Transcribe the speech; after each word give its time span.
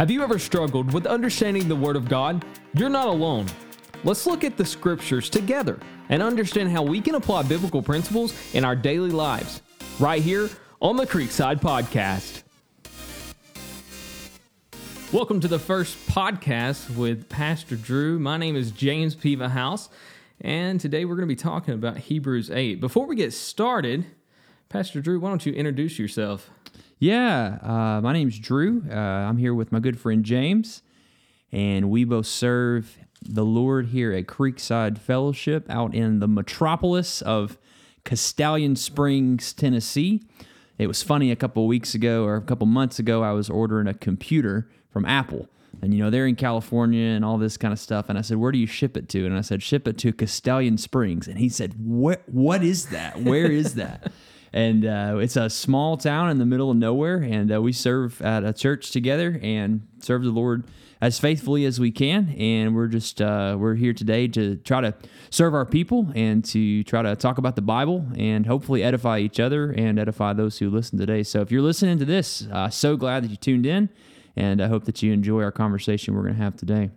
Have 0.00 0.10
you 0.10 0.22
ever 0.22 0.38
struggled 0.38 0.94
with 0.94 1.04
understanding 1.04 1.68
the 1.68 1.76
Word 1.76 1.94
of 1.94 2.08
God? 2.08 2.42
You're 2.72 2.88
not 2.88 3.08
alone. 3.08 3.44
Let's 4.02 4.26
look 4.26 4.44
at 4.44 4.56
the 4.56 4.64
scriptures 4.64 5.28
together 5.28 5.78
and 6.08 6.22
understand 6.22 6.70
how 6.70 6.82
we 6.82 7.02
can 7.02 7.16
apply 7.16 7.42
biblical 7.42 7.82
principles 7.82 8.32
in 8.54 8.64
our 8.64 8.74
daily 8.74 9.10
lives. 9.10 9.60
Right 9.98 10.22
here 10.22 10.48
on 10.80 10.96
the 10.96 11.06
Creekside 11.06 11.60
Podcast. 11.60 12.44
Welcome 15.12 15.38
to 15.40 15.48
the 15.48 15.58
first 15.58 15.98
podcast 16.08 16.96
with 16.96 17.28
Pastor 17.28 17.76
Drew. 17.76 18.18
My 18.18 18.38
name 18.38 18.56
is 18.56 18.70
James 18.70 19.14
Piva 19.14 19.50
House, 19.50 19.90
and 20.40 20.80
today 20.80 21.04
we're 21.04 21.16
going 21.16 21.28
to 21.28 21.34
be 21.34 21.36
talking 21.36 21.74
about 21.74 21.98
Hebrews 21.98 22.50
8. 22.50 22.80
Before 22.80 23.04
we 23.04 23.16
get 23.16 23.34
started, 23.34 24.06
Pastor 24.70 25.02
Drew, 25.02 25.20
why 25.20 25.28
don't 25.28 25.44
you 25.44 25.52
introduce 25.52 25.98
yourself? 25.98 26.48
Yeah, 27.00 27.56
uh, 27.62 28.02
my 28.02 28.12
name's 28.12 28.38
Drew. 28.38 28.84
Uh, 28.86 28.94
I'm 28.94 29.38
here 29.38 29.54
with 29.54 29.72
my 29.72 29.80
good 29.80 29.98
friend 29.98 30.22
James, 30.22 30.82
and 31.50 31.88
we 31.88 32.04
both 32.04 32.26
serve 32.26 32.98
the 33.22 33.42
Lord 33.42 33.86
here 33.86 34.12
at 34.12 34.26
Creekside 34.26 34.98
Fellowship 34.98 35.64
out 35.70 35.94
in 35.94 36.20
the 36.20 36.28
metropolis 36.28 37.22
of 37.22 37.56
Castalian 38.04 38.76
Springs, 38.76 39.54
Tennessee. 39.54 40.22
It 40.76 40.88
was 40.88 41.02
funny 41.02 41.30
a 41.30 41.36
couple 41.36 41.66
weeks 41.66 41.94
ago 41.94 42.24
or 42.24 42.36
a 42.36 42.42
couple 42.42 42.66
months 42.66 42.98
ago, 42.98 43.22
I 43.22 43.32
was 43.32 43.48
ordering 43.48 43.86
a 43.86 43.94
computer 43.94 44.68
from 44.90 45.06
Apple. 45.06 45.48
And 45.80 45.94
you 45.94 46.04
know, 46.04 46.10
they're 46.10 46.26
in 46.26 46.36
California 46.36 47.06
and 47.06 47.24
all 47.24 47.38
this 47.38 47.56
kind 47.56 47.72
of 47.72 47.78
stuff. 47.78 48.10
And 48.10 48.18
I 48.18 48.20
said, 48.20 48.36
Where 48.36 48.52
do 48.52 48.58
you 48.58 48.66
ship 48.66 48.98
it 48.98 49.08
to? 49.10 49.24
And 49.24 49.34
I 49.34 49.40
said, 49.40 49.62
Ship 49.62 49.88
it 49.88 49.96
to 49.98 50.12
Castalian 50.12 50.78
Springs. 50.78 51.28
And 51.28 51.38
he 51.38 51.48
said, 51.48 51.76
What 51.78 52.28
what 52.28 52.62
is 52.62 52.90
that? 52.90 53.22
Where 53.22 53.50
is 53.50 53.76
that? 53.76 54.12
and 54.52 54.84
uh, 54.84 55.16
it's 55.20 55.36
a 55.36 55.48
small 55.48 55.96
town 55.96 56.30
in 56.30 56.38
the 56.38 56.46
middle 56.46 56.70
of 56.70 56.76
nowhere 56.76 57.16
and 57.16 57.52
uh, 57.52 57.60
we 57.60 57.72
serve 57.72 58.20
at 58.22 58.44
a 58.44 58.52
church 58.52 58.90
together 58.90 59.38
and 59.42 59.86
serve 60.00 60.22
the 60.22 60.30
lord 60.30 60.64
as 61.00 61.18
faithfully 61.18 61.64
as 61.64 61.80
we 61.80 61.90
can 61.90 62.30
and 62.38 62.74
we're 62.74 62.86
just 62.86 63.22
uh, 63.22 63.56
we're 63.58 63.74
here 63.74 63.92
today 63.92 64.26
to 64.28 64.56
try 64.56 64.80
to 64.80 64.94
serve 65.30 65.54
our 65.54 65.64
people 65.64 66.10
and 66.14 66.44
to 66.44 66.82
try 66.84 67.02
to 67.02 67.14
talk 67.16 67.38
about 67.38 67.56
the 67.56 67.62
bible 67.62 68.06
and 68.16 68.46
hopefully 68.46 68.82
edify 68.82 69.18
each 69.18 69.40
other 69.40 69.70
and 69.72 69.98
edify 69.98 70.32
those 70.32 70.58
who 70.58 70.68
listen 70.68 70.98
today 70.98 71.22
so 71.22 71.40
if 71.40 71.50
you're 71.50 71.62
listening 71.62 71.98
to 71.98 72.04
this 72.04 72.46
uh, 72.52 72.68
so 72.68 72.96
glad 72.96 73.22
that 73.24 73.30
you 73.30 73.36
tuned 73.36 73.66
in 73.66 73.88
and 74.36 74.60
i 74.60 74.68
hope 74.68 74.84
that 74.84 75.02
you 75.02 75.12
enjoy 75.12 75.42
our 75.42 75.52
conversation 75.52 76.14
we're 76.14 76.22
going 76.22 76.34
to 76.34 76.42
have 76.42 76.56
today 76.56 76.90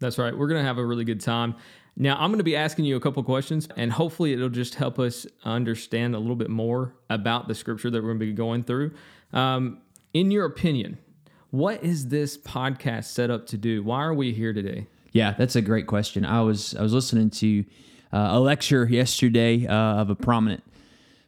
That's 0.00 0.18
right. 0.18 0.36
We're 0.36 0.48
going 0.48 0.60
to 0.60 0.66
have 0.66 0.76
a 0.78 0.84
really 0.84 1.04
good 1.04 1.20
time. 1.20 1.54
Now, 1.96 2.16
I'm 2.16 2.30
going 2.30 2.38
to 2.38 2.44
be 2.44 2.56
asking 2.56 2.86
you 2.86 2.96
a 2.96 3.00
couple 3.00 3.22
questions, 3.22 3.68
and 3.76 3.92
hopefully, 3.92 4.32
it'll 4.32 4.48
just 4.48 4.74
help 4.74 4.98
us 4.98 5.26
understand 5.44 6.14
a 6.14 6.18
little 6.18 6.36
bit 6.36 6.50
more 6.50 6.94
about 7.08 7.46
the 7.46 7.54
scripture 7.54 7.90
that 7.90 8.02
we're 8.02 8.08
going 8.08 8.18
to 8.18 8.26
be 8.26 8.32
going 8.32 8.64
through. 8.64 8.92
Um, 9.32 9.78
in 10.12 10.30
your 10.30 10.44
opinion, 10.44 10.98
what 11.50 11.84
is 11.84 12.08
this 12.08 12.36
podcast 12.36 13.04
set 13.04 13.30
up 13.30 13.46
to 13.46 13.56
do? 13.56 13.82
Why 13.82 14.02
are 14.02 14.14
we 14.14 14.32
here 14.32 14.52
today? 14.52 14.88
Yeah, 15.12 15.34
that's 15.38 15.54
a 15.54 15.62
great 15.62 15.86
question. 15.86 16.24
I 16.24 16.40
was 16.40 16.74
I 16.74 16.82
was 16.82 16.92
listening 16.92 17.30
to 17.30 17.64
uh, 18.12 18.30
a 18.32 18.40
lecture 18.40 18.86
yesterday 18.86 19.64
uh, 19.66 19.74
of 19.74 20.10
a 20.10 20.16
prominent 20.16 20.64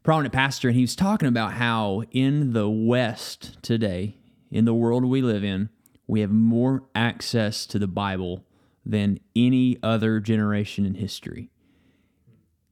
prominent 0.03 0.34
pastor, 0.34 0.69
and 0.69 0.77
he 0.77 0.83
was 0.83 0.97
talking 0.97 1.28
about 1.28 1.53
how 1.53 2.03
in 2.11 2.53
the 2.53 2.69
West 2.69 3.62
today, 3.62 4.17
in 4.51 4.64
the 4.64 4.75
world 4.75 5.05
we 5.05 5.23
live 5.23 5.45
in, 5.45 5.69
we 6.08 6.20
have 6.20 6.30
more 6.30 6.83
access 6.95 7.67
to 7.67 7.78
the 7.78 7.86
Bible 7.86 8.45
than 8.87 9.19
any 9.34 9.79
other 9.83 10.20
generation 10.20 10.87
in 10.87 10.95
history. 10.95 11.51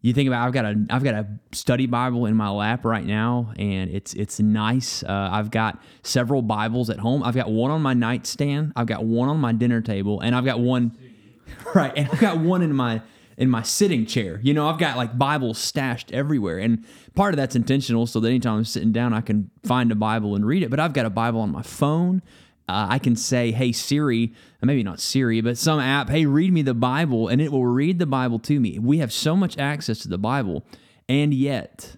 You 0.01 0.13
think 0.13 0.27
about 0.27 0.47
I've 0.47 0.53
got 0.53 0.67
a 0.67 0.87
I've 0.91 1.03
got 1.03 1.15
a 1.15 1.27
study 1.53 1.87
Bible 1.87 2.27
in 2.27 2.37
my 2.37 2.51
lap 2.51 2.85
right 2.85 3.05
now, 3.05 3.55
and 3.59 3.91
it's 3.91 4.13
it's 4.13 4.39
nice. 4.39 5.03
Uh, 5.03 5.31
I've 5.33 5.51
got 5.51 5.83
several 6.03 6.43
Bibles 6.43 6.91
at 6.91 6.99
home. 6.99 7.23
I've 7.23 7.35
got 7.35 7.51
one 7.51 7.71
on 7.71 7.81
my 7.81 7.95
nightstand. 7.95 8.75
I've 8.77 8.87
got 8.87 9.05
one 9.05 9.31
on 9.31 9.39
my 9.39 9.53
dinner 9.53 9.81
table, 9.81 10.21
and 10.21 10.37
I've 10.37 10.45
got 10.45 10.61
one 10.61 10.95
right, 11.75 11.91
and 11.97 12.07
I've 12.11 12.21
got 12.21 12.39
one 12.39 12.61
in 12.61 12.75
my 12.75 13.01
in 13.39 13.49
my 13.49 13.63
sitting 13.63 14.05
chair. 14.05 14.41
You 14.43 14.53
know, 14.53 14.69
I've 14.69 14.79
got 14.79 14.99
like 14.99 15.17
Bibles 15.17 15.59
stashed 15.59 16.13
everywhere, 16.13 16.59
and 16.59 16.85
part 17.15 17.33
of 17.33 17.39
that's 17.39 17.57
intentional, 17.57 18.07
so 18.07 18.21
that 18.21 18.29
anytime 18.29 18.59
I'm 18.59 18.65
sitting 18.67 18.93
down, 18.93 19.15
I 19.15 19.23
can 19.23 19.51
find 19.65 19.91
a 19.91 19.95
Bible 19.95 20.35
and 20.35 20.45
read 20.45 20.63
it. 20.63 20.69
But 20.69 20.81
I've 20.81 20.93
got 20.93 21.07
a 21.07 21.11
Bible 21.11 21.41
on 21.41 21.51
my 21.51 21.63
phone. 21.63 22.23
Uh, 22.69 22.89
I 22.91 22.99
can 22.99 23.17
say, 23.17 23.53
"Hey 23.53 23.73
Siri," 23.73 24.35
maybe 24.65 24.83
not 24.83 25.01
Siri, 25.01 25.41
but 25.41 25.59
some 25.59 25.81
app, 25.81 26.11
"Hey, 26.11 26.27
read 26.27 26.53
me 26.53 26.63
the 26.63 26.75
Bible," 26.75 27.29
and 27.29 27.41
it 27.41 27.53
will 27.53 27.67
read 27.67 27.99
the 27.99 28.07
Bible 28.07 28.39
to 28.41 28.59
me. 28.61 28.79
We 28.79 28.99
have 28.99 29.13
so 29.13 29.37
much 29.37 29.59
access 29.59 29.99
to 30.01 30.09
the 30.09 30.19
Bible, 30.19 30.65
and 31.09 31.33
yet 31.33 31.97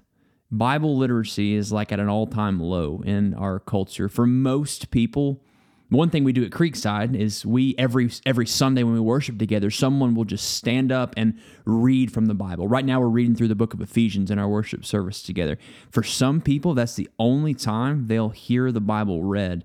Bible 0.51 0.97
literacy 0.97 1.55
is 1.55 1.73
like 1.73 1.93
at 1.93 2.01
an 2.01 2.09
all-time 2.09 2.61
low 2.61 3.03
in 3.05 3.35
our 3.35 3.59
culture. 3.59 4.09
For 4.09 4.27
most 4.27 4.91
people, 4.91 5.43
one 5.89 6.11
thing 6.11 6.25
we 6.25 6.33
do 6.33 6.45
at 6.45 6.51
Creekside 6.51 7.15
is 7.15 7.47
we 7.47 7.75
every 7.79 8.11
every 8.25 8.47
Sunday 8.47 8.83
when 8.83 8.95
we 8.95 9.01
worship 9.01 9.39
together, 9.39 9.71
someone 9.71 10.15
will 10.15 10.25
just 10.25 10.55
stand 10.55 10.91
up 10.91 11.15
and 11.17 11.35
read 11.65 12.11
from 12.13 12.27
the 12.27 12.35
Bible. 12.35 12.67
Right 12.67 12.85
now 12.85 13.01
we're 13.01 13.09
reading 13.09 13.35
through 13.35 13.49
the 13.49 13.55
book 13.55 13.75
of 13.75 13.81
Ephesians 13.81 14.31
in 14.31 14.39
our 14.39 14.49
worship 14.49 14.85
service 14.85 15.23
together. 15.23 15.59
For 15.91 16.03
some 16.03 16.41
people, 16.41 16.75
that's 16.75 16.97
the 16.97 17.09
only 17.19 17.55
time 17.55 18.07
they'll 18.07 18.31
hear 18.31 18.73
the 18.73 18.81
Bible 18.81 19.23
read 19.23 19.65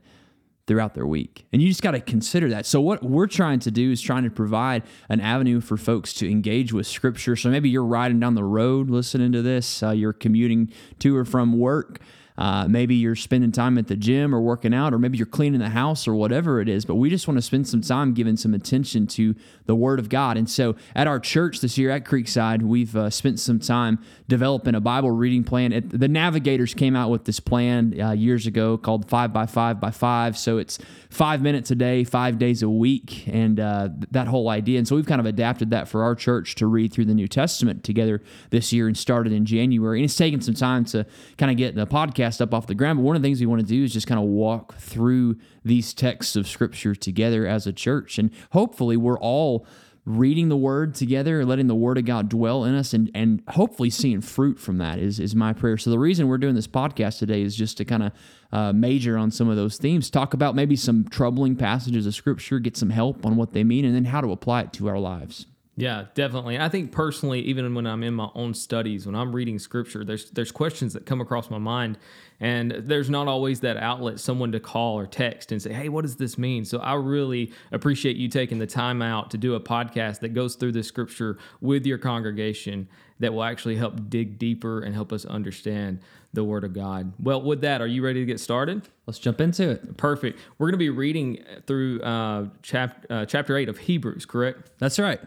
throughout 0.72 0.94
their 0.94 1.06
week. 1.06 1.46
And 1.52 1.62
you 1.62 1.68
just 1.68 1.82
got 1.82 1.92
to 1.92 2.00
consider 2.00 2.48
that. 2.52 2.66
So 2.66 2.80
what 2.80 3.04
we're 3.04 3.28
trying 3.28 3.60
to 3.60 3.72
do 3.72 3.92
is 3.92 4.02
trying 4.02 4.24
to 4.24 4.30
provide 4.30 4.84
an 5.10 5.20
avenue 5.20 5.60
for 5.60 5.76
folks 5.76 6.14
to 6.14 6.32
engage 6.32 6.72
with 6.72 6.88
scripture. 6.88 7.36
So 7.36 7.50
maybe 7.50 7.70
you're 7.70 7.84
riding 7.84 8.22
down 8.22 8.36
the 8.36 8.46
road 8.46 8.90
listening 8.90 9.34
to 9.34 9.42
this, 9.42 9.84
uh, 9.84 9.90
you're 9.90 10.14
commuting 10.14 10.72
to 11.00 11.18
or 11.18 11.26
from 11.26 11.60
work. 11.60 12.00
Uh, 12.42 12.68
maybe 12.68 12.96
you're 12.96 13.16
spending 13.16 13.52
time 13.52 13.78
at 13.78 13.86
the 13.86 13.96
gym 13.96 14.34
or 14.34 14.42
working 14.42 14.74
out, 14.74 14.96
or 14.96 14.98
maybe 14.98 15.16
you're 15.16 15.28
cleaning 15.28 15.60
the 15.60 15.70
house 15.70 16.08
or 16.08 16.16
whatever 16.16 16.60
it 16.60 16.68
is. 16.68 16.86
But 16.86 16.96
we 16.96 17.08
just 17.08 17.28
want 17.28 17.38
to 17.38 17.42
spend 17.44 17.68
some 17.68 17.82
time 17.82 18.16
giving 18.16 18.36
some 18.36 18.56
attention 18.56 19.06
to 19.08 19.36
the 19.68 19.76
Word 19.76 20.00
of 20.00 20.10
God. 20.10 20.38
And 20.38 20.50
so 20.50 20.76
at 20.96 21.06
our 21.06 21.20
church 21.20 21.62
this 21.62 21.78
year 21.78 21.92
at 21.92 22.04
Creekside, 22.04 22.64
we've 22.64 22.96
uh, 22.96 23.12
spent 23.12 23.40
some 23.40 23.60
time 23.60 24.04
developing 24.28 24.74
a 24.74 24.82
Bible 24.82 25.12
reading 25.12 25.44
plan. 25.44 25.72
It, 25.72 25.92
the 25.92 26.08
Navigators 26.08 26.74
came 26.74 26.96
out 26.96 27.12
with 27.12 27.26
this 27.26 27.40
plan 27.40 28.02
uh, 28.02 28.14
years 28.14 28.48
ago 28.48 28.76
called 28.76 29.08
Five 29.08 29.32
by 29.32 29.46
Five 29.46 29.80
by 29.80 29.92
Five. 29.92 30.36
So 30.36 30.58
it's 30.58 30.80
five 31.12 31.44
minutes 31.44 31.70
a 31.70 31.76
day, 31.76 32.04
five 32.04 32.40
days 32.40 32.64
a 32.64 32.70
week, 32.70 33.28
and 33.28 33.60
uh, 33.60 33.90
that 34.10 34.28
whole 34.28 34.50
idea. 34.50 34.80
And 34.80 34.88
so 34.88 34.96
we've 34.96 35.06
kind 35.06 35.20
of 35.20 35.28
adapted 35.28 35.70
that 35.70 35.88
for 35.88 36.02
our 36.02 36.16
church 36.16 36.56
to 36.56 36.66
read 36.66 36.92
through 36.92 37.06
the 37.06 37.14
New 37.14 37.28
Testament 37.28 37.84
together 37.84 38.24
this 38.50 38.74
year 38.74 38.88
and 38.88 38.98
started 38.98 39.32
in 39.32 39.46
January. 39.46 40.00
And 40.00 40.06
it's 40.06 40.16
taken 40.16 40.42
some 40.42 40.56
time 40.56 40.86
to 40.86 41.06
kind 41.38 41.52
of 41.52 41.58
get 41.58 41.76
the 41.76 41.86
podcast 41.86 42.31
up 42.40 42.54
off 42.54 42.68
the 42.68 42.76
ground. 42.76 43.00
But 43.00 43.04
one 43.04 43.16
of 43.16 43.22
the 43.22 43.28
things 43.28 43.42
we 43.42 43.48
want 43.48 43.62
to 43.62 43.68
do 43.68 43.84
is 43.84 43.92
just 43.92 44.08
kind 44.08 44.20
of 44.20 44.28
walk 44.28 44.76
through 44.78 45.38
these 45.66 45.94
texts 45.94 46.36
of 46.36 46.48
Scripture 46.48 46.96
together 46.96 47.46
as 47.48 47.68
a 47.68 47.74
church. 47.74 48.18
And 48.18 48.32
hopefully, 48.52 48.96
we're 48.96 49.20
all 49.20 49.66
reading 50.06 50.50
the 50.50 50.58
word 50.58 50.96
together, 50.96 51.46
letting 51.46 51.68
the 51.68 51.76
word 51.76 51.98
of 51.98 52.06
God 52.06 52.30
dwell 52.30 52.64
in 52.64 52.76
us, 52.76 52.94
and 52.94 53.12
and 53.14 53.44
hopefully 53.50 53.90
seeing 53.90 54.22
fruit 54.22 54.60
from 54.60 54.78
that 54.78 55.00
is 55.00 55.20
is 55.20 55.36
my 55.36 55.54
prayer. 55.54 55.78
So 55.78 55.90
the 55.90 56.00
reason 56.00 56.28
we're 56.28 56.38
doing 56.38 56.56
this 56.56 56.68
podcast 56.68 57.20
today 57.20 57.42
is 57.42 57.56
just 57.56 57.78
to 57.78 57.86
kind 57.86 58.04
of 58.04 58.12
uh, 58.52 58.74
major 58.74 59.18
on 59.18 59.32
some 59.32 59.50
of 59.50 59.56
those 59.56 59.78
themes, 59.78 60.10
talk 60.10 60.34
about 60.34 60.56
maybe 60.56 60.76
some 60.76 61.08
troubling 61.08 61.56
passages 61.56 62.06
of 62.06 62.16
scripture, 62.16 62.60
get 62.60 62.76
some 62.78 62.90
help 62.90 63.26
on 63.26 63.36
what 63.36 63.54
they 63.54 63.64
mean, 63.64 63.86
and 63.86 63.96
then 63.96 64.06
how 64.06 64.22
to 64.22 64.32
apply 64.32 64.62
it 64.62 64.74
to 64.74 64.88
our 64.90 65.00
lives. 65.00 65.46
Yeah, 65.78 66.06
definitely. 66.16 66.60
I 66.60 66.68
think 66.68 66.92
personally, 66.92 67.40
even 67.42 67.74
when 67.74 67.88
I'm 67.88 68.04
in 68.04 68.14
my 68.14 68.30
own 68.36 68.54
studies, 68.54 69.06
when 69.06 69.16
I'm 69.16 69.34
reading 69.34 69.58
scripture, 69.58 70.04
there's 70.04 70.30
there's 70.32 70.52
questions 70.52 70.94
that 70.94 71.06
come 71.06 71.22
across 71.22 71.50
my 71.50 71.60
mind, 71.60 71.98
and 72.42 72.72
there's 72.72 73.10
not 73.10 73.30
always 73.30 73.62
that 73.62 73.78
outlet, 73.78 74.20
someone 74.20 74.52
to 74.52 74.60
call 74.60 75.00
or 75.00 75.08
text 75.08 75.52
and 75.52 75.62
say, 75.62 75.72
"Hey, 75.72 75.88
what 75.88 76.02
does 76.02 76.18
this 76.18 76.38
mean?" 76.38 76.66
So 76.66 76.80
I 76.80 76.96
really 76.96 77.54
appreciate 77.72 78.18
you 78.18 78.28
taking 78.28 78.60
the 78.60 78.68
time 78.68 79.02
out 79.02 79.32
to 79.32 79.38
do 79.38 79.56
a 79.56 79.62
podcast 79.62 80.20
that 80.20 80.30
goes 80.30 80.56
through 80.56 80.74
the 80.74 80.84
scripture 80.84 81.38
with 81.62 81.86
your 81.86 81.98
congregation 81.98 82.90
that 83.20 83.34
will 83.34 83.44
actually 83.44 83.78
help 83.78 84.10
dig 84.10 84.38
deeper 84.38 84.82
and 84.82 84.94
help 84.94 85.14
us 85.14 85.24
understand 85.24 86.00
the 86.34 86.44
Word 86.44 86.66
of 86.66 86.74
God. 86.74 87.14
Well, 87.18 87.42
with 87.42 87.62
that, 87.62 87.82
are 87.82 87.88
you 87.88 88.04
ready 88.04 88.20
to 88.20 88.26
get 88.26 88.42
started? 88.42 88.90
Let's 89.06 89.20
jump 89.20 89.40
into 89.40 89.70
it. 89.70 89.96
Perfect. 89.96 90.38
We're 90.58 90.68
going 90.68 90.74
to 90.74 90.78
be 90.78 90.90
reading 90.90 91.44
through 91.66 92.02
uh, 92.02 92.48
chap- 92.62 93.06
uh, 93.10 93.26
chapter 93.26 93.56
eight 93.56 93.70
of 93.70 93.78
Hebrews, 93.78 94.26
correct? 94.26 94.72
That's 94.78 95.00
right. 95.00 95.22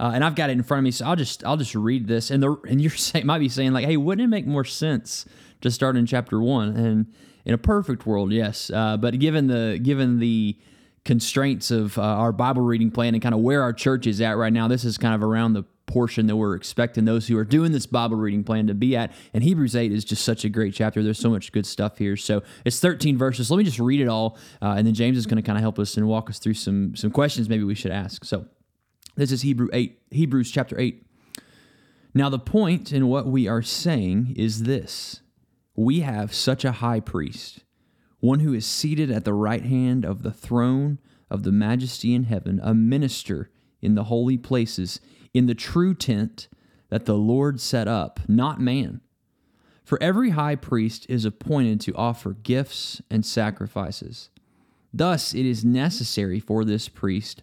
Uh, 0.00 0.12
and 0.14 0.24
I've 0.24 0.34
got 0.34 0.48
it 0.48 0.54
in 0.54 0.62
front 0.62 0.78
of 0.78 0.84
me, 0.84 0.92
so 0.92 1.04
I'll 1.04 1.16
just 1.16 1.44
I'll 1.44 1.58
just 1.58 1.74
read 1.74 2.08
this. 2.08 2.30
And 2.30 2.42
the 2.42 2.56
and 2.66 2.80
you're 2.80 2.90
saying 2.96 3.26
might 3.26 3.38
be 3.38 3.50
saying 3.50 3.72
like, 3.72 3.84
hey, 3.84 3.98
wouldn't 3.98 4.24
it 4.24 4.28
make 4.28 4.46
more 4.46 4.64
sense 4.64 5.26
to 5.60 5.70
start 5.70 5.96
in 5.96 6.06
chapter 6.06 6.40
one? 6.40 6.74
And 6.74 7.12
in 7.44 7.52
a 7.52 7.58
perfect 7.58 8.06
world, 8.06 8.32
yes. 8.32 8.70
Uh, 8.70 8.96
but 8.96 9.18
given 9.18 9.46
the 9.46 9.78
given 9.82 10.18
the 10.18 10.56
constraints 11.04 11.70
of 11.70 11.98
uh, 11.98 12.02
our 12.02 12.32
Bible 12.32 12.62
reading 12.62 12.90
plan 12.90 13.14
and 13.14 13.22
kind 13.22 13.34
of 13.34 13.42
where 13.42 13.62
our 13.62 13.74
church 13.74 14.06
is 14.06 14.22
at 14.22 14.38
right 14.38 14.52
now, 14.52 14.68
this 14.68 14.84
is 14.84 14.96
kind 14.96 15.14
of 15.14 15.22
around 15.22 15.52
the 15.52 15.64
portion 15.84 16.26
that 16.28 16.36
we're 16.36 16.54
expecting 16.54 17.04
those 17.04 17.26
who 17.26 17.36
are 17.36 17.44
doing 17.44 17.72
this 17.72 17.84
Bible 17.84 18.16
reading 18.16 18.44
plan 18.44 18.68
to 18.68 18.74
be 18.74 18.96
at. 18.96 19.12
And 19.34 19.42
Hebrews 19.42 19.74
8 19.74 19.92
is 19.92 20.04
just 20.04 20.24
such 20.24 20.44
a 20.44 20.48
great 20.48 20.72
chapter. 20.72 21.02
There's 21.02 21.18
so 21.18 21.30
much 21.30 21.52
good 21.52 21.66
stuff 21.66 21.98
here. 21.98 22.16
So 22.16 22.42
it's 22.64 22.80
13 22.80 23.18
verses. 23.18 23.50
Let 23.50 23.58
me 23.58 23.64
just 23.64 23.80
read 23.80 24.00
it 24.00 24.06
all, 24.06 24.38
uh, 24.62 24.74
and 24.78 24.86
then 24.86 24.94
James 24.94 25.18
is 25.18 25.26
going 25.26 25.36
to 25.36 25.42
kind 25.42 25.58
of 25.58 25.62
help 25.62 25.78
us 25.78 25.96
and 25.96 26.06
walk 26.06 26.30
us 26.30 26.38
through 26.38 26.54
some 26.54 26.96
some 26.96 27.10
questions 27.10 27.50
maybe 27.50 27.64
we 27.64 27.74
should 27.74 27.92
ask. 27.92 28.24
So 28.24 28.46
this 29.20 29.32
is 29.32 29.42
Hebrew 29.42 29.68
8, 29.72 30.00
Hebrews 30.10 30.50
chapter 30.50 30.80
8. 30.80 31.04
Now 32.14 32.30
the 32.30 32.38
point 32.38 32.90
in 32.90 33.06
what 33.08 33.26
we 33.26 33.46
are 33.46 33.60
saying 33.60 34.34
is 34.34 34.62
this. 34.62 35.20
We 35.76 36.00
have 36.00 36.32
such 36.32 36.64
a 36.64 36.72
high 36.72 37.00
priest 37.00 37.64
one 38.20 38.40
who 38.40 38.52
is 38.52 38.66
seated 38.66 39.10
at 39.10 39.24
the 39.24 39.32
right 39.32 39.64
hand 39.64 40.04
of 40.04 40.22
the 40.22 40.30
throne 40.30 40.98
of 41.30 41.42
the 41.42 41.52
majesty 41.52 42.14
in 42.14 42.24
heaven, 42.24 42.60
a 42.62 42.74
minister 42.74 43.50
in 43.80 43.94
the 43.94 44.04
holy 44.04 44.36
places, 44.36 45.00
in 45.32 45.46
the 45.46 45.54
true 45.54 45.94
tent 45.94 46.48
that 46.90 47.06
the 47.06 47.14
Lord 47.14 47.60
set 47.60 47.88
up, 47.88 48.20
not 48.28 48.60
man. 48.60 49.00
For 49.84 50.02
every 50.02 50.30
high 50.30 50.56
priest 50.56 51.06
is 51.08 51.24
appointed 51.24 51.80
to 51.82 51.94
offer 51.94 52.34
gifts 52.34 53.00
and 53.10 53.24
sacrifices. 53.24 54.28
Thus, 54.92 55.34
it 55.34 55.46
is 55.46 55.64
necessary 55.64 56.40
for 56.40 56.64
this 56.64 56.88
priest 56.88 57.42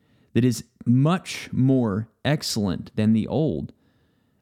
that 0.33 0.45
is 0.45 0.63
much 0.85 1.49
more 1.51 2.09
excellent 2.23 2.95
than 2.95 3.13
the 3.13 3.27
old, 3.27 3.73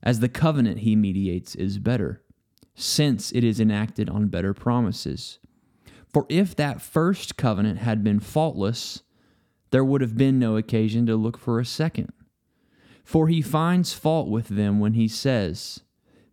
as 0.02 0.20
the 0.20 0.30
covenant 0.30 0.80
he 0.80 0.96
mediates 0.96 1.56
is 1.56 1.78
better, 1.78 2.22
since 2.76 3.32
it 3.32 3.44
is 3.44 3.60
enacted 3.60 4.10
on 4.10 4.28
better 4.28 4.54
promises. 4.54 5.40
For 6.12 6.26
if 6.30 6.56
that 6.56 6.82
first 6.82 7.38
covenant 7.38 7.80
had 7.80 8.04
been 8.04 8.20
faultless, 8.20 9.04
there 9.72 9.86
would 9.86 10.02
have 10.02 10.18
been 10.18 10.40
no 10.40 10.58
occasion 10.58 11.06
to 11.06 11.16
look 11.16 11.38
for 11.38 11.60
a 11.60 11.66
second. 11.66 12.12
For 13.04 13.28
he 13.28 13.42
finds 13.42 13.94
fault 13.94 14.30
with 14.30 14.48
them 14.48 14.80
when 14.80 14.94
he 14.94 15.08
says, 15.08 15.82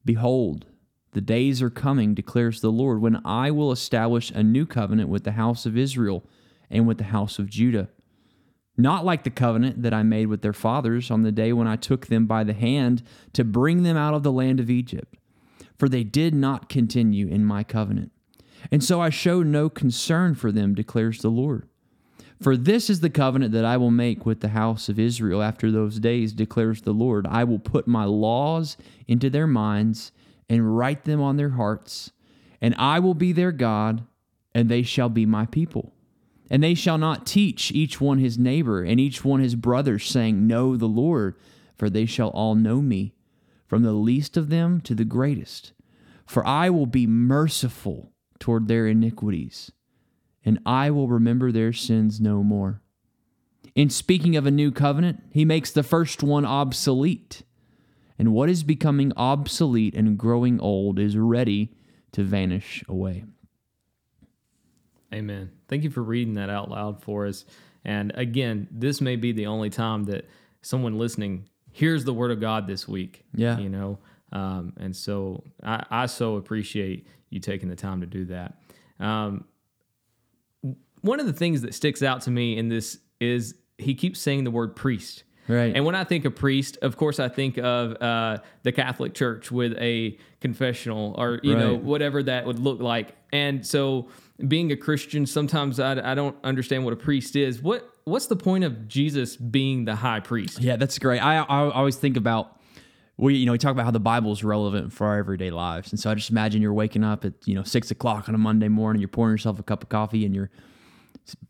Behold, 0.05 0.67
the 1.13 1.21
days 1.21 1.63
are 1.63 1.71
coming, 1.71 2.15
declares 2.15 2.61
the 2.61 2.71
Lord, 2.71 3.01
when 3.01 3.21
I 3.25 3.51
will 3.51 3.73
establish 3.73 4.31
a 4.31 4.43
new 4.43 4.67
covenant 4.67 5.09
with 5.09 5.25
the 5.25 5.33
house 5.33 5.67
of 5.67 5.77
Israel 5.77 6.25
and 6.71 6.87
with 6.87 6.99
the 6.99 7.05
house 7.05 7.39
of 7.39 7.49
Judah. 7.49 7.89
Not 8.77 9.05
like 9.05 9.25
the 9.25 9.31
covenant 9.31 9.83
that 9.83 9.95
I 9.95 10.03
made 10.03 10.27
with 10.27 10.43
their 10.43 10.53
fathers 10.53 11.11
on 11.11 11.23
the 11.23 11.33
day 11.33 11.53
when 11.53 11.67
I 11.67 11.77
took 11.77 12.07
them 12.07 12.27
by 12.27 12.45
the 12.45 12.53
hand 12.53 13.03
to 13.33 13.45
bring 13.45 13.83
them 13.83 13.97
out 13.97 14.15
of 14.15 14.23
the 14.23 14.33
land 14.33 14.61
of 14.61 14.71
Egypt, 14.71 15.17
for 15.79 15.89
they 15.89 16.05
did 16.05 16.35
not 16.35 16.69
continue 16.69 17.27
in 17.27 17.45
my 17.45 17.65
covenant. 17.65 18.13
And 18.71 18.85
so 18.85 19.01
I 19.01 19.11
show 19.11 19.43
no 19.43 19.69
concern 19.69 20.35
for 20.35 20.53
them, 20.53 20.75
declares 20.75 21.21
the 21.21 21.31
Lord. 21.31 21.69
For 22.41 22.57
this 22.57 22.91
is 22.91 23.01
the 23.01 23.09
covenant 23.09 23.53
that 23.53 23.65
I 23.65 23.79
will 23.79 23.91
make 23.91 24.27
with 24.27 24.41
the 24.41 24.49
house 24.49 24.91
of 24.91 24.99
Israel 24.99 25.43
after 25.43 25.71
those 25.71 25.99
days, 25.99 26.35
declares 26.35 26.83
the 26.83 26.93
Lord. 26.93 27.27
I 27.27 27.45
will 27.45 27.59
put 27.59 27.89
my 27.89 28.05
laws 28.05 28.77
into 29.09 29.31
their 29.31 29.47
minds 29.47 30.13
and 30.49 30.77
write 30.77 31.05
them 31.05 31.21
on 31.21 31.37
their 31.37 31.51
hearts, 31.51 32.13
and 32.61 32.75
I 32.77 32.99
will 32.99 33.15
be 33.15 33.33
their 33.33 33.53
God, 33.53 34.05
and 34.55 34.69
they 34.69 34.83
shall 34.83 35.09
be 35.09 35.25
my 35.25 35.47
people. 35.47 35.95
And 36.49 36.63
they 36.63 36.75
shall 36.75 36.99
not 36.99 37.27
teach 37.27 37.73
each 37.73 38.01
one 38.01 38.19
his 38.19 38.39
neighbor 38.39 38.83
and 38.83 39.01
each 39.01 39.25
one 39.25 39.41
his 39.41 39.55
brother, 39.55 39.99
saying, 39.99 40.47
Know 40.47 40.77
the 40.77 40.87
Lord, 40.87 41.35
for 41.77 41.91
they 41.91 42.07
shall 42.07 42.29
all 42.29 42.55
know 42.55 42.81
me, 42.81 43.15
from 43.67 43.83
the 43.83 43.93
least 43.93 44.37
of 44.37 44.49
them 44.49 44.81
to 44.83 44.95
the 44.95 45.05
greatest. 45.05 45.73
For 46.25 46.47
I 46.47 46.71
will 46.71 46.87
be 46.87 47.07
merciful 47.07 48.13
toward 48.39 48.69
their 48.69 48.87
iniquities, 48.87 49.73
and 50.45 50.59
I 50.65 50.91
will 50.91 51.09
remember 51.09 51.51
their 51.51 51.73
sins 51.73 52.21
no 52.21 52.43
more. 52.43 52.83
In 53.75 53.91
speaking 53.91 54.37
of 54.37 54.47
a 54.47 54.51
new 54.51 54.73
covenant, 54.73 55.23
he 55.31 55.45
makes 55.45 55.71
the 55.71 55.83
first 55.83 56.23
one 56.23 56.45
obsolete. 56.47 57.43
And 58.19 58.33
what 58.33 58.49
is 58.49 58.63
becoming 58.63 59.13
obsolete 59.17 59.95
and 59.95 60.17
growing 60.17 60.59
old 60.61 60.99
is 60.99 61.17
ready 61.17 61.75
to 62.13 62.23
vanish 62.23 62.83
away. 62.89 63.25
Amen. 65.13 65.51
Thank 65.69 65.85
you 65.85 65.91
for 65.91 66.03
reading 66.03 66.35
that 66.35 66.51
out 66.51 66.71
loud 66.71 67.03
for 67.03 67.27
us. 67.27 67.45
And 67.85 68.13
again, 68.17 68.69
this 68.71 69.01
may 69.01 69.17
be 69.17 69.33
the 69.33 69.47
only 69.47 69.71
time 69.71 70.05
that 70.05 70.29
someone 70.63 70.99
listening 70.99 71.49
hears 71.71 72.05
the 72.05 72.13
word 72.13 72.31
of 72.31 72.41
God 72.41 72.67
this 72.67 72.89
week. 72.89 73.25
Yeah. 73.35 73.59
You 73.59 73.69
know, 73.69 73.99
um, 74.33 74.73
and 74.79 74.95
so 74.95 75.45
I, 75.63 75.85
I, 75.91 76.07
so 76.07 76.37
appreciate 76.37 77.07
you 77.31 77.39
taking 77.39 77.69
the 77.69 77.77
time 77.77 78.01
to 78.01 78.07
do 78.07 78.25
that. 78.27 78.55
Um, 78.99 79.45
one 81.03 81.21
of 81.21 81.27
the 81.27 81.33
things 81.33 81.63
that 81.63 81.75
sticks 81.75 82.03
out 82.03 82.23
to 82.23 82.31
me 82.31 82.57
in 82.59 82.69
this 82.69 82.99
is 83.21 83.55
he 83.79 83.95
keeps 83.95 84.21
saying 84.21 84.45
the 84.45 84.51
word 84.51 84.75
priest. 84.75 85.23
Right. 85.49 85.77
And 85.77 85.85
when 85.85 85.95
I 85.95 86.03
think 86.03 86.25
of 86.25 86.35
priest, 86.35 86.77
of 86.83 86.97
course, 86.97 87.21
I 87.21 87.29
think 87.29 87.57
of 87.57 87.93
uh, 88.03 88.39
the 88.65 88.73
Catholic 88.73 89.15
Church 89.15 89.53
with 89.53 89.75
a 89.79 90.19
confessional 90.41 91.15
or, 91.17 91.39
you 91.45 91.55
right. 91.55 91.61
know, 91.61 91.75
whatever 91.77 92.23
that 92.25 92.47
would 92.47 92.59
look 92.59 92.81
like. 92.81 93.15
And 93.33 93.65
so 93.65 94.09
being 94.47 94.71
a 94.73 94.77
Christian, 94.77 95.27
sometimes 95.27 95.81
I, 95.81 96.13
I 96.13 96.15
don't 96.15 96.37
understand 96.45 96.85
what 96.85 96.93
a 96.93 96.97
priest 96.97 97.37
is. 97.37 97.63
What 97.63 97.89
What's 98.05 98.27
the 98.27 98.37
point 98.37 98.63
of 98.63 98.87
Jesus 98.87 99.37
being 99.37 99.85
the 99.85 99.97
high 99.97 100.21
priest? 100.21 100.61
Yeah, 100.61 100.77
that's 100.77 100.97
great. 100.97 101.19
I, 101.19 101.39
I 101.39 101.71
always 101.71 101.97
think 101.97 102.17
about 102.17 102.61
we 103.17 103.35
you 103.35 103.47
know 103.47 103.53
we 103.53 103.59
talk 103.59 103.73
about 103.73 103.85
how 103.85 103.91
the 103.91 103.99
Bible 103.99 104.31
is 104.31 104.45
relevant 104.45 104.93
for 104.93 105.09
our 105.09 105.19
everyday 105.19 105.51
lives, 105.51 105.91
and 105.91 105.99
so 105.99 106.11
I 106.11 106.15
just 106.15 106.31
imagine 106.31 106.63
you're 106.63 106.73
waking 106.73 107.03
up 107.03 107.25
at 107.25 107.33
you 107.47 107.55
know 107.55 107.65
six 107.65 107.91
o'clock 107.91 108.29
on 108.29 108.35
a 108.35 108.39
Monday 108.39 108.69
morning, 108.69 109.01
you're 109.01 109.09
pouring 109.09 109.33
yourself 109.33 109.59
a 109.59 109.63
cup 109.65 109.83
of 109.83 109.89
coffee, 109.89 110.25
and 110.25 110.35
you're 110.35 110.51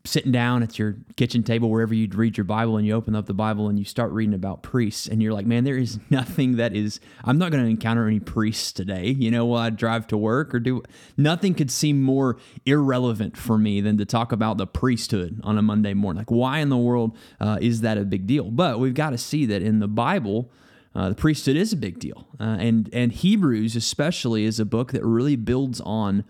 sitting 0.05 0.31
down 0.31 0.63
at 0.63 0.79
your 0.79 0.95
kitchen 1.15 1.43
table 1.43 1.69
wherever 1.69 1.93
you'd 1.93 2.15
read 2.15 2.37
your 2.37 2.43
bible 2.43 2.77
and 2.77 2.87
you 2.87 2.93
open 2.93 3.15
up 3.15 3.25
the 3.25 3.33
bible 3.33 3.67
and 3.67 3.77
you 3.77 3.85
start 3.85 4.11
reading 4.11 4.33
about 4.33 4.63
priests 4.63 5.07
and 5.07 5.21
you're 5.21 5.33
like 5.33 5.45
man 5.45 5.63
there 5.63 5.77
is 5.77 5.99
nothing 6.09 6.57
that 6.57 6.75
is 6.75 6.99
i'm 7.23 7.37
not 7.37 7.51
going 7.51 7.63
to 7.63 7.69
encounter 7.69 8.07
any 8.07 8.19
priests 8.19 8.71
today. 8.71 9.07
You 9.07 9.29
know 9.29 9.45
while 9.45 9.61
i 9.61 9.69
drive 9.69 10.07
to 10.07 10.17
work 10.17 10.53
or 10.55 10.59
do 10.59 10.81
nothing 11.15 11.53
could 11.53 11.69
seem 11.69 12.01
more 12.01 12.37
irrelevant 12.65 13.37
for 13.37 13.57
me 13.57 13.81
than 13.81 13.97
to 13.97 14.05
talk 14.05 14.31
about 14.31 14.57
the 14.57 14.67
priesthood 14.67 15.39
on 15.43 15.57
a 15.57 15.61
monday 15.61 15.93
morning. 15.93 16.21
Like 16.21 16.31
why 16.31 16.59
in 16.59 16.69
the 16.69 16.77
world 16.77 17.15
uh, 17.39 17.57
is 17.61 17.81
that 17.81 17.97
a 17.97 18.03
big 18.03 18.25
deal? 18.25 18.49
But 18.49 18.79
we've 18.79 18.93
got 18.93 19.11
to 19.11 19.17
see 19.17 19.45
that 19.47 19.61
in 19.61 19.79
the 19.79 19.87
bible 19.87 20.51
uh, 20.95 21.09
the 21.09 21.15
priesthood 21.15 21.55
is 21.55 21.71
a 21.71 21.77
big 21.77 21.99
deal. 21.99 22.27
Uh, 22.39 22.57
and 22.59 22.89
and 22.91 23.11
hebrews 23.11 23.75
especially 23.75 24.45
is 24.45 24.59
a 24.59 24.65
book 24.65 24.91
that 24.93 25.05
really 25.05 25.35
builds 25.35 25.79
on 25.81 26.23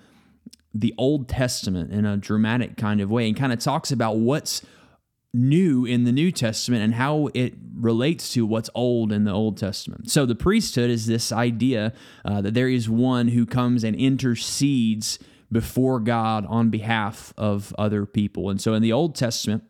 the 0.74 0.94
Old 0.98 1.28
Testament 1.28 1.92
in 1.92 2.06
a 2.06 2.18
dramatic 2.18 2.78
kind 2.78 3.02
of 3.02 3.10
way 3.10 3.28
and 3.28 3.36
kind 3.36 3.54
of 3.54 3.60
talks 3.60 3.92
about 3.92 4.18
what's 4.18 4.62
new 5.34 5.86
in 5.86 6.04
the 6.04 6.12
New 6.12 6.32
Testament 6.32 6.84
and 6.84 6.96
how 6.96 7.30
it 7.34 7.54
relates 7.76 8.34
to 8.34 8.46
what's 8.46 8.70
old 8.74 9.12
in 9.12 9.24
the 9.24 9.32
Old 9.32 9.58
Testament. 9.58 10.10
So 10.10 10.26
the 10.26 10.36
priesthood 10.36 10.90
is 10.90 11.06
this 11.06 11.32
idea 11.32 11.94
uh, 12.26 12.42
that 12.42 12.54
there 12.54 12.70
is 12.70 12.90
one 12.90 13.30
who 13.30 13.46
comes 13.46 13.84
and 13.84 13.96
intercedes 13.96 15.20
before 15.52 16.00
God 16.00 16.46
on 16.48 16.70
behalf 16.70 17.34
of 17.38 17.74
other 17.78 18.06
people. 18.06 18.50
And 18.50 18.60
so 18.60 18.74
in 18.74 18.82
the 18.82 18.94
Old 18.94 19.16
Testament, 19.16 19.64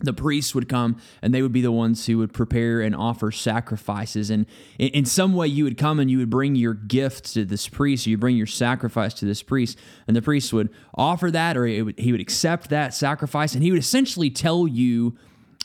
the 0.00 0.12
priests 0.12 0.54
would 0.54 0.68
come 0.68 0.96
and 1.22 1.32
they 1.32 1.40
would 1.40 1.52
be 1.52 1.62
the 1.62 1.72
ones 1.72 2.04
who 2.06 2.18
would 2.18 2.32
prepare 2.32 2.82
and 2.82 2.94
offer 2.94 3.30
sacrifices. 3.30 4.28
And 4.28 4.44
in, 4.78 5.06
some 5.06 5.32
way, 5.32 5.46
you 5.46 5.64
would 5.64 5.78
come 5.78 5.98
and 5.98 6.10
you 6.10 6.18
would 6.18 6.28
bring 6.28 6.54
your 6.54 6.74
gift 6.74 7.32
to 7.32 7.46
this 7.46 7.66
priest, 7.66 8.06
you 8.06 8.18
bring 8.18 8.36
your 8.36 8.46
sacrifice 8.46 9.14
to 9.14 9.24
this 9.24 9.42
priest, 9.42 9.78
and 10.06 10.14
the 10.14 10.22
priest 10.22 10.52
would 10.52 10.68
offer 10.94 11.30
that, 11.30 11.56
or 11.56 11.66
he 11.66 12.12
would 12.12 12.20
accept 12.20 12.68
that 12.70 12.92
sacrifice, 12.92 13.54
and 13.54 13.62
he 13.62 13.70
would 13.70 13.80
essentially 13.80 14.28
tell 14.28 14.68
you, 14.68 15.16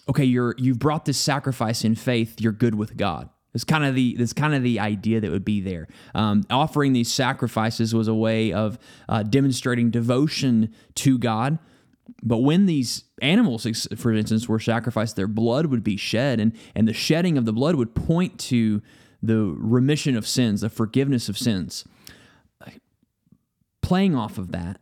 "Okay, 0.08 0.24
you're 0.24 0.56
you've 0.58 0.80
brought 0.80 1.04
this 1.04 1.18
sacrifice 1.18 1.84
in 1.84 1.96
faith. 1.96 2.40
You're 2.40 2.54
good 2.54 2.76
with 2.76 2.96
God." 2.96 3.30
It's 3.54 3.66
kind 3.66 3.84
of 3.84 3.96
the 3.96 4.16
it's 4.18 4.34
kind 4.34 4.54
of 4.54 4.64
the 4.64 4.80
idea 4.80 5.20
that 5.20 5.30
would 5.30 5.44
be 5.44 5.60
there. 5.60 5.88
Um, 6.16 6.44
offering 6.50 6.94
these 6.94 7.12
sacrifices 7.12 7.94
was 7.94 8.08
a 8.08 8.14
way 8.14 8.54
of 8.54 8.80
uh, 9.10 9.24
demonstrating 9.24 9.90
devotion 9.92 10.74
to 10.96 11.18
God. 11.18 11.60
But 12.24 12.40
when 12.40 12.66
these 12.66 13.06
animals, 13.22 13.66
for 13.96 14.14
instance, 14.14 14.48
were 14.48 14.60
sacrificed, 14.60 15.16
their 15.16 15.28
blood 15.28 15.68
would 15.68 15.84
be 15.84 15.98
shed, 15.98 16.40
and, 16.40 16.54
and 16.76 16.88
the 16.88 16.94
shedding 16.94 17.38
of 17.38 17.46
the 17.46 17.54
blood 17.54 17.76
would 17.76 17.96
point 17.96 18.40
to 18.40 18.82
the 19.24 19.38
remission 19.58 20.18
of 20.18 20.28
sins, 20.28 20.62
the 20.62 20.70
forgiveness 20.70 21.30
of 21.30 21.38
sins. 21.38 21.86
Playing 23.82 24.16
off 24.16 24.38
of 24.38 24.52
that, 24.52 24.80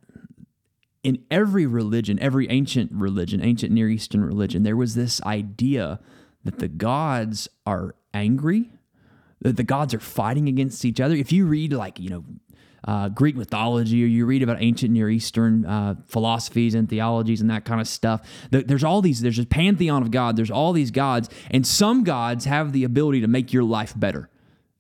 in 1.04 1.24
every 1.32 1.66
religion, 1.66 2.20
every 2.20 2.50
ancient 2.50 2.92
religion, 2.92 3.42
ancient 3.44 3.72
Near 3.72 3.90
Eastern 3.90 4.24
religion, 4.24 4.64
there 4.64 4.76
was 4.76 4.96
this 4.96 5.22
idea 5.24 6.00
that 6.44 6.60
the 6.60 6.68
gods 6.68 7.48
are 7.66 7.96
angry, 8.14 8.70
that 9.42 9.56
the 9.58 9.64
gods 9.64 9.94
are 9.94 10.00
fighting 10.00 10.48
against 10.48 10.84
each 10.84 11.00
other. 11.00 11.16
If 11.16 11.32
you 11.32 11.46
read, 11.46 11.74
like, 11.74 12.00
you 12.00 12.10
know, 12.10 12.26
uh, 12.86 13.10
Greek 13.10 13.36
mythology 13.36 14.04
or 14.04 14.08
you 14.08 14.26
read 14.26 14.44
about 14.44 14.58
ancient 14.60 14.92
Near 14.92 15.10
Eastern 15.10 15.66
uh, 15.66 15.96
philosophies 16.08 16.74
and 16.74 16.90
theologies 16.90 17.42
and 17.42 17.50
that 17.50 17.66
kind 17.66 17.82
of 17.82 17.88
stuff. 17.88 18.22
There's 18.52 18.84
all 18.84 19.02
these, 19.02 19.22
there's 19.22 19.40
a 19.40 19.46
pantheon 19.46 20.02
of 20.02 20.12
God, 20.12 20.36
there's 20.36 20.52
all 20.52 20.74
these 20.74 20.92
gods, 20.92 21.30
and 21.52 21.66
some 21.66 22.04
gods 22.04 22.46
have 22.46 22.72
the 22.72 22.84
ability 22.84 23.22
to 23.22 23.28
make 23.28 23.54
your 23.54 23.64
life 23.64 23.94
better. 23.96 24.30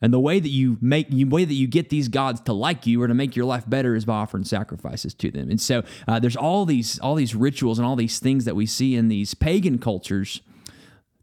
And 0.02 0.14
the 0.14 0.20
way 0.20 0.40
that 0.40 0.50
you 0.50 0.78
make, 0.80 1.10
the 1.10 1.26
way 1.26 1.44
that 1.44 1.54
you 1.54 1.68
get 1.68 1.90
these 1.90 2.08
gods 2.08 2.40
to 2.42 2.54
like 2.54 2.88
you 2.88 3.02
or 3.02 3.08
to 3.08 3.14
make 3.14 3.36
your 3.36 3.46
life 3.46 3.70
better 3.70 3.96
is 3.96 4.06
by 4.06 4.14
offering 4.14 4.46
sacrifices 4.46 5.14
to 5.16 5.30
them. 5.30 5.50
And 5.50 5.60
so 5.60 5.84
uh, 6.08 6.20
there's 6.20 6.38
all 6.38 6.66
these 6.66 7.00
all 7.00 7.16
these 7.16 7.36
rituals 7.36 7.80
and 7.80 7.86
all 7.86 7.98
these 7.98 8.18
things 8.18 8.46
that 8.46 8.56
we 8.56 8.66
see 8.66 8.96
in 8.96 9.10
these 9.10 9.34
pagan 9.34 9.78
cultures 9.78 10.42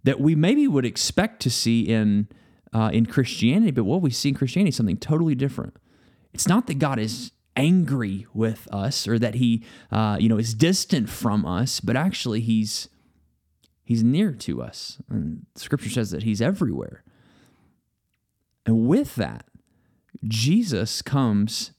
that 0.04 0.20
we 0.20 0.34
maybe 0.34 0.68
would 0.68 0.84
expect 0.84 1.40
to 1.40 1.50
see 1.50 1.88
in 1.88 2.28
uh, 2.74 2.90
in 2.92 3.06
Christianity, 3.06 3.70
but 3.70 3.84
what 3.84 4.02
we 4.02 4.10
see 4.10 4.28
in 4.30 4.34
Christianity 4.34 4.68
is 4.68 4.76
something 4.76 4.98
totally 4.98 5.34
different. 5.34 5.74
It's 6.36 6.46
not 6.46 6.66
that 6.66 6.78
God 6.78 6.98
is 6.98 7.32
angry 7.56 8.26
with 8.34 8.68
us 8.70 9.08
or 9.08 9.18
that 9.18 9.36
He 9.36 9.64
uh, 9.90 10.18
you 10.20 10.28
know 10.28 10.36
is 10.36 10.52
distant 10.52 11.08
from 11.08 11.46
us, 11.46 11.80
but 11.80 11.96
actually 11.96 12.42
He's 12.42 12.90
He's 13.82 14.04
near 14.04 14.32
to 14.32 14.60
us, 14.60 14.98
and 15.08 15.46
Scripture 15.54 15.88
says 15.88 16.10
that 16.10 16.24
He's 16.24 16.42
everywhere. 16.42 17.04
And 18.66 18.86
with 18.86 19.14
that, 19.14 19.46
Jesus 20.24 21.00
comes 21.00 21.70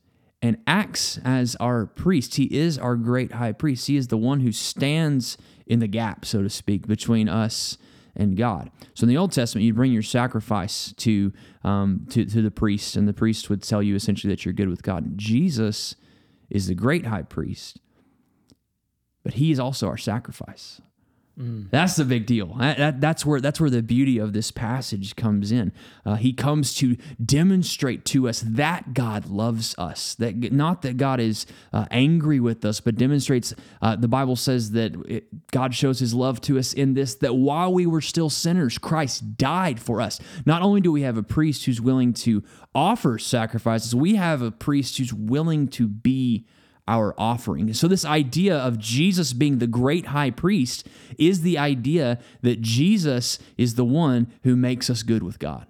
and 0.41 0.57
acts 0.65 1.19
as 1.23 1.55
our 1.57 1.85
priest. 1.85 2.33
He 2.37 2.45
is 2.45 2.79
our 2.79 2.95
great 2.95 3.33
high 3.33 3.51
priest. 3.51 3.85
He 3.85 3.95
is 3.95 4.07
the 4.07 4.17
one 4.17 4.39
who 4.39 4.51
stands 4.51 5.37
in 5.67 5.77
the 5.77 5.87
gap, 5.87 6.25
so 6.25 6.41
to 6.41 6.49
speak, 6.49 6.87
between 6.87 7.29
us 7.29 7.77
and 8.17 8.35
God. 8.35 8.69
So 8.93 9.03
in 9.03 9.09
the 9.09 9.17
Old 9.17 9.31
Testament, 9.31 9.63
you'd 9.63 9.75
bring 9.75 9.93
your 9.93 10.01
sacrifice 10.01 10.91
to, 10.97 11.31
um, 11.63 12.05
to, 12.09 12.25
to 12.25 12.41
the 12.41 12.51
priest, 12.51 12.97
and 12.97 13.07
the 13.07 13.13
priest 13.13 13.49
would 13.49 13.63
tell 13.63 13.81
you 13.81 13.95
essentially 13.95 14.33
that 14.33 14.43
you're 14.43 14.53
good 14.53 14.69
with 14.69 14.83
God. 14.83 15.17
Jesus 15.17 15.95
is 16.49 16.67
the 16.67 16.75
great 16.75 17.05
high 17.05 17.21
priest, 17.21 17.79
but 19.23 19.35
he 19.35 19.51
is 19.51 19.59
also 19.59 19.87
our 19.87 19.97
sacrifice. 19.97 20.81
Mm. 21.39 21.69
That's 21.69 21.95
the 21.95 22.05
big 22.05 22.25
deal. 22.25 22.55
That, 22.55 22.77
that, 22.77 23.01
that's 23.01 23.23
where 23.23 23.39
that's 23.39 23.61
where 23.61 23.69
the 23.69 23.83
beauty 23.83 24.17
of 24.17 24.33
this 24.33 24.49
passage 24.49 25.15
comes 25.15 25.51
in. 25.51 25.71
Uh, 26.03 26.15
he 26.15 26.33
comes 26.33 26.73
to 26.75 26.97
demonstrate 27.23 28.05
to 28.05 28.27
us 28.27 28.41
that 28.41 28.95
God 28.95 29.27
loves 29.27 29.75
us. 29.77 30.15
That 30.15 30.51
not 30.51 30.81
that 30.81 30.97
God 30.97 31.19
is 31.19 31.45
uh, 31.71 31.85
angry 31.91 32.39
with 32.39 32.65
us, 32.65 32.79
but 32.79 32.95
demonstrates. 32.95 33.53
Uh, 33.83 33.95
the 33.95 34.07
Bible 34.07 34.35
says 34.35 34.71
that 34.71 34.95
it, 35.07 35.51
God 35.51 35.75
shows 35.75 35.99
His 35.99 36.15
love 36.15 36.41
to 36.41 36.57
us 36.57 36.73
in 36.73 36.95
this: 36.95 37.13
that 37.15 37.35
while 37.35 37.71
we 37.71 37.85
were 37.85 38.01
still 38.01 38.31
sinners, 38.31 38.79
Christ 38.79 39.37
died 39.37 39.79
for 39.79 40.01
us. 40.01 40.19
Not 40.43 40.63
only 40.63 40.81
do 40.81 40.91
we 40.91 41.03
have 41.03 41.17
a 41.17 41.23
priest 41.23 41.65
who's 41.65 41.79
willing 41.79 42.13
to 42.13 42.43
offer 42.73 43.19
sacrifices, 43.19 43.93
we 43.93 44.15
have 44.15 44.41
a 44.41 44.49
priest 44.49 44.97
who's 44.97 45.13
willing 45.13 45.67
to 45.67 45.87
be 45.87 46.47
our 46.87 47.13
offering. 47.17 47.73
So, 47.73 47.87
this 47.87 48.05
idea 48.05 48.55
of 48.57 48.79
Jesus 48.79 49.33
being 49.33 49.59
the 49.59 49.67
great 49.67 50.07
high 50.07 50.31
priest 50.31 50.87
is 51.17 51.41
the 51.41 51.57
idea 51.57 52.19
that 52.41 52.61
Jesus 52.61 53.39
is 53.57 53.75
the 53.75 53.85
one 53.85 54.27
who 54.43 54.55
makes 54.55 54.89
us 54.89 55.03
good 55.03 55.23
with 55.23 55.39
God. 55.39 55.67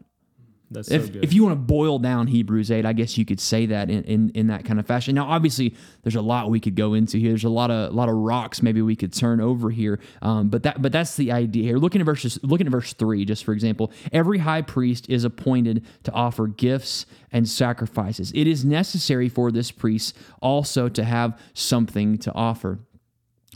That's 0.69 0.91
if, 0.91 1.05
so 1.05 1.12
good. 1.13 1.24
If 1.24 1.33
you 1.33 1.43
want 1.43 1.53
to 1.53 1.62
boil 1.62 1.97
down 1.97 2.27
Hebrews 2.27 2.71
8, 2.71 2.86
I 2.86 2.91
guess 2.91 3.17
you 3.17 3.24
could 3.24 3.39
say 3.39 3.67
that 3.67 3.89
in, 3.89 4.03
in, 4.03 4.29
in, 4.31 4.47
that 4.47 4.65
kind 4.65 4.79
of 4.79 4.86
fashion. 4.86 5.15
Now, 5.15 5.25
obviously, 5.25 5.75
there's 6.03 6.15
a 6.15 6.21
lot 6.21 6.50
we 6.50 6.59
could 6.59 6.75
go 6.75 6.93
into 6.93 7.17
here. 7.17 7.29
There's 7.29 7.45
a 7.45 7.50
lot 7.50 7.71
of 7.71 7.91
a 7.91 7.95
lot 7.95 8.09
of 8.09 8.15
rocks 8.15 8.62
maybe 8.62 8.81
we 8.81 8.95
could 8.95 9.13
turn 9.13 9.39
over 9.39 9.69
here. 9.69 10.00
Um, 10.21 10.50
but 10.50 10.63
that 10.63 10.81
but 10.81 10.91
that's 10.91 11.15
the 11.15 11.31
idea 11.31 11.63
here. 11.63 11.77
Looking 11.77 12.01
at 12.01 12.05
verses 12.05 12.38
looking 12.43 12.67
at 12.67 12.71
verse 12.71 12.93
three, 12.93 13.24
just 13.24 13.45
for 13.45 13.53
example, 13.53 13.91
every 14.12 14.39
high 14.39 14.62
priest 14.62 15.09
is 15.09 15.24
appointed 15.24 15.86
to 16.03 16.12
offer 16.12 16.47
gifts 16.47 17.05
and 17.31 17.47
sacrifices. 17.47 18.31
It 18.36 18.47
is 18.47 18.65
necessary 18.65 19.29
for 19.29 19.51
this 19.51 19.71
priest 19.71 20.17
also 20.41 20.89
to 20.89 21.03
have 21.03 21.39
something 21.53 22.17
to 22.19 22.33
offer. 22.33 22.79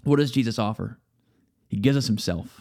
What 0.04 0.18
does 0.18 0.32
Jesus 0.32 0.58
offer? 0.58 0.98
He 1.68 1.78
gives 1.78 1.98
us 1.98 2.08
himself. 2.08 2.61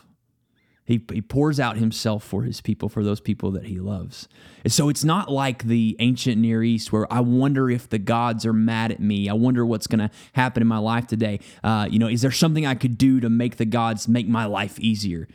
He, 0.91 1.01
he 1.13 1.23
pours 1.23 1.61
out 1.61 1.77
himself 1.77 2.25
for 2.25 2.43
his 2.43 2.61
people, 2.61 2.89
for 2.89 3.05
those 3.05 3.21
people 3.21 3.53
that 3.53 3.67
he 3.67 3.79
loves. 3.79 4.27
And 4.65 4.73
so 4.73 4.89
it's 4.89 5.05
not 5.05 5.31
like 5.31 5.63
the 5.63 5.95
ancient 6.01 6.39
Near 6.39 6.65
East 6.65 6.91
where 6.91 7.07
I 7.13 7.21
wonder 7.21 7.71
if 7.71 7.89
the 7.89 8.01
gods 8.01 8.45
are 8.45 8.53
mad 8.53 8.91
at 8.91 8.99
me. 8.99 9.29
I 9.29 9.35
wonder 9.35 9.65
what's 9.65 9.87
going 9.87 10.01
to 10.01 10.11
happen 10.33 10.63
in 10.63 10.67
my 10.67 10.79
life 10.79 11.07
today. 11.07 11.39
Uh, 11.63 11.87
you 11.89 12.01
know, 12.01 12.09
is 12.09 12.23
there 12.23 12.33
something 12.33 12.67
I 12.67 12.75
could 12.75 12.99
do 12.99 13.21
to 13.21 13.31
make 13.31 13.57
the 13.57 13.67
gods 13.67 14.09
make 14.09 14.27
my 14.27 14.47
life 14.47 14.81
easier? 14.81 15.29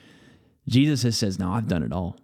Jesus 0.67 1.03
has 1.03 1.17
says, 1.17 1.39
No, 1.39 1.53
I've 1.53 1.69
done 1.69 1.83
it 1.83 1.93
all. 1.93 2.17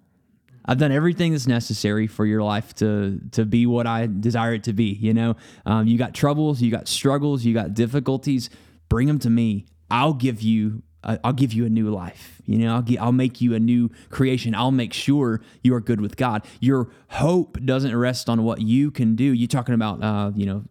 I've 0.65 0.77
done 0.77 0.91
everything 0.91 1.31
that's 1.31 1.47
necessary 1.47 2.07
for 2.07 2.25
your 2.25 2.43
life 2.43 2.75
to 2.75 3.21
to 3.31 3.45
be 3.45 3.65
what 3.65 3.88
I 3.88 4.07
desire 4.07 4.55
it 4.55 4.65
to 4.65 4.73
be. 4.73 4.91
You 4.91 5.13
know, 5.13 5.38
um, 5.65 5.88
you 5.88 5.97
got 5.97 6.13
troubles, 6.13 6.61
you 6.61 6.69
got 6.69 6.89
struggles, 6.89 7.45
you 7.45 7.53
got 7.53 7.75
difficulties. 7.75 8.50
Bring 8.89 9.07
them 9.07 9.19
to 9.19 9.29
me. 9.29 9.67
I'll 9.89 10.13
give 10.13 10.41
you 10.41 10.83
I'll 11.03 11.34
give 11.34 11.53
you 11.53 11.65
a 11.65 11.70
new 11.70 11.89
life. 11.89 12.41
You 12.46 12.60
know, 12.60 12.75
I'll, 12.75 13.00
I'll 13.00 13.12
make 13.12 13.41
you 13.41 13.55
a 13.55 13.60
new 13.60 13.89
creation. 14.10 14.53
I'll 14.53 14.72
make 14.72 14.93
sure 14.93 15.41
you 15.63 15.74
are 15.74 15.81
good 15.81 16.01
with 16.01 16.15
God. 16.15 16.46
Your 16.60 16.89
hope 17.10 17.60
doesn't 17.63 17.96
rest 17.96 18.29
on 18.29 18.43
what 18.43 18.62
you 18.62 18.91
can 18.91 19.15
do. 19.15 19.24
You're 19.24 19.48
talking 19.48 19.74
about, 19.74 20.03
uh, 20.03 20.31
you 20.36 20.46
know, 20.46 20.63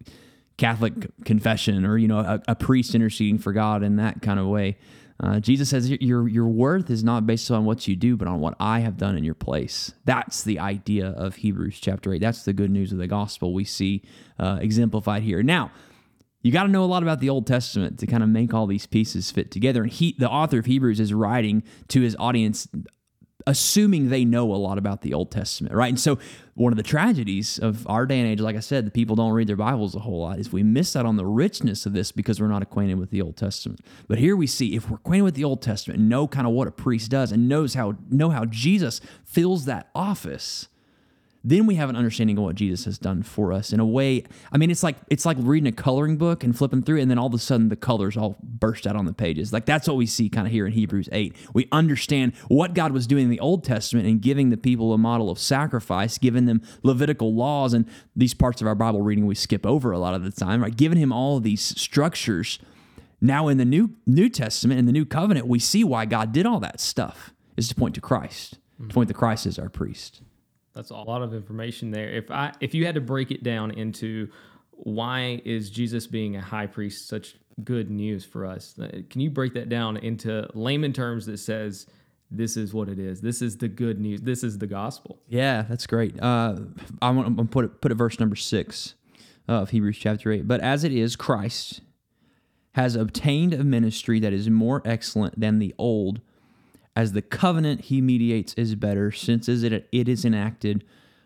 Catholic 0.57 0.93
confession 1.25 1.85
or, 1.85 1.97
you 1.97 2.07
know, 2.07 2.19
a, 2.19 2.41
a, 2.49 2.55
priest 2.55 2.93
interceding 2.93 3.39
for 3.39 3.51
God 3.51 3.81
in 3.81 3.95
that 3.95 4.21
kind 4.21 4.39
of 4.39 4.45
way. 4.45 4.77
Uh, 5.19 5.39
Jesus 5.39 5.69
says 5.69 5.89
your, 5.89 6.27
your 6.27 6.47
worth 6.47 6.89
is 6.89 7.03
not 7.03 7.25
based 7.25 7.51
on 7.51 7.65
what 7.65 7.87
you 7.87 7.95
do, 7.95 8.15
but 8.15 8.27
on 8.27 8.39
what 8.39 8.55
I 8.59 8.79
have 8.79 8.97
done 8.97 9.17
in 9.17 9.23
your 9.23 9.35
place. 9.35 9.93
That's 10.05 10.43
the 10.43 10.59
idea 10.59 11.09
of 11.09 11.37
Hebrews 11.37 11.79
chapter 11.79 12.13
8. 12.13 12.21
That's 12.21 12.43
the 12.43 12.53
good 12.53 12.71
news 12.71 12.91
of 12.91 12.97
the 12.97 13.07
gospel 13.07 13.53
we 13.53 13.65
see 13.65 14.01
uh, 14.39 14.59
exemplified 14.61 15.23
here. 15.23 15.43
Now, 15.43 15.71
you 16.41 16.51
got 16.51 16.63
to 16.63 16.69
know 16.69 16.83
a 16.83 16.85
lot 16.85 17.03
about 17.03 17.19
the 17.19 17.29
Old 17.29 17.45
Testament 17.45 17.99
to 17.99 18.07
kind 18.07 18.23
of 18.23 18.29
make 18.29 18.53
all 18.53 18.67
these 18.67 18.85
pieces 18.85 19.31
fit 19.31 19.51
together. 19.51 19.83
And 19.83 19.91
he, 19.91 20.15
the 20.17 20.29
author 20.29 20.59
of 20.59 20.65
Hebrews, 20.65 20.99
is 20.99 21.13
writing 21.13 21.63
to 21.89 22.01
his 22.01 22.15
audience, 22.17 22.67
assuming 23.45 24.09
they 24.09 24.25
know 24.25 24.53
a 24.53 24.57
lot 24.57 24.77
about 24.77 25.01
the 25.01 25.13
Old 25.13 25.31
Testament, 25.31 25.75
right? 25.75 25.89
And 25.89 25.99
so, 25.99 26.17
one 26.55 26.73
of 26.73 26.77
the 26.77 26.83
tragedies 26.83 27.59
of 27.59 27.87
our 27.87 28.05
day 28.05 28.19
and 28.19 28.27
age, 28.27 28.39
like 28.39 28.55
I 28.55 28.59
said, 28.59 28.85
the 28.85 28.91
people 28.91 29.15
don't 29.15 29.31
read 29.31 29.47
their 29.47 29.55
Bibles 29.55 29.95
a 29.95 29.99
whole 29.99 30.21
lot, 30.21 30.39
is 30.39 30.51
we 30.51 30.63
miss 30.63 30.95
out 30.95 31.05
on 31.05 31.15
the 31.15 31.25
richness 31.25 31.85
of 31.85 31.93
this 31.93 32.11
because 32.11 32.41
we're 32.41 32.47
not 32.47 32.61
acquainted 32.61 32.99
with 32.99 33.09
the 33.09 33.21
Old 33.21 33.37
Testament. 33.37 33.79
But 34.07 34.17
here 34.17 34.35
we 34.35 34.47
see, 34.47 34.75
if 34.75 34.89
we're 34.89 34.97
acquainted 34.97 35.23
with 35.23 35.35
the 35.35 35.43
Old 35.43 35.61
Testament, 35.61 35.99
know 35.99 36.27
kind 36.27 36.45
of 36.45 36.53
what 36.53 36.67
a 36.67 36.71
priest 36.71 37.11
does, 37.11 37.31
and 37.31 37.47
knows 37.47 37.73
how 37.75 37.95
know 38.09 38.31
how 38.31 38.45
Jesus 38.45 38.99
fills 39.23 39.65
that 39.65 39.89
office 39.95 40.67
then 41.43 41.65
we 41.65 41.75
have 41.75 41.89
an 41.89 41.95
understanding 41.95 42.37
of 42.37 42.43
what 42.43 42.55
Jesus 42.55 42.85
has 42.85 42.99
done 42.99 43.23
for 43.23 43.51
us 43.51 43.73
in 43.73 43.79
a 43.79 43.85
way. 43.85 44.23
I 44.51 44.57
mean, 44.57 44.69
it's 44.69 44.83
like 44.83 44.97
it's 45.09 45.25
like 45.25 45.37
reading 45.39 45.67
a 45.67 45.71
coloring 45.71 46.17
book 46.17 46.43
and 46.43 46.55
flipping 46.55 46.83
through, 46.83 46.99
and 46.99 47.09
then 47.09 47.17
all 47.17 47.27
of 47.27 47.33
a 47.33 47.39
sudden 47.39 47.69
the 47.69 47.75
colors 47.75 48.15
all 48.15 48.37
burst 48.43 48.85
out 48.85 48.95
on 48.95 49.05
the 49.05 49.13
pages. 49.13 49.51
Like 49.51 49.65
that's 49.65 49.87
what 49.87 49.97
we 49.97 50.05
see 50.05 50.29
kind 50.29 50.45
of 50.45 50.53
here 50.53 50.67
in 50.67 50.73
Hebrews 50.73 51.09
8. 51.11 51.35
We 51.53 51.67
understand 51.71 52.33
what 52.47 52.73
God 52.75 52.91
was 52.91 53.07
doing 53.07 53.23
in 53.23 53.29
the 53.29 53.39
Old 53.39 53.63
Testament 53.63 54.07
and 54.07 54.21
giving 54.21 54.49
the 54.49 54.57
people 54.57 54.93
a 54.93 54.97
model 54.97 55.31
of 55.31 55.39
sacrifice, 55.39 56.17
giving 56.17 56.45
them 56.45 56.61
Levitical 56.83 57.33
laws, 57.33 57.73
and 57.73 57.87
these 58.15 58.33
parts 58.33 58.61
of 58.61 58.67
our 58.67 58.75
Bible 58.75 59.01
reading 59.01 59.25
we 59.25 59.35
skip 59.35 59.65
over 59.65 59.91
a 59.91 59.99
lot 59.99 60.13
of 60.13 60.23
the 60.23 60.31
time, 60.31 60.61
right? 60.61 60.75
Giving 60.75 60.99
him 60.99 61.11
all 61.11 61.39
these 61.39 61.61
structures. 61.61 62.59
Now 63.19 63.47
in 63.47 63.57
the 63.57 63.65
New 63.65 63.95
New 64.05 64.29
Testament, 64.29 64.79
in 64.79 64.85
the 64.85 64.91
New 64.91 65.05
Covenant, 65.05 65.47
we 65.47 65.59
see 65.59 65.83
why 65.83 66.05
God 66.05 66.31
did 66.31 66.45
all 66.45 66.59
that 66.59 66.79
stuff 66.79 67.33
is 67.57 67.67
to 67.69 67.75
point 67.75 67.95
to 67.95 68.01
Christ, 68.01 68.59
mm-hmm. 68.75 68.89
to 68.89 68.93
point 68.93 69.07
to 69.07 69.13
Christ 69.13 69.47
as 69.47 69.57
our 69.57 69.69
priest. 69.69 70.21
That's 70.73 70.89
a 70.89 70.95
lot 70.95 71.21
of 71.21 71.33
information 71.33 71.91
there. 71.91 72.09
If 72.09 72.31
I 72.31 72.53
if 72.59 72.73
you 72.73 72.85
had 72.85 72.95
to 72.95 73.01
break 73.01 73.31
it 73.31 73.43
down 73.43 73.71
into 73.71 74.29
why 74.71 75.41
is 75.45 75.69
Jesus 75.69 76.07
being 76.07 76.35
a 76.35 76.41
high 76.41 76.67
priest 76.67 77.07
such 77.07 77.35
good 77.63 77.91
news 77.91 78.25
for 78.25 78.45
us? 78.45 78.75
Uh, 78.79 79.01
can 79.09 79.21
you 79.21 79.29
break 79.29 79.53
that 79.53 79.69
down 79.69 79.97
into 79.97 80.47
layman 80.53 80.93
terms 80.93 81.25
that 81.25 81.37
says 81.37 81.87
this 82.31 82.55
is 82.55 82.73
what 82.73 82.87
it 82.87 82.97
is. 82.97 83.19
This 83.19 83.41
is 83.41 83.57
the 83.57 83.67
good 83.67 83.99
news. 83.99 84.21
This 84.21 84.43
is 84.43 84.57
the 84.57 84.67
gospel. 84.67 85.19
Yeah, 85.27 85.63
that's 85.63 85.85
great. 85.85 86.19
Uh, 86.19 86.55
I 87.01 87.11
want 87.11 87.37
to 87.37 87.43
put 87.43 87.65
it, 87.65 87.81
put 87.81 87.91
it 87.91 87.95
verse 87.95 88.19
number 88.19 88.37
six 88.37 88.95
of 89.47 89.69
Hebrews 89.71 89.97
chapter 89.97 90.31
eight. 90.31 90.47
But 90.47 90.61
as 90.61 90.85
it 90.85 90.93
is, 90.93 91.17
Christ 91.17 91.81
has 92.75 92.95
obtained 92.95 93.53
a 93.53 93.65
ministry 93.65 94.21
that 94.21 94.31
is 94.31 94.49
more 94.49 94.81
excellent 94.85 95.37
than 95.37 95.59
the 95.59 95.75
old 95.77 96.21
as 96.95 97.13
the 97.13 97.21
covenant 97.21 97.85
he 97.85 98.01
mediates 98.01 98.53
is 98.55 98.75
better, 98.75 99.11
since 99.11 99.47
it 99.47 99.87
is 99.91 100.25
enacted 100.25 100.83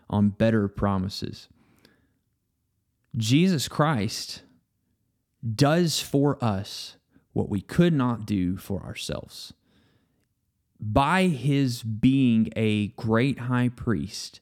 on 0.08 0.30
better 0.30 0.68
promises. 0.68 1.48
Jesus 3.16 3.66
Christ 3.66 4.42
does 5.54 6.00
for 6.00 6.42
us 6.42 6.96
what 7.32 7.48
we 7.48 7.60
could 7.60 7.92
not 7.92 8.26
do 8.26 8.56
for 8.56 8.82
ourselves. 8.82 9.52
By 10.78 11.24
his 11.24 11.82
being 11.82 12.52
a 12.54 12.88
great 12.88 13.40
high 13.40 13.70
priest, 13.70 14.40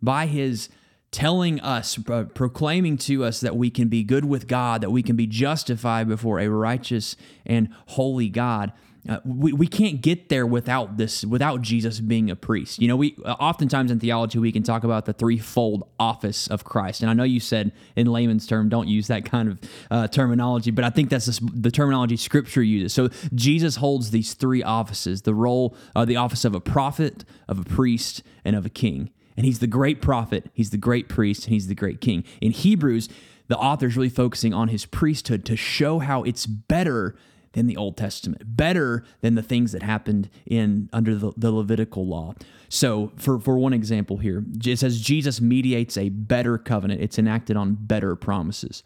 by 0.00 0.26
his 0.26 0.68
telling 1.10 1.60
us, 1.60 1.98
uh, 2.10 2.24
proclaiming 2.34 2.98
to 2.98 3.24
us 3.24 3.40
that 3.40 3.56
we 3.56 3.70
can 3.70 3.88
be 3.88 4.04
good 4.04 4.24
with 4.24 4.46
God, 4.46 4.80
that 4.82 4.90
we 4.90 5.02
can 5.02 5.16
be 5.16 5.26
justified 5.26 6.08
before 6.08 6.38
a 6.38 6.48
righteous 6.48 7.16
and 7.44 7.68
holy 7.86 8.28
God, 8.28 8.72
uh, 9.08 9.20
we, 9.24 9.52
we 9.52 9.66
can't 9.66 10.00
get 10.00 10.28
there 10.28 10.46
without 10.46 10.96
this 10.96 11.24
without 11.24 11.62
jesus 11.62 12.00
being 12.00 12.30
a 12.30 12.36
priest. 12.36 12.80
You 12.80 12.88
know 12.88 12.96
we 12.96 13.16
uh, 13.24 13.32
oftentimes 13.32 13.90
in 13.90 14.00
theology 14.00 14.38
we 14.38 14.52
can 14.52 14.62
talk 14.62 14.84
about 14.84 15.04
the 15.06 15.12
threefold 15.12 15.88
office 15.98 16.46
of 16.48 16.64
christ. 16.64 17.00
And 17.00 17.10
i 17.10 17.12
know 17.12 17.24
you 17.24 17.40
said 17.40 17.72
in 17.94 18.06
layman's 18.06 18.46
term 18.46 18.68
don't 18.68 18.88
use 18.88 19.06
that 19.08 19.24
kind 19.24 19.48
of 19.48 19.60
uh, 19.90 20.08
terminology 20.08 20.70
but 20.70 20.84
i 20.84 20.90
think 20.90 21.10
that's 21.10 21.26
the, 21.26 21.50
the, 21.54 21.70
terminology 21.70 22.16
scripture 22.16 22.62
uses. 22.62 22.92
So 22.92 23.08
jesus 23.34 23.76
holds 23.76 24.10
these 24.10 24.34
three 24.34 24.62
offices 24.62 25.22
the 25.22 25.34
role 25.34 25.76
uh, 25.94 26.04
the 26.04 26.16
office 26.16 26.44
of 26.44 26.54
a 26.54 26.60
prophet 26.60 27.24
of 27.48 27.58
a 27.58 27.64
priest 27.64 28.22
and 28.44 28.56
of 28.56 28.66
a 28.66 28.70
king. 28.70 29.10
And 29.36 29.44
he's 29.44 29.58
the 29.58 29.66
great 29.66 30.00
prophet, 30.00 30.50
he's 30.54 30.70
the 30.70 30.78
great 30.78 31.08
priest, 31.08 31.44
and 31.44 31.52
he's 31.52 31.66
the 31.66 31.74
great 31.74 32.00
king. 32.00 32.24
In 32.40 32.52
Hebrews, 32.52 33.08
the 33.48 33.58
author's 33.58 33.96
really 33.96 34.08
focusing 34.08 34.54
on 34.54 34.68
his 34.68 34.86
priesthood 34.86 35.44
to 35.44 35.56
show 35.56 35.98
how 35.98 36.22
it's 36.22 36.46
better 36.46 37.16
than 37.52 37.66
the 37.66 37.76
Old 37.76 37.96
Testament, 37.96 38.42
better 38.56 39.04
than 39.20 39.34
the 39.34 39.42
things 39.42 39.72
that 39.72 39.82
happened 39.82 40.28
in 40.44 40.88
under 40.92 41.14
the, 41.14 41.32
the 41.36 41.50
Levitical 41.50 42.06
law. 42.06 42.34
So, 42.68 43.12
for, 43.16 43.38
for 43.38 43.58
one 43.58 43.72
example 43.72 44.18
here, 44.18 44.44
it 44.64 44.78
says 44.78 45.00
Jesus 45.00 45.40
mediates 45.40 45.96
a 45.96 46.08
better 46.08 46.58
covenant. 46.58 47.00
It's 47.00 47.18
enacted 47.18 47.56
on 47.56 47.76
better 47.78 48.16
promises. 48.16 48.82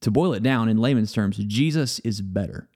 To 0.00 0.10
boil 0.10 0.34
it 0.34 0.42
down 0.42 0.68
in 0.68 0.78
layman's 0.78 1.12
terms, 1.12 1.36
Jesus 1.36 1.98
is 2.00 2.20
better. 2.20 2.68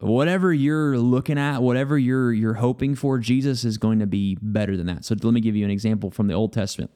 Whatever 0.00 0.52
you're 0.52 0.98
looking 0.98 1.38
at, 1.38 1.62
whatever 1.62 1.96
you're 1.96 2.32
you're 2.32 2.54
hoping 2.54 2.96
for, 2.96 3.18
Jesus 3.18 3.64
is 3.64 3.78
going 3.78 4.00
to 4.00 4.06
be 4.06 4.36
better 4.42 4.76
than 4.76 4.86
that. 4.86 5.04
So 5.04 5.14
let 5.22 5.32
me 5.32 5.40
give 5.40 5.54
you 5.54 5.64
an 5.64 5.70
example 5.70 6.10
from 6.10 6.26
the 6.26 6.34
Old 6.34 6.52
Testament. 6.52 6.90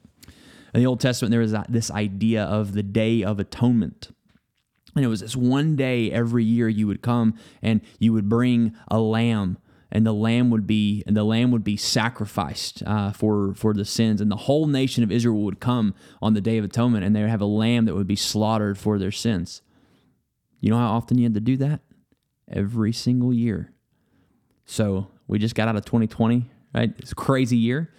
In 0.73 0.81
the 0.81 0.85
Old 0.85 0.99
Testament, 0.99 1.31
there 1.31 1.39
was 1.39 1.55
this 1.69 1.89
idea 1.89 2.43
of 2.43 2.73
the 2.73 2.83
Day 2.83 3.23
of 3.23 3.39
Atonement. 3.39 4.09
And 4.97 5.05
it 5.05 5.09
was 5.09 5.21
this 5.21 5.35
one 5.35 5.75
day 5.75 6.11
every 6.11 6.43
year 6.43 6.67
you 6.67 6.87
would 6.87 7.01
come 7.01 7.35
and 7.61 7.81
you 7.99 8.13
would 8.13 8.27
bring 8.27 8.75
a 8.87 8.99
lamb 8.99 9.57
and 9.91 10.05
the 10.05 10.13
lamb 10.13 10.49
would 10.49 10.67
be 10.67 11.03
and 11.07 11.15
the 11.15 11.23
lamb 11.23 11.51
would 11.51 11.63
be 11.63 11.77
sacrificed 11.77 12.83
uh, 12.85 13.11
for 13.11 13.53
for 13.53 13.73
the 13.73 13.85
sins. 13.85 14.19
And 14.19 14.29
the 14.29 14.35
whole 14.35 14.67
nation 14.67 15.03
of 15.03 15.11
israel 15.11 15.41
would 15.43 15.59
come 15.59 15.95
on 16.21 16.33
the 16.33 16.41
day 16.41 16.57
of 16.57 16.65
atonement 16.65 17.05
and 17.05 17.15
they 17.15 17.21
would 17.21 17.29
have 17.29 17.41
a 17.41 17.45
lamb 17.45 17.85
that 17.85 17.95
would 17.95 18.07
be 18.07 18.15
slaughtered 18.15 18.77
for 18.77 18.99
their 18.99 19.11
sins. 19.11 19.61
You 20.59 20.71
know 20.71 20.77
how 20.77 20.91
often 20.91 21.17
you 21.17 21.23
had 21.23 21.35
to 21.35 21.39
do 21.39 21.57
that? 21.57 21.81
Every 22.51 22.91
single 22.91 23.33
year. 23.33 23.71
So 24.65 25.07
we 25.27 25.39
just 25.39 25.55
got 25.55 25.67
out 25.67 25.75
of 25.75 25.85
2020 25.85 26.49
right? 26.73 26.93
It's 26.99 27.11
a 27.11 27.15
crazy 27.15 27.57
year 27.57 27.91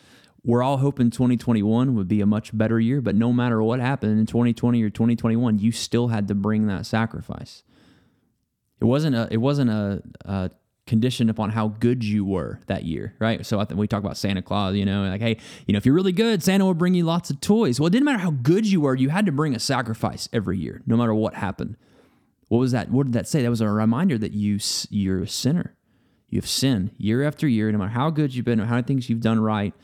we're 0.49 0.63
all 0.63 0.79
hoping 0.79 1.11
2021 1.11 1.95
would 1.95 2.09
be 2.09 2.23
a 2.23 2.27
much 2.27 2.57
better 2.57 2.81
year, 2.81 3.03
but 3.03 3.15
no 3.15 3.35
matter 3.35 3.63
what 3.63 3.81
happened 3.81 4.19
in 4.19 4.25
2020 4.25 4.83
or 4.83 4.89
2021, 4.89 5.59
you 5.59 5.71
still 5.71 6.09
had 6.09 6.27
to 6.27 6.35
bring 6.35 6.69
that 6.69 6.87
sacrifice. 6.87 7.63
It 8.81 8.87
wasn't 8.87 9.15
a 9.15 9.29
it 9.31 9.37
wasn't 9.37 9.69
a, 9.69 10.03
a 10.25 10.51
condition 10.87 11.29
upon 11.29 11.51
how 11.51 11.69
good 11.69 12.03
you 12.03 12.25
were 12.25 12.61
that 12.67 12.85
year, 12.85 13.15
right? 13.19 13.45
So 13.45 13.61
I 13.61 13.67
think 13.67 13.79
we 13.79 13.87
talk 13.87 14.03
about 14.03 14.17
Santa 14.17 14.41
Claus, 14.41 14.75
you 14.75 14.87
know, 14.87 15.03
like, 15.03 15.21
hey, 15.21 15.37
you 15.67 15.75
know, 15.75 15.77
if 15.77 15.85
you're 15.85 15.95
really 15.95 16.13
good, 16.13 16.43
Santa 16.43 16.65
will 16.65 16.73
bring 16.73 16.95
you 16.95 17.05
lots 17.05 17.29
of 17.29 17.43
toys. 17.43 17.79
Well, 17.79 17.89
it 17.89 17.91
didn't 17.91 18.07
matter 18.07 18.17
how 18.17 18.31
good 18.31 18.65
you 18.65 18.81
were, 18.81 18.95
you 18.95 19.11
had 19.11 19.27
to 19.27 19.33
bring 19.33 19.55
a 19.55 19.61
sacrifice 19.61 20.31
every 20.33 20.57
year, 20.57 20.81
no 20.87 20.97
matter 20.97 21.13
what 21.13 21.35
happened. 21.35 21.77
What 22.49 22.57
was 22.57 22.73
that? 22.73 22.91
What 22.91 23.05
did 23.05 23.13
that 23.13 23.29
say? 23.29 23.43
That 23.43 23.51
was 23.51 23.61
a 23.61 23.69
reminder 23.69 24.17
that 24.17 24.33
you 24.33 24.61
you're 24.89 25.25
a 25.25 25.29
sinner. 25.29 25.77
You 26.31 26.39
have 26.39 26.49
sinned 26.49 26.93
year 26.97 27.23
after 27.23 27.47
year, 27.47 27.71
no 27.71 27.77
matter 27.77 27.91
how 27.91 28.09
good 28.09 28.35
you've 28.35 28.47
been, 28.47 28.63
or 28.63 28.65
how 28.65 28.77
many 28.77 28.87
things 28.87 29.11
you've 29.11 29.21
done 29.21 29.41
right 29.41 29.75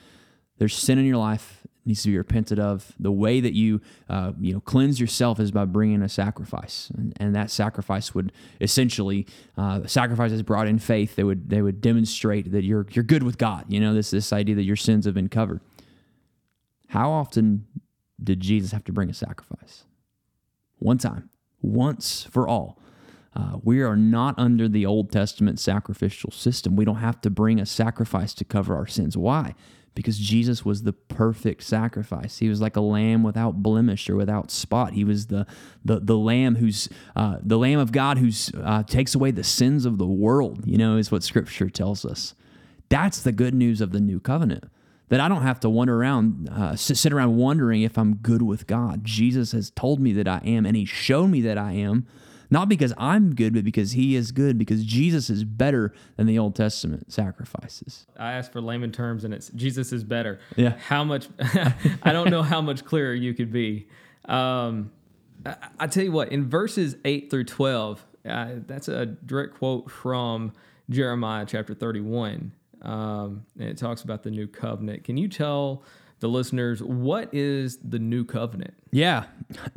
there's 0.59 0.77
sin 0.77 0.99
in 0.99 1.05
your 1.05 1.17
life 1.17 1.65
needs 1.87 2.03
to 2.03 2.11
be 2.11 2.17
repented 2.17 2.59
of. 2.59 2.93
The 2.99 3.13
way 3.13 3.41
that 3.41 3.55
you 3.55 3.81
uh, 4.09 4.33
you 4.41 4.55
know 4.55 4.61
cleanse 4.61 5.01
yourself 5.01 5.41
is 5.41 5.51
by 5.51 5.65
bringing 5.65 6.03
a 6.03 6.09
sacrifice, 6.09 6.91
and, 6.97 7.13
and 7.19 7.35
that 7.35 7.51
sacrifice 7.51 8.15
would 8.15 8.33
essentially 8.61 9.27
uh, 9.57 9.87
sacrifices 9.87 10.43
brought 10.43 10.67
in 10.67 10.79
faith. 10.79 11.17
They 11.17 11.25
would 11.25 11.51
they 11.51 11.63
would 11.63 11.81
demonstrate 11.81 12.53
that 12.53 12.65
you're 12.65 12.87
you're 12.91 13.05
good 13.05 13.23
with 13.23 13.39
God. 13.39 13.67
You 13.69 13.81
know 13.81 13.95
this 13.95 14.11
this 14.11 14.33
idea 14.33 14.55
that 14.55 14.65
your 14.65 14.77
sins 14.77 15.05
have 15.05 15.15
been 15.15 15.29
covered. 15.29 15.61
How 16.89 17.11
often 17.11 17.67
did 18.23 18.41
Jesus 18.41 18.73
have 18.73 18.85
to 18.85 18.93
bring 18.93 19.11
a 19.11 19.15
sacrifice? 19.15 19.85
One 20.79 20.99
time, 20.99 21.31
once 21.61 22.25
for 22.25 22.47
all. 22.49 22.79
Uh, 23.37 23.59
we 23.65 23.83
are 23.83 23.97
not 23.97 24.39
under 24.39 24.69
the 24.69 24.87
Old 24.87 25.11
Testament 25.11 25.59
sacrificial 25.59 26.31
system. 26.31 26.77
We 26.77 26.85
don't 26.85 26.97
have 26.97 27.21
to 27.23 27.31
bring 27.31 27.59
a 27.59 27.67
sacrifice 27.67 28.33
to 28.35 28.45
cover 28.45 28.77
our 28.77 28.87
sins. 28.87 29.17
Why? 29.17 29.57
Because 29.95 30.19
Jesus 30.19 30.65
was 30.65 30.83
the 30.83 30.93
perfect 30.93 31.63
sacrifice. 31.63 32.39
He 32.39 32.49
was 32.49 32.61
like 32.61 32.77
a 32.77 32.81
lamb 32.81 33.23
without 33.23 33.63
blemish 33.63 34.11
or 34.11 34.17
without 34.17 34.51
spot. 34.51 34.93
He 34.93 35.05
was 35.05 35.27
the 35.29 35.47
the, 35.85 36.01
the 36.01 36.17
lamb 36.17 36.57
who's 36.57 36.89
uh, 37.15 37.39
the 37.43 37.59
lamb 37.59 37.79
of 37.79 37.93
God 37.93 38.19
who 38.19 38.31
uh, 38.61 38.83
takes 38.83 39.15
away 39.15 39.31
the 39.31 39.45
sins 39.45 39.85
of 39.85 39.99
the 39.99 40.07
world. 40.07 40.67
You 40.67 40.79
know, 40.79 40.97
is 40.97 41.13
what 41.13 41.23
Scripture 41.23 41.71
tells 41.71 42.05
us. 42.05 42.35
That's 42.89 43.23
the 43.23 43.33
good 43.33 43.55
news 43.55 43.81
of 43.81 43.93
the 43.93 44.01
new 44.01 44.21
covenant. 44.21 44.65
That 45.09 45.21
I 45.21 45.29
don't 45.29 45.43
have 45.43 45.61
to 45.61 45.71
wander 45.71 45.97
around, 45.97 46.49
uh, 46.49 46.77
sit 46.77 47.13
around 47.13 47.37
wondering 47.37 47.83
if 47.83 47.99
I'm 47.99 48.17
good 48.17 48.43
with 48.43 48.67
God. 48.67 49.05
Jesus 49.05 49.53
has 49.53 49.71
told 49.71 50.01
me 50.01 50.13
that 50.15 50.27
I 50.27 50.41
am, 50.45 50.65
and 50.65 50.77
He 50.77 50.87
showed 50.87 51.29
me 51.29 51.41
that 51.43 51.59
I 51.59 51.73
am 51.73 52.07
not 52.51 52.69
because 52.69 52.93
I'm 52.99 53.35
good, 53.35 53.55
but 53.55 53.65
because 53.65 53.93
He 53.93 54.15
is 54.17 54.33
good, 54.33 54.59
because 54.59 54.85
Jesus 54.85 55.31
is 55.31 55.45
better 55.45 55.93
than 56.17 56.27
the 56.27 56.39
Old 56.39 56.55
Testament 56.55 57.13
sacrifices. 57.13 58.07
I 58.19 58.33
asked 58.33 58.53
for 58.53 58.61
layman 58.61 58.93
terms, 58.93 59.25
and 59.25 59.33
it's 59.33 59.49
Jesus 59.51 59.93
is 59.93 60.05
better. 60.05 60.41
Yeah. 60.57 60.77
How 60.79 61.05
much? 61.05 61.29
I 62.03 62.13
don't 62.13 62.31
know 62.31 62.43
how 62.43 62.61
much 62.61 62.85
clearer 62.85 63.15
you 63.15 63.35
could 63.35 63.53
be. 63.53 63.89
Um, 64.27 64.91
I, 65.45 65.57
I, 65.81 65.87
tell 65.87 66.05
you 66.05 66.13
what, 66.13 66.31
in 66.31 66.49
verses 66.49 66.97
eight 67.05 67.31
through 67.31 67.45
twelve, 67.45 68.05
uh, 68.29 68.55
that's 68.67 68.89
a 68.89 69.07
direct 69.07 69.55
quote 69.59 69.91
from 69.91 70.53
Jeremiah 70.91 71.45
chapter 71.47 71.75
thirty-one. 71.75 72.53
Um, 72.83 73.47
and 73.59 73.69
it 73.69 73.79
talks 73.79 74.03
about 74.03 74.23
the 74.23 74.31
new 74.31 74.47
covenant. 74.47 75.05
Can 75.05 75.17
you 75.17 75.29
tell? 75.29 75.83
The 76.25 76.29
listeners, 76.31 76.83
what 76.83 77.29
is 77.35 77.77
the 77.85 77.99
new 77.99 78.25
covenant? 78.25 78.73
Yeah, 78.91 79.25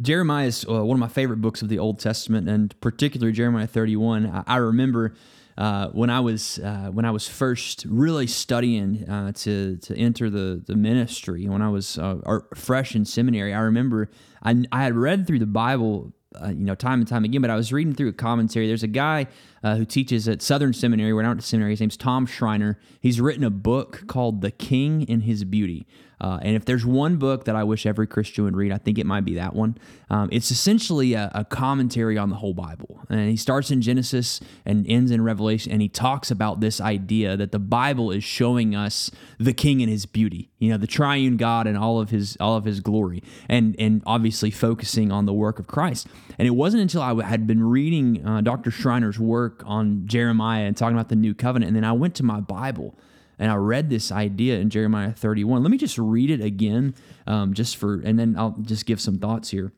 Jeremiah 0.01 0.47
is 0.47 0.63
uh, 0.63 0.81
one 0.85 0.95
of 0.95 0.99
my 0.99 1.09
favorite 1.09 1.41
books 1.41 1.61
of 1.61 1.67
the 1.67 1.77
Old 1.77 1.99
Testament, 1.99 2.47
and 2.47 2.73
particularly 2.79 3.33
Jeremiah 3.33 3.67
31. 3.67 4.27
I, 4.27 4.43
I 4.47 4.55
remember 4.55 5.13
uh, 5.57 5.89
when 5.89 6.09
I 6.09 6.21
was 6.21 6.57
uh, 6.59 6.89
when 6.93 7.03
I 7.03 7.11
was 7.11 7.27
first 7.27 7.85
really 7.89 8.27
studying 8.27 9.09
uh, 9.09 9.33
to 9.33 9.75
to 9.75 9.97
enter 9.97 10.29
the 10.29 10.63
the 10.65 10.77
ministry 10.77 11.49
when 11.49 11.61
I 11.61 11.67
was 11.67 11.97
uh, 11.97 12.39
fresh 12.55 12.95
in 12.95 13.03
seminary. 13.03 13.53
I 13.53 13.59
remember 13.59 14.09
I, 14.41 14.63
I 14.71 14.83
had 14.83 14.95
read 14.95 15.27
through 15.27 15.39
the 15.39 15.47
Bible 15.47 16.13
uh, 16.41 16.49
you 16.49 16.65
know, 16.65 16.75
time 16.75 16.99
and 16.99 17.07
time 17.07 17.25
again. 17.25 17.41
But 17.41 17.49
I 17.49 17.55
was 17.55 17.73
reading 17.73 17.93
through 17.93 18.09
a 18.09 18.13
commentary. 18.13 18.67
There's 18.67 18.83
a 18.83 18.87
guy 18.87 19.27
uh, 19.63 19.75
who 19.75 19.85
teaches 19.85 20.27
at 20.27 20.41
Southern 20.41 20.71
Seminary. 20.71 21.09
I 21.09 21.13
went 21.13 21.39
to 21.39 21.45
seminary, 21.45 21.73
his 21.73 21.81
name's 21.81 21.97
Tom 21.97 22.25
Schreiner. 22.25 22.79
He's 23.01 23.19
written 23.19 23.43
a 23.43 23.49
book 23.49 24.03
called 24.07 24.41
"The 24.41 24.51
King 24.51 25.01
in 25.03 25.21
His 25.21 25.43
Beauty." 25.43 25.87
Uh, 26.19 26.39
and 26.41 26.55
if 26.55 26.65
there's 26.65 26.85
one 26.85 27.17
book 27.17 27.45
that 27.45 27.55
I 27.55 27.63
wish 27.63 27.85
every 27.85 28.07
Christian 28.07 28.43
would 28.45 28.55
read, 28.55 28.71
I 28.71 28.77
think 28.77 28.97
it 28.97 29.05
might 29.05 29.23
be 29.23 29.35
that 29.35 29.53
one. 29.55 29.77
Um, 30.09 30.29
it's 30.31 30.49
essentially 30.49 31.13
a, 31.13 31.31
a, 31.33 31.45
commentary 31.45 32.17
on 32.17 32.29
the 32.29 32.37
whole 32.37 32.53
Bible. 32.53 33.01
And 33.09 33.29
he 33.29 33.37
starts 33.37 33.69
in 33.69 33.81
Genesis 33.81 34.39
and 34.65 34.85
ends 34.87 35.11
in 35.11 35.21
Revelation, 35.21 35.71
and 35.71 35.81
he 35.81 35.89
talks 35.89 36.31
about 36.31 36.59
this 36.59 36.81
idea 36.81 37.37
that 37.37 37.51
the 37.51 37.59
Bible 37.59 38.09
is 38.11 38.23
showing 38.23 38.75
us 38.75 39.11
the 39.37 39.53
King 39.53 39.81
in 39.81 39.89
his 39.89 40.05
beauty, 40.05 40.49
you 40.57 40.71
know, 40.71 40.77
the 40.77 40.87
triune 40.87 41.37
God 41.37 41.67
and 41.67 41.77
all 41.77 41.99
of 41.99 42.09
his 42.09 42.35
all 42.39 42.55
of 42.55 42.65
his 42.65 42.79
glory, 42.79 43.21
and 43.47 43.75
and 43.77 44.01
obviously 44.05 44.49
focusing 44.49 45.11
on 45.11 45.25
the 45.25 45.33
work 45.33 45.59
of 45.59 45.67
Christ. 45.67 46.07
And 46.39 46.47
it 46.47 46.51
wasn't 46.51 46.81
until 46.81 47.01
I 47.01 47.23
had 47.23 47.45
been 47.45 47.63
reading 47.63 48.25
uh, 48.25 48.41
Dr. 48.41 48.71
Schreiner's 48.71 49.19
work 49.19 49.61
on 49.65 50.07
Jeremiah 50.07 50.63
and 50.63 50.75
talking 50.75 50.95
about 50.95 51.09
the 51.09 51.15
new 51.15 51.33
covenant, 51.33 51.67
and 51.67 51.75
then 51.75 51.83
I 51.83 51.91
went 51.91 52.15
to 52.15 52.23
my 52.23 52.39
Bible 52.39 52.95
and 53.39 53.51
I 53.51 53.55
read 53.55 53.89
this 53.89 54.11
idea 54.11 54.59
in 54.59 54.69
Jeremiah 54.69 55.11
31. 55.11 55.63
Let 55.63 55.71
me 55.71 55.77
just 55.77 55.97
read 55.97 56.31
it 56.31 56.41
again, 56.41 56.95
um, 57.25 57.53
just 57.53 57.77
for, 57.77 57.99
and 58.01 58.17
then 58.17 58.35
I'll 58.37 58.55
just 58.61 58.85
give 58.85 58.99
some 58.99 59.19
thoughts 59.19 59.49
here. 59.49 59.71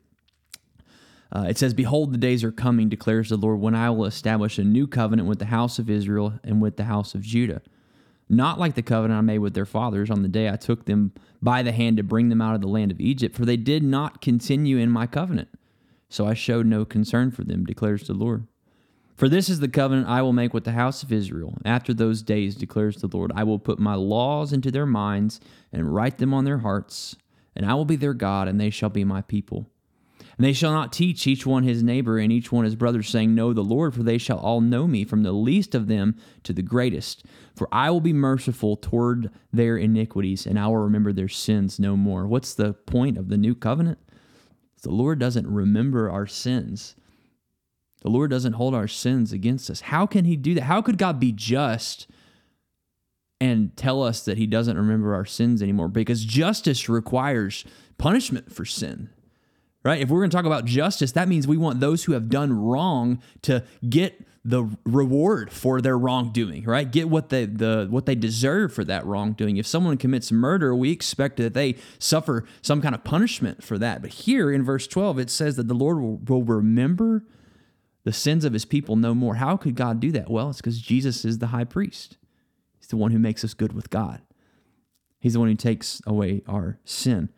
Uh, 1.32 1.46
it 1.48 1.58
says, 1.58 1.74
Behold, 1.74 2.12
the 2.12 2.18
days 2.18 2.42
are 2.42 2.50
coming, 2.50 2.88
declares 2.88 3.28
the 3.28 3.36
Lord, 3.36 3.60
when 3.60 3.74
I 3.74 3.90
will 3.90 4.06
establish 4.06 4.58
a 4.58 4.64
new 4.64 4.86
covenant 4.86 5.28
with 5.28 5.38
the 5.38 5.46
house 5.46 5.78
of 5.78 5.88
Israel 5.88 6.34
and 6.42 6.60
with 6.60 6.76
the 6.76 6.84
house 6.84 7.14
of 7.14 7.22
Judah. 7.22 7.62
Not 8.28 8.58
like 8.58 8.74
the 8.74 8.82
covenant 8.82 9.18
I 9.18 9.22
made 9.22 9.38
with 9.38 9.54
their 9.54 9.66
fathers 9.66 10.10
on 10.10 10.22
the 10.22 10.28
day 10.28 10.48
I 10.48 10.56
took 10.56 10.86
them 10.86 11.12
by 11.42 11.62
the 11.62 11.72
hand 11.72 11.96
to 11.96 12.02
bring 12.02 12.28
them 12.28 12.40
out 12.40 12.54
of 12.54 12.60
the 12.60 12.68
land 12.68 12.90
of 12.90 13.00
Egypt, 13.00 13.36
for 13.36 13.44
they 13.44 13.56
did 13.56 13.82
not 13.82 14.20
continue 14.20 14.78
in 14.78 14.90
my 14.90 15.06
covenant. 15.06 15.48
So 16.08 16.26
I 16.26 16.34
showed 16.34 16.66
no 16.66 16.84
concern 16.84 17.30
for 17.30 17.44
them, 17.44 17.64
declares 17.64 18.06
the 18.06 18.14
Lord. 18.14 18.46
For 19.20 19.28
this 19.28 19.50
is 19.50 19.60
the 19.60 19.68
covenant 19.68 20.08
I 20.08 20.22
will 20.22 20.32
make 20.32 20.54
with 20.54 20.64
the 20.64 20.72
house 20.72 21.02
of 21.02 21.12
Israel. 21.12 21.58
After 21.66 21.92
those 21.92 22.22
days, 22.22 22.54
declares 22.54 22.96
the 22.96 23.06
Lord, 23.06 23.30
I 23.34 23.44
will 23.44 23.58
put 23.58 23.78
my 23.78 23.92
laws 23.94 24.50
into 24.50 24.70
their 24.70 24.86
minds 24.86 25.40
and 25.74 25.94
write 25.94 26.16
them 26.16 26.32
on 26.32 26.46
their 26.46 26.60
hearts, 26.60 27.16
and 27.54 27.66
I 27.66 27.74
will 27.74 27.84
be 27.84 27.96
their 27.96 28.14
God, 28.14 28.48
and 28.48 28.58
they 28.58 28.70
shall 28.70 28.88
be 28.88 29.04
my 29.04 29.20
people. 29.20 29.66
And 30.38 30.46
they 30.46 30.54
shall 30.54 30.72
not 30.72 30.90
teach 30.90 31.26
each 31.26 31.44
one 31.44 31.64
his 31.64 31.82
neighbor 31.82 32.18
and 32.18 32.32
each 32.32 32.50
one 32.50 32.64
his 32.64 32.76
brother, 32.76 33.02
saying, 33.02 33.34
Know 33.34 33.52
the 33.52 33.60
Lord, 33.62 33.92
for 33.92 34.02
they 34.02 34.16
shall 34.16 34.38
all 34.38 34.62
know 34.62 34.86
me, 34.86 35.04
from 35.04 35.22
the 35.22 35.32
least 35.32 35.74
of 35.74 35.86
them 35.86 36.16
to 36.44 36.54
the 36.54 36.62
greatest. 36.62 37.26
For 37.54 37.68
I 37.70 37.90
will 37.90 38.00
be 38.00 38.14
merciful 38.14 38.78
toward 38.78 39.30
their 39.52 39.76
iniquities, 39.76 40.46
and 40.46 40.58
I 40.58 40.66
will 40.68 40.78
remember 40.78 41.12
their 41.12 41.28
sins 41.28 41.78
no 41.78 41.94
more. 41.94 42.26
What's 42.26 42.54
the 42.54 42.72
point 42.72 43.18
of 43.18 43.28
the 43.28 43.36
new 43.36 43.54
covenant? 43.54 43.98
The 44.80 44.92
Lord 44.92 45.18
doesn't 45.18 45.46
remember 45.46 46.08
our 46.08 46.26
sins. 46.26 46.94
The 48.00 48.08
Lord 48.10 48.30
doesn't 48.30 48.54
hold 48.54 48.74
our 48.74 48.88
sins 48.88 49.32
against 49.32 49.70
us. 49.70 49.82
How 49.82 50.06
can 50.06 50.24
He 50.24 50.36
do 50.36 50.54
that? 50.54 50.62
How 50.62 50.80
could 50.82 50.98
God 50.98 51.20
be 51.20 51.32
just 51.32 52.06
and 53.40 53.76
tell 53.76 54.02
us 54.02 54.24
that 54.24 54.38
He 54.38 54.46
doesn't 54.46 54.76
remember 54.76 55.14
our 55.14 55.24
sins 55.26 55.62
anymore? 55.62 55.88
Because 55.88 56.24
justice 56.24 56.88
requires 56.88 57.64
punishment 57.98 58.52
for 58.52 58.64
sin. 58.64 59.10
right? 59.84 60.00
If 60.00 60.08
we're 60.08 60.20
going 60.20 60.30
to 60.30 60.36
talk 60.36 60.46
about 60.46 60.64
justice, 60.64 61.12
that 61.12 61.28
means 61.28 61.46
we 61.46 61.56
want 61.56 61.80
those 61.80 62.04
who 62.04 62.12
have 62.12 62.28
done 62.28 62.52
wrong 62.52 63.22
to 63.42 63.64
get 63.88 64.26
the 64.44 64.64
reward 64.84 65.52
for 65.52 65.82
their 65.82 65.98
wrongdoing, 65.98 66.64
right? 66.64 66.90
Get 66.90 67.10
what 67.10 67.28
they 67.28 67.44
the 67.44 67.86
what 67.90 68.06
they 68.06 68.14
deserve 68.14 68.72
for 68.72 68.84
that 68.84 69.04
wrongdoing. 69.04 69.58
If 69.58 69.66
someone 69.66 69.98
commits 69.98 70.32
murder, 70.32 70.74
we 70.74 70.90
expect 70.90 71.36
that 71.36 71.52
they 71.52 71.76
suffer 71.98 72.44
some 72.62 72.80
kind 72.80 72.94
of 72.94 73.04
punishment 73.04 73.62
for 73.62 73.76
that. 73.76 74.00
But 74.00 74.12
here 74.12 74.50
in 74.50 74.64
verse 74.64 74.86
12 74.86 75.18
it 75.18 75.30
says 75.30 75.56
that 75.56 75.68
the 75.68 75.74
Lord 75.74 76.00
will, 76.00 76.16
will 76.16 76.42
remember 76.42 77.24
the 78.04 78.12
sins 78.12 78.44
of 78.44 78.52
his 78.52 78.64
people 78.64 78.96
no 78.96 79.14
more. 79.14 79.36
How 79.36 79.56
could 79.56 79.74
God 79.74 80.00
do 80.00 80.10
that? 80.12 80.30
Well, 80.30 80.50
it's 80.50 80.58
because 80.58 80.80
Jesus 80.80 81.24
is 81.24 81.38
the 81.38 81.48
high 81.48 81.64
priest. 81.64 82.16
He's 82.78 82.88
the 82.88 82.96
one 82.96 83.10
who 83.10 83.18
makes 83.18 83.44
us 83.44 83.54
good 83.54 83.72
with 83.72 83.90
God. 83.90 84.22
He's 85.18 85.34
the 85.34 85.38
one 85.38 85.48
who 85.48 85.54
takes 85.54 86.00
away 86.06 86.42
our 86.48 86.78
sin. 86.84 87.28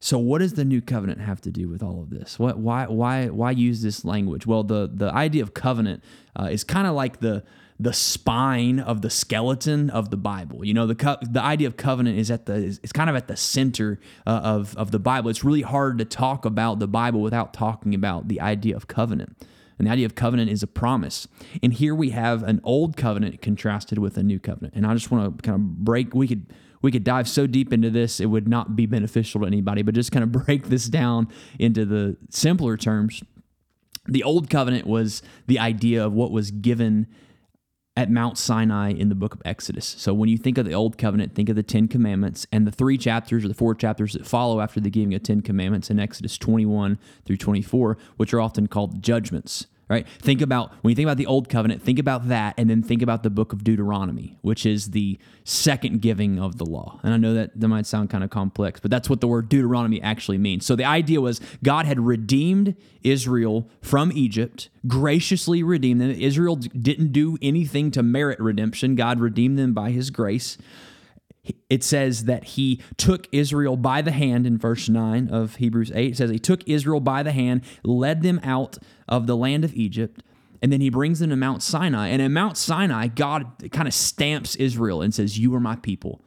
So 0.00 0.18
what 0.18 0.38
does 0.38 0.54
the 0.54 0.64
new 0.64 0.80
covenant 0.80 1.20
have 1.20 1.40
to 1.42 1.50
do 1.50 1.68
with 1.68 1.82
all 1.82 2.02
of 2.02 2.10
this? 2.10 2.38
What 2.38 2.58
why 2.58 2.86
why 2.86 3.26
why 3.26 3.50
use 3.50 3.82
this 3.82 4.04
language? 4.04 4.46
Well, 4.46 4.62
the 4.62 4.90
the 4.92 5.12
idea 5.12 5.42
of 5.42 5.54
covenant 5.54 6.04
uh, 6.38 6.44
is 6.44 6.64
kind 6.64 6.86
of 6.86 6.94
like 6.94 7.20
the 7.20 7.44
the 7.78 7.92
spine 7.92 8.78
of 8.78 9.02
the 9.02 9.10
skeleton 9.10 9.90
of 9.90 10.10
the 10.10 10.16
Bible. 10.16 10.64
You 10.64 10.74
know, 10.74 10.86
the 10.86 10.94
co- 10.94 11.18
the 11.22 11.42
idea 11.42 11.66
of 11.66 11.76
covenant 11.76 12.18
is 12.18 12.30
at 12.30 12.46
the 12.46 12.78
it's 12.82 12.92
kind 12.92 13.10
of 13.10 13.16
at 13.16 13.26
the 13.26 13.36
center 13.36 13.98
uh, 14.26 14.40
of 14.42 14.76
of 14.76 14.90
the 14.90 14.98
Bible. 14.98 15.30
It's 15.30 15.44
really 15.44 15.62
hard 15.62 15.98
to 15.98 16.04
talk 16.04 16.44
about 16.44 16.78
the 16.78 16.88
Bible 16.88 17.20
without 17.20 17.52
talking 17.52 17.94
about 17.94 18.28
the 18.28 18.40
idea 18.40 18.76
of 18.76 18.86
covenant. 18.88 19.44
And 19.78 19.86
the 19.86 19.92
idea 19.92 20.06
of 20.06 20.14
covenant 20.14 20.50
is 20.50 20.62
a 20.62 20.66
promise. 20.66 21.28
And 21.62 21.72
here 21.72 21.94
we 21.94 22.10
have 22.10 22.42
an 22.42 22.60
old 22.64 22.96
covenant 22.96 23.42
contrasted 23.42 23.98
with 23.98 24.16
a 24.16 24.22
new 24.22 24.38
covenant. 24.38 24.74
And 24.74 24.86
I 24.86 24.94
just 24.94 25.10
want 25.10 25.36
to 25.36 25.42
kind 25.42 25.56
of 25.56 25.84
break 25.84 26.14
we 26.14 26.28
could 26.28 26.46
we 26.82 26.92
could 26.92 27.04
dive 27.04 27.28
so 27.28 27.46
deep 27.46 27.72
into 27.72 27.90
this, 27.90 28.20
it 28.20 28.26
would 28.26 28.46
not 28.46 28.76
be 28.76 28.86
beneficial 28.86 29.40
to 29.40 29.46
anybody, 29.46 29.82
but 29.82 29.94
just 29.94 30.12
kind 30.12 30.22
of 30.22 30.30
break 30.44 30.64
this 30.68 30.86
down 30.86 31.28
into 31.58 31.84
the 31.84 32.16
simpler 32.30 32.76
terms. 32.76 33.22
The 34.06 34.22
old 34.22 34.48
covenant 34.48 34.86
was 34.86 35.22
the 35.46 35.58
idea 35.58 36.04
of 36.04 36.12
what 36.12 36.30
was 36.30 36.50
given 36.50 37.08
at 37.96 38.10
Mount 38.10 38.36
Sinai 38.36 38.90
in 38.90 39.08
the 39.08 39.14
book 39.14 39.34
of 39.34 39.42
Exodus. 39.44 39.86
So 39.98 40.12
when 40.12 40.28
you 40.28 40.36
think 40.36 40.58
of 40.58 40.66
the 40.66 40.74
Old 40.74 40.98
Covenant, 40.98 41.34
think 41.34 41.48
of 41.48 41.56
the 41.56 41.62
Ten 41.62 41.88
Commandments 41.88 42.46
and 42.52 42.66
the 42.66 42.72
three 42.72 42.98
chapters 42.98 43.44
or 43.44 43.48
the 43.48 43.54
four 43.54 43.74
chapters 43.74 44.12
that 44.12 44.26
follow 44.26 44.60
after 44.60 44.80
the 44.80 44.90
giving 44.90 45.14
of 45.14 45.22
Ten 45.22 45.40
Commandments 45.40 45.90
in 45.90 45.98
Exodus 45.98 46.36
21 46.36 46.98
through 47.24 47.38
24, 47.38 47.96
which 48.16 48.34
are 48.34 48.40
often 48.40 48.66
called 48.66 49.02
judgments 49.02 49.66
right? 49.88 50.06
Think 50.08 50.40
about 50.40 50.72
when 50.82 50.90
you 50.90 50.96
think 50.96 51.06
about 51.06 51.16
the 51.16 51.26
old 51.26 51.48
covenant, 51.48 51.82
think 51.82 51.98
about 51.98 52.28
that, 52.28 52.54
and 52.56 52.68
then 52.68 52.82
think 52.82 53.02
about 53.02 53.22
the 53.22 53.30
book 53.30 53.52
of 53.52 53.62
Deuteronomy, 53.62 54.36
which 54.42 54.66
is 54.66 54.90
the 54.90 55.18
second 55.44 56.00
giving 56.02 56.40
of 56.40 56.58
the 56.58 56.64
law. 56.64 56.98
And 57.02 57.14
I 57.14 57.16
know 57.16 57.34
that 57.34 57.58
that 57.58 57.68
might 57.68 57.86
sound 57.86 58.10
kind 58.10 58.24
of 58.24 58.30
complex, 58.30 58.80
but 58.80 58.90
that's 58.90 59.08
what 59.08 59.20
the 59.20 59.28
word 59.28 59.48
Deuteronomy 59.48 60.02
actually 60.02 60.38
means. 60.38 60.66
So 60.66 60.74
the 60.74 60.84
idea 60.84 61.20
was 61.20 61.40
God 61.62 61.86
had 61.86 62.00
redeemed 62.00 62.74
Israel 63.02 63.68
from 63.80 64.10
Egypt, 64.12 64.70
graciously 64.88 65.62
redeemed 65.62 66.00
them. 66.00 66.10
Israel 66.10 66.56
didn't 66.56 67.12
do 67.12 67.38
anything 67.40 67.92
to 67.92 68.02
merit 68.02 68.40
redemption, 68.40 68.96
God 68.96 69.20
redeemed 69.20 69.58
them 69.58 69.72
by 69.72 69.90
his 69.90 70.10
grace 70.10 70.58
it 71.68 71.82
says 71.84 72.24
that 72.24 72.44
he 72.44 72.80
took 72.96 73.28
Israel 73.32 73.76
by 73.76 74.02
the 74.02 74.12
hand 74.12 74.46
in 74.46 74.58
verse 74.58 74.88
9 74.88 75.28
of 75.28 75.56
Hebrews 75.56 75.92
8. 75.94 76.12
It 76.12 76.16
says 76.16 76.30
he 76.30 76.38
took 76.38 76.66
Israel 76.68 77.00
by 77.00 77.22
the 77.22 77.32
hand, 77.32 77.62
led 77.82 78.22
them 78.22 78.40
out 78.42 78.78
of 79.08 79.26
the 79.26 79.36
land 79.36 79.64
of 79.64 79.74
Egypt, 79.74 80.22
and 80.62 80.72
then 80.72 80.80
he 80.80 80.90
brings 80.90 81.18
them 81.18 81.30
to 81.30 81.36
Mount 81.36 81.62
Sinai. 81.62 82.08
And 82.08 82.22
at 82.22 82.30
Mount 82.30 82.56
Sinai, 82.56 83.08
God 83.08 83.70
kind 83.72 83.86
of 83.86 83.94
stamps 83.94 84.56
Israel 84.56 85.02
and 85.02 85.14
says, 85.14 85.38
You 85.38 85.54
are 85.54 85.60
my 85.60 85.76
people. 85.76 86.22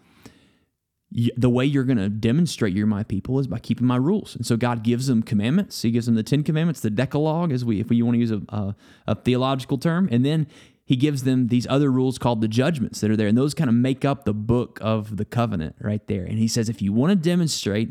The 1.11 1.49
way 1.49 1.65
you're 1.65 1.85
going 1.85 1.97
to 1.97 2.09
demonstrate 2.09 2.75
you're 2.75 2.85
my 2.85 3.01
people 3.03 3.39
is 3.39 3.47
by 3.47 3.57
keeping 3.57 3.87
my 3.87 3.95
rules. 3.95 4.35
And 4.35 4.45
so 4.45 4.55
God 4.55 4.83
gives 4.83 5.07
them 5.07 5.23
commandments. 5.23 5.81
He 5.81 5.89
gives 5.89 6.05
them 6.05 6.13
the 6.13 6.21
Ten 6.21 6.43
Commandments, 6.43 6.81
the 6.81 6.91
Decalogue, 6.91 7.51
as 7.51 7.65
we, 7.65 7.79
if 7.79 7.89
we 7.89 7.99
want 8.03 8.13
to 8.13 8.19
use 8.19 8.31
a, 8.31 8.41
a, 8.49 8.75
a 9.07 9.15
theological 9.15 9.79
term. 9.79 10.07
And 10.11 10.23
then 10.23 10.45
he 10.89 10.95
gives 10.95 11.21
them 11.21 11.49
these 11.49 11.67
other 11.67 11.91
rules 11.91 12.17
called 12.17 12.41
the 12.41 12.47
judgments 12.47 12.99
that 12.99 13.11
are 13.11 13.15
there. 13.15 13.27
And 13.27 13.37
those 13.37 13.53
kind 13.53 13.69
of 13.69 13.75
make 13.75 14.03
up 14.03 14.25
the 14.25 14.33
book 14.33 14.79
of 14.81 15.17
the 15.17 15.23
covenant 15.23 15.75
right 15.79 16.01
there. 16.07 16.23
And 16.23 16.39
he 16.39 16.47
says, 16.47 16.67
if 16.67 16.81
you 16.81 16.91
want 16.91 17.11
to 17.11 17.15
demonstrate, 17.15 17.89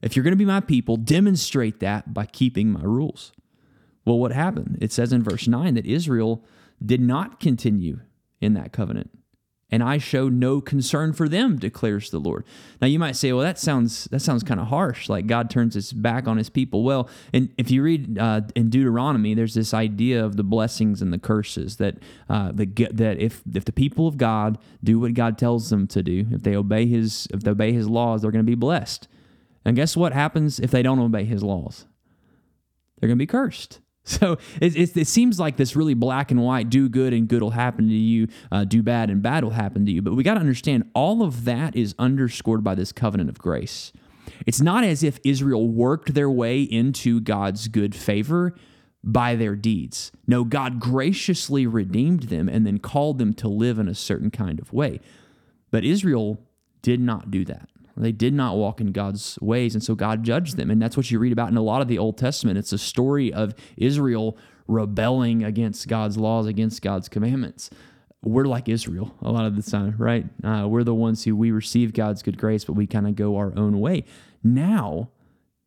if 0.00 0.14
you're 0.14 0.22
going 0.22 0.30
to 0.30 0.36
be 0.36 0.44
my 0.44 0.60
people, 0.60 0.96
demonstrate 0.96 1.80
that 1.80 2.14
by 2.14 2.24
keeping 2.24 2.70
my 2.70 2.84
rules. 2.84 3.32
Well, 4.04 4.20
what 4.20 4.30
happened? 4.30 4.78
It 4.80 4.92
says 4.92 5.12
in 5.12 5.24
verse 5.24 5.48
9 5.48 5.74
that 5.74 5.86
Israel 5.86 6.44
did 6.80 7.00
not 7.00 7.40
continue 7.40 7.98
in 8.40 8.54
that 8.54 8.72
covenant 8.72 9.10
and 9.68 9.82
I 9.82 9.98
show 9.98 10.28
no 10.28 10.60
concern 10.60 11.12
for 11.12 11.28
them, 11.28 11.58
declares 11.58 12.10
the 12.10 12.20
Lord. 12.20 12.44
Now 12.80 12.86
you 12.86 13.00
might 13.00 13.16
say, 13.16 13.32
well, 13.32 13.42
that 13.42 13.58
sounds 13.58 14.04
that 14.06 14.20
sounds 14.20 14.44
kind 14.44 14.60
of 14.60 14.68
harsh, 14.68 15.08
like 15.08 15.26
God 15.26 15.50
turns 15.50 15.74
his 15.74 15.92
back 15.92 16.28
on 16.28 16.36
his 16.36 16.48
people. 16.48 16.84
Well, 16.84 17.08
and 17.32 17.52
if 17.58 17.70
you 17.70 17.82
read 17.82 18.18
uh, 18.18 18.42
in 18.54 18.70
Deuteronomy, 18.70 19.34
there's 19.34 19.54
this 19.54 19.74
idea 19.74 20.24
of 20.24 20.36
the 20.36 20.44
blessings 20.44 21.02
and 21.02 21.12
the 21.12 21.18
curses 21.18 21.76
that 21.78 21.96
uh, 22.28 22.52
that 22.52 22.76
that 22.96 23.18
if 23.18 23.42
if 23.52 23.64
the 23.64 23.72
people 23.72 24.06
of 24.06 24.16
God 24.16 24.58
do 24.84 25.00
what 25.00 25.14
God 25.14 25.36
tells 25.36 25.68
them 25.70 25.88
to 25.88 26.02
do, 26.02 26.26
if 26.30 26.42
they 26.42 26.54
obey 26.54 26.86
his 26.86 27.26
if 27.32 27.40
they 27.40 27.50
obey 27.50 27.72
his 27.72 27.88
laws, 27.88 28.22
they're 28.22 28.30
going 28.30 28.44
to 28.44 28.50
be 28.50 28.54
blessed. 28.54 29.08
And 29.64 29.74
guess 29.74 29.96
what 29.96 30.12
happens 30.12 30.60
if 30.60 30.70
they 30.70 30.82
don't 30.82 31.00
obey 31.00 31.24
his 31.24 31.42
laws? 31.42 31.86
They're 33.00 33.08
going 33.08 33.18
to 33.18 33.22
be 33.22 33.26
cursed. 33.26 33.80
So 34.06 34.38
it, 34.60 34.76
it, 34.76 34.96
it, 34.96 35.08
seems 35.08 35.40
like 35.40 35.56
this 35.56 35.74
really 35.74 35.94
black 35.94 36.30
and 36.30 36.40
white 36.40 36.70
do 36.70 36.88
good 36.88 37.12
and 37.12 37.26
good 37.26 37.42
will 37.42 37.50
happen 37.50 37.88
to 37.88 37.94
you, 37.94 38.28
uh, 38.52 38.64
do 38.64 38.80
bad 38.80 39.10
and 39.10 39.20
bad 39.20 39.42
will 39.42 39.50
happen 39.50 39.84
to 39.84 39.90
you. 39.90 40.00
But 40.00 40.14
we 40.14 40.22
got 40.22 40.34
to 40.34 40.40
understand 40.40 40.88
all 40.94 41.24
of 41.24 41.44
that 41.44 41.74
is 41.74 41.92
underscored 41.98 42.62
by 42.62 42.76
this 42.76 42.92
covenant 42.92 43.28
of 43.28 43.38
grace. 43.38 43.92
It's 44.46 44.60
not 44.60 44.84
as 44.84 45.02
if 45.02 45.18
Israel 45.24 45.68
worked 45.68 46.14
their 46.14 46.30
way 46.30 46.62
into 46.62 47.20
God's 47.20 47.66
good 47.66 47.96
favor 47.96 48.54
by 49.02 49.34
their 49.34 49.56
deeds. 49.56 50.12
No, 50.26 50.44
God 50.44 50.78
graciously 50.78 51.66
redeemed 51.66 52.24
them 52.24 52.48
and 52.48 52.64
then 52.64 52.78
called 52.78 53.18
them 53.18 53.34
to 53.34 53.48
live 53.48 53.78
in 53.78 53.88
a 53.88 53.94
certain 53.94 54.30
kind 54.30 54.60
of 54.60 54.72
way. 54.72 55.00
But 55.72 55.84
Israel 55.84 56.40
did 56.80 57.00
not 57.00 57.32
do 57.32 57.44
that. 57.46 57.68
They 57.96 58.12
did 58.12 58.34
not 58.34 58.56
walk 58.56 58.80
in 58.80 58.92
God's 58.92 59.38
ways, 59.40 59.74
and 59.74 59.82
so 59.82 59.94
God 59.94 60.22
judged 60.22 60.56
them. 60.56 60.70
And 60.70 60.80
that's 60.80 60.96
what 60.96 61.10
you 61.10 61.18
read 61.18 61.32
about 61.32 61.50
in 61.50 61.56
a 61.56 61.62
lot 61.62 61.80
of 61.80 61.88
the 61.88 61.98
Old 61.98 62.18
Testament. 62.18 62.58
It's 62.58 62.72
a 62.72 62.78
story 62.78 63.32
of 63.32 63.54
Israel 63.76 64.36
rebelling 64.68 65.42
against 65.42 65.88
God's 65.88 66.16
laws, 66.16 66.46
against 66.46 66.82
God's 66.82 67.08
commandments. 67.08 67.70
We're 68.22 68.44
like 68.44 68.68
Israel 68.68 69.14
a 69.22 69.30
lot 69.30 69.46
of 69.46 69.56
the 69.56 69.68
time, 69.68 69.94
right? 69.98 70.26
Uh, 70.42 70.66
we're 70.68 70.84
the 70.84 70.94
ones 70.94 71.24
who 71.24 71.36
we 71.36 71.50
receive 71.50 71.94
God's 71.94 72.22
good 72.22 72.38
grace, 72.38 72.64
but 72.64 72.72
we 72.72 72.86
kind 72.86 73.06
of 73.06 73.14
go 73.14 73.36
our 73.36 73.56
own 73.56 73.80
way. 73.80 74.04
Now, 74.42 75.10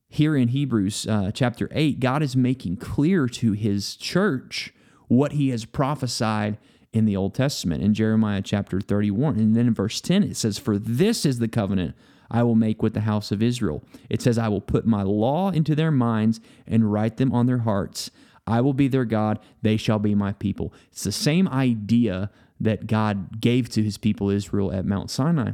here 0.09 0.35
in 0.35 0.49
Hebrews 0.49 1.07
uh, 1.07 1.31
chapter 1.33 1.69
8, 1.71 1.99
God 1.99 2.21
is 2.21 2.35
making 2.35 2.77
clear 2.77 3.27
to 3.27 3.53
his 3.53 3.95
church 3.95 4.73
what 5.07 5.31
he 5.33 5.49
has 5.49 5.65
prophesied 5.65 6.57
in 6.91 7.05
the 7.05 7.15
Old 7.15 7.35
Testament 7.35 7.83
in 7.83 7.93
Jeremiah 7.93 8.41
chapter 8.41 8.81
31. 8.81 9.37
And 9.37 9.55
then 9.55 9.67
in 9.67 9.73
verse 9.73 10.01
10, 10.01 10.23
it 10.23 10.37
says, 10.37 10.57
For 10.57 10.77
this 10.77 11.25
is 11.25 11.39
the 11.39 11.47
covenant 11.47 11.95
I 12.31 12.43
will 12.43 12.55
make 12.55 12.81
with 12.81 12.93
the 12.93 13.01
house 13.01 13.31
of 13.31 13.41
Israel. 13.41 13.83
It 14.09 14.21
says, 14.21 14.37
I 14.37 14.47
will 14.47 14.61
put 14.61 14.85
my 14.85 15.03
law 15.03 15.51
into 15.51 15.75
their 15.75 15.91
minds 15.91 16.39
and 16.67 16.91
write 16.91 17.17
them 17.17 17.33
on 17.33 17.45
their 17.45 17.59
hearts. 17.59 18.11
I 18.45 18.61
will 18.61 18.73
be 18.73 18.87
their 18.87 19.05
God, 19.05 19.39
they 19.61 19.77
shall 19.77 19.99
be 19.99 20.15
my 20.15 20.33
people. 20.33 20.73
It's 20.91 21.03
the 21.03 21.11
same 21.11 21.47
idea 21.47 22.31
that 22.59 22.87
God 22.87 23.39
gave 23.39 23.69
to 23.69 23.83
his 23.83 23.97
people 23.97 24.29
Israel 24.29 24.71
at 24.71 24.85
Mount 24.85 25.11
Sinai. 25.11 25.51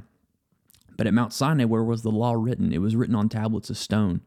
But 0.98 1.08
at 1.08 1.14
Mount 1.14 1.34
Sinai, 1.34 1.66
where 1.66 1.84
was 1.84 2.04
the 2.04 2.12
law 2.12 2.34
written? 2.34 2.72
It 2.72 2.80
was 2.80 2.96
written 2.96 3.16
on 3.16 3.30
tablets 3.30 3.70
of 3.70 3.78
stone 3.78 4.22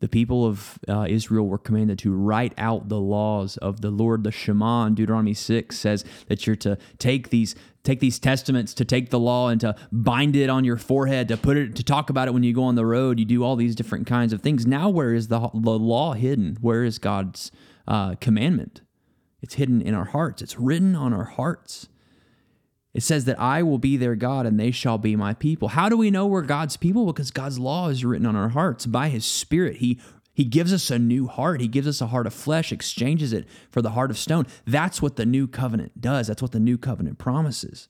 the 0.00 0.08
people 0.08 0.44
of 0.44 0.78
uh, 0.88 1.06
Israel 1.08 1.46
were 1.46 1.58
commanded 1.58 1.98
to 2.00 2.12
write 2.12 2.52
out 2.58 2.88
the 2.88 3.00
laws 3.00 3.56
of 3.58 3.80
the 3.80 3.90
Lord. 3.90 4.24
The 4.24 4.30
Shema 4.30 4.86
in 4.86 4.94
Deuteronomy 4.94 5.32
6 5.32 5.78
says 5.78 6.04
that 6.28 6.46
you're 6.46 6.56
to 6.56 6.76
take 6.98 7.30
these 7.30 7.54
take 7.86 8.00
these 8.00 8.18
testaments 8.18 8.74
to 8.74 8.84
take 8.84 9.10
the 9.10 9.18
law 9.18 9.48
and 9.48 9.60
to 9.60 9.74
bind 9.92 10.36
it 10.36 10.50
on 10.50 10.64
your 10.64 10.76
forehead 10.76 11.28
to 11.28 11.36
put 11.36 11.56
it 11.56 11.76
to 11.76 11.82
talk 11.82 12.10
about 12.10 12.28
it 12.28 12.34
when 12.34 12.42
you 12.42 12.52
go 12.52 12.64
on 12.64 12.74
the 12.74 12.84
road 12.84 13.18
you 13.18 13.24
do 13.24 13.42
all 13.44 13.56
these 13.56 13.74
different 13.74 14.06
kinds 14.06 14.32
of 14.32 14.42
things 14.42 14.66
now 14.66 14.88
where 14.88 15.14
is 15.14 15.28
the, 15.28 15.38
the 15.54 15.70
law 15.70 16.12
hidden 16.12 16.58
where 16.60 16.84
is 16.84 16.98
god's 16.98 17.50
uh, 17.88 18.14
commandment 18.16 18.82
it's 19.40 19.54
hidden 19.54 19.80
in 19.80 19.94
our 19.94 20.06
hearts 20.06 20.42
it's 20.42 20.58
written 20.58 20.94
on 20.94 21.12
our 21.12 21.24
hearts 21.24 21.88
it 22.92 23.02
says 23.02 23.26
that 23.26 23.38
I 23.38 23.62
will 23.62 23.76
be 23.76 23.98
their 23.98 24.16
God 24.16 24.46
and 24.46 24.58
they 24.58 24.70
shall 24.70 24.96
be 24.96 25.16
my 25.16 25.34
people. 25.34 25.68
How 25.68 25.90
do 25.90 25.98
we 25.98 26.10
know 26.10 26.26
we're 26.26 26.40
God's 26.40 26.78
people? 26.78 27.04
Because 27.04 27.30
God's 27.30 27.58
law 27.58 27.88
is 27.88 28.06
written 28.06 28.24
on 28.24 28.34
our 28.36 28.48
hearts. 28.48 28.86
By 28.86 29.10
his 29.10 29.26
spirit, 29.26 29.76
he 29.76 30.00
he 30.36 30.44
gives 30.44 30.70
us 30.70 30.90
a 30.90 30.98
new 30.98 31.28
heart. 31.28 31.62
He 31.62 31.66
gives 31.66 31.88
us 31.88 32.02
a 32.02 32.08
heart 32.08 32.26
of 32.26 32.34
flesh, 32.34 32.70
exchanges 32.70 33.32
it 33.32 33.48
for 33.70 33.80
the 33.80 33.92
heart 33.92 34.10
of 34.10 34.18
stone. 34.18 34.46
That's 34.66 35.00
what 35.00 35.16
the 35.16 35.24
new 35.24 35.48
covenant 35.48 36.02
does. 36.02 36.26
That's 36.26 36.42
what 36.42 36.52
the 36.52 36.60
new 36.60 36.76
covenant 36.76 37.16
promises. 37.16 37.88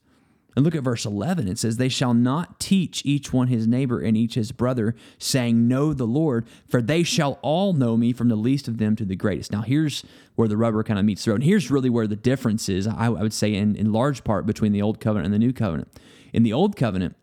And 0.54 0.64
look 0.64 0.76
at 0.76 0.84
verse 0.84 1.04
11. 1.04 1.48
It 1.48 1.58
says, 1.58 1.76
They 1.76 1.88
shall 1.88 2.14
not 2.14 2.60
teach 2.60 3.02
each 3.04 3.32
one 3.32 3.48
his 3.48 3.66
neighbor 3.66 4.00
and 4.00 4.16
each 4.16 4.34
his 4.34 4.52
brother, 4.52 4.94
saying, 5.18 5.66
Know 5.66 5.92
the 5.92 6.06
Lord, 6.06 6.46
for 6.68 6.80
they 6.80 7.02
shall 7.02 7.40
all 7.42 7.72
know 7.72 7.96
me 7.96 8.12
from 8.12 8.28
the 8.28 8.36
least 8.36 8.68
of 8.68 8.78
them 8.78 8.94
to 8.94 9.04
the 9.04 9.16
greatest. 9.16 9.50
Now, 9.50 9.62
here's 9.62 10.04
where 10.36 10.46
the 10.46 10.56
rubber 10.56 10.84
kind 10.84 11.00
of 11.00 11.04
meets 11.04 11.24
the 11.24 11.32
road. 11.32 11.40
And 11.40 11.44
here's 11.44 11.68
really 11.68 11.90
where 11.90 12.06
the 12.06 12.14
difference 12.14 12.68
is, 12.68 12.86
I, 12.86 13.08
would 13.08 13.34
say, 13.34 13.54
in, 13.54 13.74
in 13.74 13.92
large 13.92 14.22
part 14.22 14.46
between 14.46 14.70
the 14.70 14.82
Old 14.82 15.00
Covenant 15.00 15.24
and 15.24 15.34
the 15.34 15.44
New 15.44 15.52
Covenant. 15.52 15.88
In 16.32 16.44
the 16.44 16.52
Old 16.52 16.76
Covenant, 16.76 17.16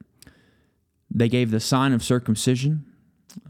they 1.10 1.30
gave 1.30 1.50
the 1.50 1.62
sign 1.62 1.94
of 1.94 2.04
circumcision 2.04 2.84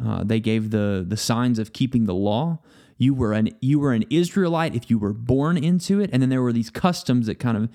Uh, 0.04 0.24
they 0.24 0.40
gave 0.40 0.72
the 0.72 1.06
the 1.08 1.18
signs 1.18 1.60
of 1.60 1.74
keeping 1.74 2.06
the 2.06 2.14
law. 2.14 2.60
You 2.98 3.14
were 3.14 3.34
an 3.34 3.50
you 3.62 3.80
were 3.80 3.94
an 3.94 4.06
Israelite 4.10 4.76
if 4.76 4.90
you 4.90 4.98
were 4.98 5.14
born 5.14 5.58
into 5.58 6.00
it, 6.00 6.10
and 6.14 6.22
then 6.22 6.30
there 6.30 6.42
were 6.42 6.54
these 6.54 6.70
customs 6.70 7.28
that 7.28 7.40
kind 7.40 7.58
of 7.58 7.70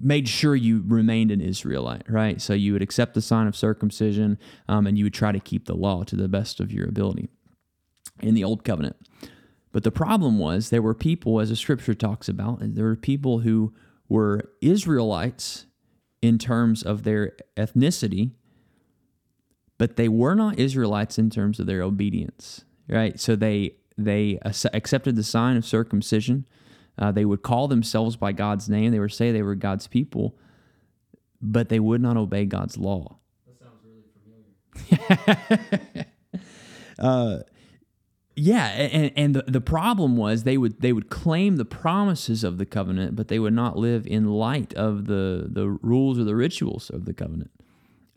made 0.00 0.28
sure 0.28 0.54
you 0.54 0.84
remained 0.86 1.30
an 1.30 1.40
Israelite, 1.40 2.02
right? 2.08 2.40
So 2.40 2.52
you 2.52 2.72
would 2.72 2.82
accept 2.82 3.14
the 3.14 3.22
sign 3.22 3.46
of 3.46 3.56
circumcision, 3.56 4.38
um, 4.68 4.86
and 4.86 4.98
you 4.98 5.04
would 5.04 5.14
try 5.14 5.32
to 5.32 5.40
keep 5.40 5.66
the 5.66 5.74
law 5.74 6.02
to 6.04 6.16
the 6.16 6.28
best 6.28 6.60
of 6.60 6.72
your 6.72 6.88
ability 6.88 7.28
in 8.20 8.34
the 8.34 8.44
old 8.44 8.64
covenant. 8.64 8.96
But 9.72 9.84
the 9.84 9.90
problem 9.92 10.38
was 10.38 10.70
there 10.70 10.82
were 10.82 10.94
people, 10.94 11.40
as 11.40 11.48
the 11.48 11.56
scripture 11.56 11.94
talks 11.94 12.28
about, 12.28 12.58
there 12.60 12.84
were 12.84 12.96
people 12.96 13.40
who 13.40 13.72
were 14.08 14.50
Israelites 14.60 15.66
in 16.20 16.38
terms 16.38 16.82
of 16.82 17.04
their 17.04 17.36
ethnicity, 17.56 18.32
but 19.80 19.96
they 19.96 20.10
were 20.10 20.34
not 20.34 20.58
Israelites 20.58 21.18
in 21.18 21.30
terms 21.30 21.58
of 21.58 21.64
their 21.64 21.80
obedience, 21.80 22.66
right? 22.86 23.18
So 23.18 23.34
they 23.34 23.76
they 23.96 24.38
accepted 24.44 25.16
the 25.16 25.22
sign 25.22 25.56
of 25.56 25.64
circumcision. 25.64 26.46
Uh, 26.98 27.10
they 27.12 27.24
would 27.24 27.40
call 27.40 27.66
themselves 27.66 28.14
by 28.14 28.32
God's 28.32 28.68
name. 28.68 28.92
They 28.92 28.98
would 28.98 29.10
say 29.10 29.32
they 29.32 29.40
were 29.40 29.54
God's 29.54 29.86
people, 29.86 30.36
but 31.40 31.70
they 31.70 31.80
would 31.80 32.02
not 32.02 32.18
obey 32.18 32.44
God's 32.44 32.76
law. 32.76 33.16
That 33.46 33.58
sounds 33.58 33.80
really 33.82 35.64
familiar. 35.96 36.06
uh, 36.98 37.38
yeah, 38.36 38.66
and, 38.66 39.12
and 39.16 39.34
the, 39.34 39.44
the 39.50 39.62
problem 39.62 40.18
was 40.18 40.42
they 40.42 40.58
would 40.58 40.82
they 40.82 40.92
would 40.92 41.08
claim 41.08 41.56
the 41.56 41.64
promises 41.64 42.44
of 42.44 42.58
the 42.58 42.66
covenant, 42.66 43.16
but 43.16 43.28
they 43.28 43.38
would 43.38 43.54
not 43.54 43.78
live 43.78 44.06
in 44.06 44.26
light 44.26 44.74
of 44.74 45.06
the 45.06 45.48
the 45.50 45.70
rules 45.70 46.18
or 46.18 46.24
the 46.24 46.36
rituals 46.36 46.90
of 46.90 47.06
the 47.06 47.14
covenant. 47.14 47.50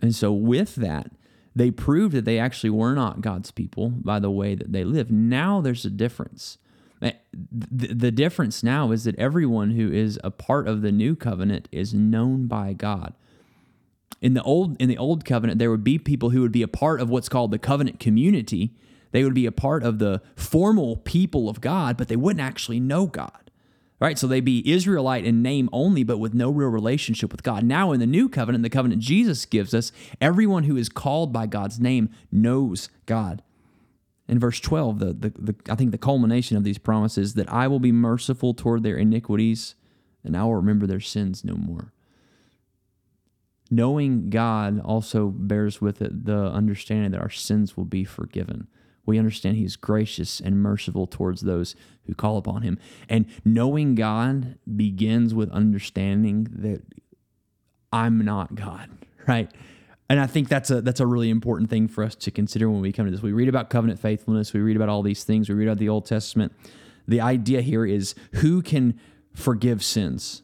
And 0.01 0.13
so 0.13 0.33
with 0.33 0.75
that, 0.75 1.09
they 1.55 1.71
proved 1.71 2.15
that 2.15 2.25
they 2.25 2.39
actually 2.39 2.69
were 2.69 2.93
not 2.93 3.21
God's 3.21 3.51
people 3.51 3.89
by 3.89 4.19
the 4.19 4.31
way 4.31 4.55
that 4.55 4.71
they 4.71 4.83
live. 4.83 5.11
Now 5.11 5.61
there's 5.61 5.85
a 5.85 5.89
difference. 5.89 6.57
Eh, 7.01 7.11
the 7.31 8.11
difference 8.11 8.63
now 8.63 8.91
is 8.91 9.03
that 9.03 9.17
everyone 9.19 9.71
who 9.71 9.91
is 9.91 10.19
a 10.23 10.31
part 10.31 10.67
of 10.67 10.81
the 10.81 10.91
new 10.91 11.15
covenant 11.15 11.67
is 11.71 11.93
known 11.93 12.47
by 12.47 12.73
God. 12.73 13.13
In 14.21 14.33
the 14.35 14.43
old 14.43 14.81
in 14.81 14.87
the 14.87 14.97
old 14.97 15.25
covenant, 15.25 15.59
there 15.59 15.69
would 15.69 15.83
be 15.83 15.99
people 15.99 16.29
who 16.29 16.41
would 16.41 16.51
be 16.51 16.61
a 16.61 16.67
part 16.67 17.01
of 17.01 17.09
what's 17.09 17.29
called 17.29 17.51
the 17.51 17.59
covenant 17.59 17.99
community 17.99 18.73
they 19.13 19.23
would 19.23 19.35
be 19.35 19.45
a 19.45 19.51
part 19.51 19.83
of 19.83 19.99
the 19.99 20.21
formal 20.35 20.97
people 20.97 21.47
of 21.47 21.61
God, 21.61 21.97
but 21.97 22.07
they 22.09 22.15
wouldn't 22.15 22.41
actually 22.41 22.79
know 22.79 23.05
God. 23.05 23.42
Right? 24.03 24.19
So 24.19 24.27
they'd 24.27 24.41
be 24.41 24.69
Israelite 24.69 25.23
in 25.23 25.41
name 25.41 25.69
only, 25.71 26.03
but 26.03 26.17
with 26.17 26.33
no 26.33 26.49
real 26.49 26.67
relationship 26.67 27.31
with 27.31 27.41
God. 27.41 27.63
Now, 27.63 27.93
in 27.93 28.01
the 28.01 28.05
new 28.05 28.27
covenant, 28.27 28.61
the 28.61 28.69
covenant 28.69 29.01
Jesus 29.01 29.45
gives 29.45 29.73
us, 29.73 29.93
everyone 30.19 30.63
who 30.63 30.75
is 30.75 30.89
called 30.89 31.31
by 31.31 31.47
God's 31.47 31.79
name 31.79 32.09
knows 32.29 32.89
God. 33.05 33.41
In 34.27 34.39
verse 34.39 34.59
12, 34.59 34.99
the, 34.99 35.05
the, 35.13 35.29
the, 35.39 35.55
I 35.69 35.75
think 35.75 35.91
the 35.91 35.97
culmination 35.97 36.57
of 36.57 36.65
these 36.65 36.77
promises 36.77 37.35
that 37.35 37.49
I 37.49 37.69
will 37.69 37.79
be 37.79 37.93
merciful 37.93 38.53
toward 38.53 38.83
their 38.83 38.97
iniquities 38.97 39.75
and 40.21 40.35
I 40.35 40.43
will 40.43 40.55
remember 40.55 40.85
their 40.85 40.99
sins 40.99 41.45
no 41.45 41.55
more. 41.55 41.93
Knowing 43.71 44.29
God 44.29 44.81
also 44.81 45.29
bears 45.29 45.79
with 45.79 46.01
it 46.01 46.25
the 46.25 46.47
understanding 46.47 47.11
that 47.11 47.21
our 47.21 47.29
sins 47.29 47.77
will 47.77 47.85
be 47.85 48.03
forgiven 48.03 48.67
we 49.05 49.19
understand 49.19 49.57
he's 49.57 49.75
gracious 49.75 50.39
and 50.39 50.61
merciful 50.61 51.07
towards 51.07 51.41
those 51.41 51.75
who 52.05 52.13
call 52.13 52.37
upon 52.37 52.61
him. 52.61 52.79
And 53.09 53.25
knowing 53.43 53.95
God 53.95 54.57
begins 54.75 55.33
with 55.33 55.51
understanding 55.51 56.47
that 56.51 56.81
I'm 57.91 58.23
not 58.23 58.55
God, 58.55 58.89
right? 59.27 59.51
And 60.09 60.19
I 60.19 60.27
think 60.27 60.49
that's 60.49 60.69
a 60.69 60.81
that's 60.81 60.99
a 60.99 61.07
really 61.07 61.29
important 61.29 61.69
thing 61.69 61.87
for 61.87 62.03
us 62.03 62.15
to 62.15 62.31
consider 62.31 62.69
when 62.69 62.81
we 62.81 62.91
come 62.91 63.05
to 63.05 63.11
this. 63.11 63.21
We 63.21 63.31
read 63.31 63.49
about 63.49 63.69
covenant 63.69 63.99
faithfulness, 63.99 64.53
we 64.53 64.59
read 64.59 64.75
about 64.75 64.89
all 64.89 65.01
these 65.01 65.23
things, 65.23 65.49
we 65.49 65.55
read 65.55 65.67
about 65.67 65.79
the 65.79 65.89
Old 65.89 66.05
Testament. 66.05 66.53
The 67.07 67.19
idea 67.19 67.61
here 67.61 67.85
is 67.85 68.15
who 68.33 68.61
can 68.61 68.99
forgive 69.33 69.83
sins? 69.83 70.43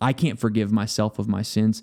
I 0.00 0.12
can't 0.12 0.38
forgive 0.38 0.72
myself 0.72 1.18
of 1.18 1.28
my 1.28 1.42
sins. 1.42 1.82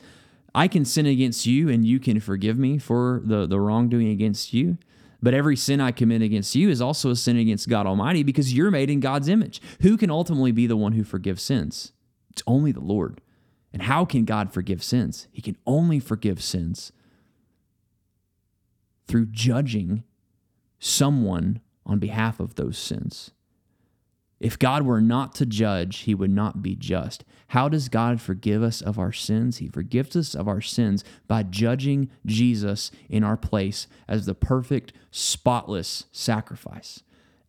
I 0.55 0.67
can 0.67 0.85
sin 0.85 1.05
against 1.05 1.45
you 1.45 1.69
and 1.69 1.85
you 1.85 1.99
can 1.99 2.19
forgive 2.19 2.57
me 2.59 2.77
for 2.77 3.21
the, 3.23 3.47
the 3.47 3.59
wrongdoing 3.59 4.09
against 4.09 4.53
you. 4.53 4.77
But 5.23 5.33
every 5.33 5.55
sin 5.55 5.79
I 5.79 5.93
commit 5.93 6.21
against 6.21 6.53
you 6.53 6.69
is 6.69 6.81
also 6.81 7.09
a 7.09 7.15
sin 7.15 7.37
against 7.37 7.69
God 7.69 7.87
Almighty 7.87 8.23
because 8.23 8.53
you're 8.53 8.69
made 8.69 8.89
in 8.89 8.99
God's 8.99 9.29
image. 9.29 9.61
Who 9.81 9.95
can 9.95 10.11
ultimately 10.11 10.51
be 10.51 10.67
the 10.67 10.75
one 10.75 10.91
who 10.91 11.05
forgives 11.05 11.41
sins? 11.41 11.93
It's 12.29 12.43
only 12.45 12.73
the 12.73 12.81
Lord. 12.81 13.21
And 13.71 13.83
how 13.83 14.03
can 14.03 14.25
God 14.25 14.51
forgive 14.51 14.83
sins? 14.83 15.29
He 15.31 15.41
can 15.41 15.55
only 15.65 16.01
forgive 16.01 16.43
sins 16.43 16.91
through 19.07 19.27
judging 19.27 20.03
someone 20.77 21.61
on 21.85 21.99
behalf 21.99 22.41
of 22.41 22.55
those 22.55 22.77
sins. 22.77 23.31
If 24.43 24.59
God 24.59 24.83
were 24.83 24.99
not 24.99 25.33
to 25.35 25.45
judge, 25.45 25.99
he 25.99 26.13
would 26.13 26.29
not 26.29 26.61
be 26.61 26.75
just. 26.75 27.23
How 27.47 27.69
does 27.69 27.87
God 27.87 28.19
forgive 28.19 28.61
us 28.61 28.81
of 28.81 28.99
our 28.99 29.13
sins? 29.13 29.59
He 29.59 29.69
forgives 29.69 30.17
us 30.17 30.35
of 30.35 30.49
our 30.49 30.59
sins 30.59 31.05
by 31.29 31.43
judging 31.43 32.09
Jesus 32.25 32.91
in 33.09 33.23
our 33.23 33.37
place 33.37 33.87
as 34.05 34.25
the 34.25 34.35
perfect, 34.35 34.91
spotless 35.11 36.07
sacrifice. 36.11 37.03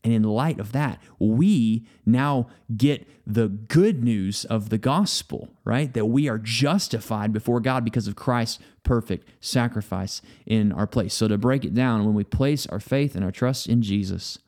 And 0.05 0.13
in 0.13 0.23
light 0.23 0.61
of 0.61 0.71
that, 0.71 1.03
we 1.19 1.85
now 2.07 2.47
get 2.77 3.09
the 3.27 3.49
good 3.49 4.05
news 4.05 4.45
of 4.45 4.69
the 4.69 4.79
gospel, 4.79 5.49
right? 5.65 5.93
That 5.95 6.07
we 6.07 6.29
are 6.29 6.39
justified 6.39 7.33
before 7.33 7.59
God 7.59 7.85
because 7.85 8.07
of 8.07 8.15
Christ's 8.15 8.61
perfect 8.85 9.29
sacrifice 9.41 10.23
in 10.47 10.71
our 10.71 10.87
place. 10.87 11.15
So, 11.15 11.27
to 11.27 11.39
break 11.39 11.65
it 11.65 11.75
down, 11.75 12.05
when 12.05 12.15
we 12.15 12.23
place 12.23 12.67
our 12.67 12.79
faith 12.79 13.17
and 13.17 13.25
our 13.25 13.33
trust 13.33 13.67
in 13.67 13.83
Jesus, 13.83 14.39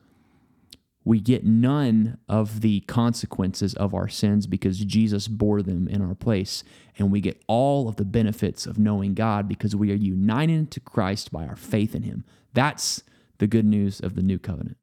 we 1.07 1.21
get 1.21 1.45
none 1.45 2.17
of 2.27 2.59
the 2.59 2.81
consequences 2.81 3.73
of 3.75 3.93
our 3.93 4.09
sins 4.09 4.45
because 4.45 4.77
Jesus 4.79 5.29
bore 5.29 5.61
them 5.61 5.87
in 5.87 6.01
our 6.01 6.13
place. 6.13 6.65
And 6.97 7.09
we 7.09 7.21
get 7.21 7.41
all 7.47 7.87
of 7.87 7.95
the 7.95 8.03
benefits 8.03 8.65
of 8.65 8.77
knowing 8.77 9.13
God 9.13 9.47
because 9.47 9.73
we 9.73 9.89
are 9.93 9.95
united 9.95 10.69
to 10.71 10.81
Christ 10.81 11.31
by 11.31 11.47
our 11.47 11.55
faith 11.55 11.95
in 11.95 12.03
Him. 12.03 12.25
That's 12.53 13.03
the 13.37 13.47
good 13.47 13.63
news 13.63 14.01
of 14.01 14.15
the 14.15 14.21
new 14.21 14.37
covenant. 14.37 14.75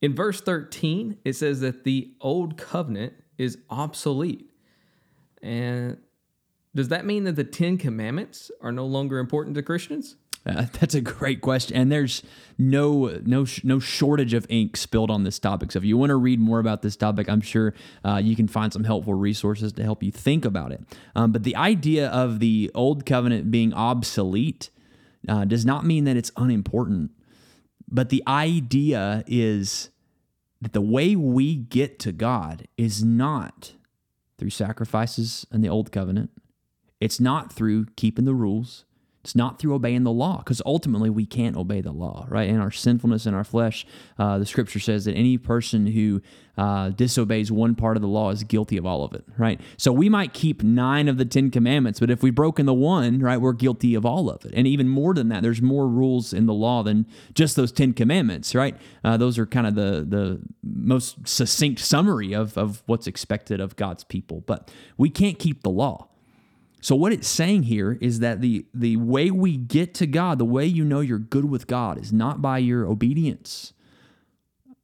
In 0.00 0.14
verse 0.14 0.40
13, 0.40 1.18
it 1.26 1.34
says 1.34 1.60
that 1.60 1.84
the 1.84 2.14
old 2.18 2.56
covenant 2.56 3.12
is 3.36 3.58
obsolete. 3.68 4.48
And 5.42 5.98
does 6.74 6.88
that 6.88 7.04
mean 7.04 7.24
that 7.24 7.36
the 7.36 7.44
Ten 7.44 7.76
Commandments 7.76 8.50
are 8.62 8.72
no 8.72 8.86
longer 8.86 9.18
important 9.18 9.56
to 9.56 9.62
Christians? 9.62 10.16
Uh, 10.46 10.66
that's 10.72 10.94
a 10.94 11.00
great 11.00 11.40
question, 11.40 11.76
and 11.76 11.92
there's 11.92 12.22
no 12.56 13.18
no 13.24 13.46
no 13.62 13.78
shortage 13.78 14.34
of 14.34 14.46
ink 14.48 14.76
spilled 14.76 15.10
on 15.10 15.24
this 15.24 15.38
topic. 15.38 15.72
So 15.72 15.78
if 15.78 15.84
you 15.84 15.96
want 15.96 16.10
to 16.10 16.16
read 16.16 16.40
more 16.40 16.58
about 16.58 16.82
this 16.82 16.96
topic, 16.96 17.28
I'm 17.28 17.40
sure 17.40 17.74
uh, 18.04 18.20
you 18.22 18.34
can 18.34 18.48
find 18.48 18.72
some 18.72 18.84
helpful 18.84 19.14
resources 19.14 19.72
to 19.74 19.82
help 19.82 20.02
you 20.02 20.10
think 20.10 20.44
about 20.44 20.72
it. 20.72 20.82
Um, 21.14 21.32
but 21.32 21.42
the 21.42 21.56
idea 21.56 22.08
of 22.08 22.40
the 22.40 22.70
old 22.74 23.04
covenant 23.04 23.50
being 23.50 23.74
obsolete 23.74 24.70
uh, 25.28 25.44
does 25.44 25.64
not 25.64 25.84
mean 25.84 26.04
that 26.04 26.16
it's 26.16 26.32
unimportant. 26.36 27.10
But 27.90 28.10
the 28.10 28.22
idea 28.26 29.24
is 29.26 29.90
that 30.60 30.72
the 30.72 30.80
way 30.80 31.16
we 31.16 31.54
get 31.56 31.98
to 32.00 32.12
God 32.12 32.68
is 32.76 33.02
not 33.02 33.72
through 34.36 34.50
sacrifices 34.50 35.46
in 35.52 35.62
the 35.62 35.68
old 35.68 35.90
covenant. 35.92 36.30
It's 37.00 37.20
not 37.20 37.52
through 37.52 37.86
keeping 37.96 38.24
the 38.24 38.34
rules. 38.34 38.84
It's 39.24 39.34
not 39.34 39.58
through 39.58 39.74
obeying 39.74 40.04
the 40.04 40.12
law, 40.12 40.38
because 40.38 40.62
ultimately 40.64 41.10
we 41.10 41.26
can't 41.26 41.56
obey 41.56 41.80
the 41.80 41.92
law, 41.92 42.26
right? 42.28 42.48
In 42.48 42.60
our 42.60 42.70
sinfulness 42.70 43.26
in 43.26 43.34
our 43.34 43.44
flesh, 43.44 43.84
uh, 44.18 44.38
the 44.38 44.46
scripture 44.46 44.78
says 44.78 45.04
that 45.04 45.14
any 45.14 45.36
person 45.36 45.88
who 45.88 46.22
uh, 46.56 46.90
disobeys 46.90 47.52
one 47.52 47.74
part 47.74 47.96
of 47.96 48.00
the 48.00 48.08
law 48.08 48.30
is 48.30 48.42
guilty 48.44 48.76
of 48.76 48.86
all 48.86 49.04
of 49.04 49.12
it, 49.12 49.24
right? 49.36 49.60
So 49.76 49.92
we 49.92 50.08
might 50.08 50.32
keep 50.32 50.62
nine 50.62 51.08
of 51.08 51.18
the 51.18 51.24
Ten 51.24 51.50
Commandments, 51.50 52.00
but 52.00 52.10
if 52.10 52.22
we've 52.22 52.34
broken 52.34 52.66
the 52.66 52.74
one, 52.74 53.20
right, 53.20 53.36
we're 53.40 53.52
guilty 53.52 53.94
of 53.94 54.06
all 54.06 54.30
of 54.30 54.44
it. 54.44 54.52
And 54.54 54.66
even 54.66 54.88
more 54.88 55.14
than 55.14 55.28
that, 55.28 55.42
there's 55.42 55.62
more 55.62 55.88
rules 55.88 56.32
in 56.32 56.46
the 56.46 56.54
law 56.54 56.82
than 56.82 57.06
just 57.34 57.54
those 57.56 57.72
Ten 57.72 57.92
Commandments, 57.92 58.54
right? 58.54 58.76
Uh, 59.04 59.16
those 59.16 59.38
are 59.38 59.46
kind 59.46 59.66
of 59.66 59.74
the 59.74 60.06
the 60.08 60.40
most 60.62 61.28
succinct 61.28 61.80
summary 61.80 62.32
of 62.32 62.56
of 62.56 62.82
what's 62.86 63.06
expected 63.06 63.60
of 63.60 63.76
God's 63.76 64.04
people. 64.04 64.42
But 64.46 64.70
we 64.96 65.10
can't 65.10 65.38
keep 65.38 65.62
the 65.62 65.70
law. 65.70 66.08
So 66.80 66.94
what 66.94 67.12
it's 67.12 67.28
saying 67.28 67.64
here 67.64 67.98
is 68.00 68.20
that 68.20 68.40
the 68.40 68.66
the 68.72 68.96
way 68.96 69.30
we 69.30 69.56
get 69.56 69.94
to 69.94 70.06
God, 70.06 70.38
the 70.38 70.44
way 70.44 70.64
you 70.66 70.84
know 70.84 71.00
you're 71.00 71.18
good 71.18 71.44
with 71.44 71.66
God 71.66 71.98
is 71.98 72.12
not 72.12 72.40
by 72.40 72.58
your 72.58 72.86
obedience. 72.86 73.72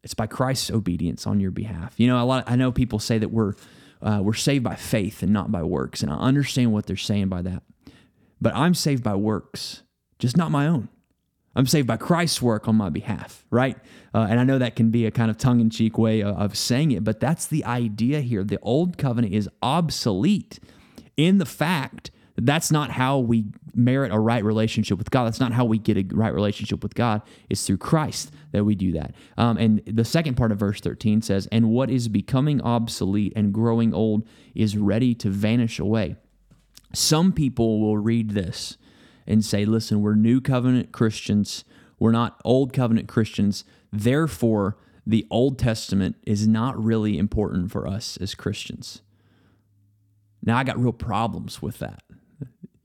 It's 0.02 0.14
by 0.14 0.26
Christ's 0.26 0.70
obedience 0.70 1.26
on 1.26 1.40
your 1.40 1.50
behalf. 1.50 1.94
You 1.96 2.08
know, 2.08 2.22
a 2.22 2.26
lot 2.26 2.44
I 2.46 2.56
know 2.56 2.72
people 2.72 2.98
say 2.98 3.18
that 3.18 3.30
we're 3.30 3.54
uh, 4.02 4.20
we're 4.22 4.34
saved 4.34 4.64
by 4.64 4.74
faith 4.74 5.22
and 5.22 5.32
not 5.32 5.52
by 5.52 5.62
works, 5.62 6.02
and 6.02 6.10
I 6.10 6.16
understand 6.16 6.72
what 6.72 6.86
they're 6.86 6.96
saying 6.96 7.28
by 7.28 7.42
that. 7.42 7.62
But 8.40 8.54
I'm 8.54 8.74
saved 8.74 9.02
by 9.02 9.14
works, 9.14 9.82
just 10.18 10.36
not 10.36 10.50
my 10.50 10.66
own. 10.66 10.88
I'm 11.56 11.66
saved 11.66 11.86
by 11.86 11.96
Christ's 11.96 12.42
work 12.42 12.66
on 12.66 12.74
my 12.74 12.88
behalf, 12.88 13.46
right? 13.50 13.76
Uh, 14.12 14.26
and 14.28 14.40
I 14.40 14.44
know 14.44 14.58
that 14.58 14.74
can 14.74 14.90
be 14.90 15.06
a 15.06 15.12
kind 15.12 15.30
of 15.30 15.38
tongue 15.38 15.60
in 15.60 15.70
cheek 15.70 15.96
way 15.96 16.20
of, 16.20 16.36
of 16.36 16.56
saying 16.56 16.90
it, 16.90 17.04
but 17.04 17.20
that's 17.20 17.46
the 17.46 17.64
idea 17.64 18.20
here. 18.20 18.42
The 18.42 18.58
old 18.60 18.98
covenant 18.98 19.32
is 19.32 19.48
obsolete 19.62 20.58
in 21.16 21.38
the 21.38 21.46
fact 21.46 22.10
that 22.34 22.46
That's 22.46 22.70
not 22.70 22.90
how 22.90 23.18
we 23.18 23.46
merit 23.74 24.12
a 24.12 24.18
right 24.18 24.44
relationship 24.44 24.98
with 24.98 25.10
God. 25.10 25.24
That's 25.24 25.40
not 25.40 25.52
how 25.52 25.64
we 25.64 25.78
get 25.78 25.96
a 25.96 26.04
right 26.14 26.34
relationship 26.34 26.82
with 26.82 26.94
God. 26.94 27.22
It's 27.48 27.66
through 27.66 27.78
Christ 27.78 28.32
that 28.52 28.64
we 28.64 28.74
do 28.74 28.92
that. 28.92 29.14
Um, 29.36 29.56
and 29.56 29.82
the 29.86 30.04
second 30.04 30.34
part 30.36 30.52
of 30.52 30.58
verse 30.58 30.80
13 30.80 31.22
says, 31.22 31.46
And 31.52 31.70
what 31.70 31.90
is 31.90 32.08
becoming 32.08 32.60
obsolete 32.60 33.32
and 33.36 33.52
growing 33.52 33.94
old 33.94 34.26
is 34.54 34.76
ready 34.76 35.14
to 35.14 35.30
vanish 35.30 35.78
away. 35.78 36.16
Some 36.92 37.32
people 37.32 37.80
will 37.80 37.98
read 37.98 38.30
this 38.30 38.76
and 39.26 39.44
say, 39.44 39.64
Listen, 39.64 40.02
we're 40.02 40.14
new 40.14 40.40
covenant 40.40 40.92
Christians. 40.92 41.64
We're 41.98 42.12
not 42.12 42.40
old 42.44 42.72
covenant 42.72 43.08
Christians. 43.08 43.64
Therefore, 43.92 44.76
the 45.06 45.26
Old 45.30 45.58
Testament 45.58 46.16
is 46.24 46.48
not 46.48 46.82
really 46.82 47.18
important 47.18 47.70
for 47.70 47.86
us 47.86 48.16
as 48.16 48.34
Christians. 48.34 49.02
Now, 50.44 50.58
I 50.58 50.64
got 50.64 50.78
real 50.78 50.92
problems 50.92 51.62
with 51.62 51.78
that. 51.78 52.02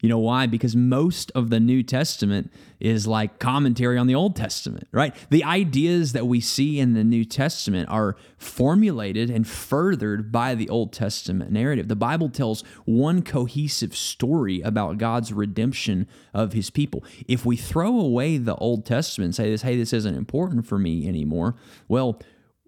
You 0.02 0.08
know 0.08 0.20
why? 0.20 0.48
Because 0.48 0.78
most 0.78 1.30
of 1.36 1.50
the 1.50 1.60
New 1.60 1.84
Testament 1.84 2.54
is 2.80 3.06
like 3.06 3.38
commentary 3.38 3.98
on 3.98 4.08
the 4.08 4.16
Old 4.16 4.34
Testament, 4.34 4.88
right? 4.94 5.14
The 5.30 5.44
ideas 5.44 6.14
that 6.14 6.26
we 6.26 6.40
see 6.40 6.80
in 6.80 6.94
the 6.94 7.04
New 7.04 7.26
Testament 7.26 7.90
are 7.90 8.16
formulated 8.38 9.30
and 9.30 9.46
furthered 9.46 10.32
by 10.32 10.56
the 10.56 10.70
Old 10.70 10.94
Testament 10.94 11.52
narrative. 11.52 11.90
The 11.90 11.98
Bible 11.98 12.30
tells 12.30 12.62
one 12.86 13.22
cohesive 13.24 13.94
story 13.94 14.62
about 14.62 15.00
God's 15.00 15.34
redemption 15.34 16.08
of 16.34 16.54
his 16.54 16.70
people. 16.70 17.04
If 17.28 17.46
we 17.46 17.58
throw 17.58 18.00
away 18.00 18.38
the 18.38 18.56
Old 18.56 18.86
Testament 18.86 19.26
and 19.26 19.36
say 19.36 19.50
this, 19.50 19.64
hey, 19.64 19.76
this 19.76 19.92
isn't 19.92 20.16
important 20.16 20.66
for 20.66 20.80
me 20.80 21.10
anymore, 21.10 21.56
well, 21.90 22.22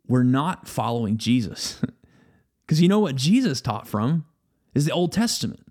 we're 0.05 0.23
not 0.23 0.67
following 0.67 1.17
Jesus. 1.17 1.81
Because 2.67 2.81
you 2.81 2.87
know 2.87 2.99
what 2.99 3.15
Jesus 3.17 3.59
taught 3.59 3.85
from 3.85 4.23
is 4.73 4.85
the 4.85 4.91
Old 4.91 5.11
Testament. 5.11 5.61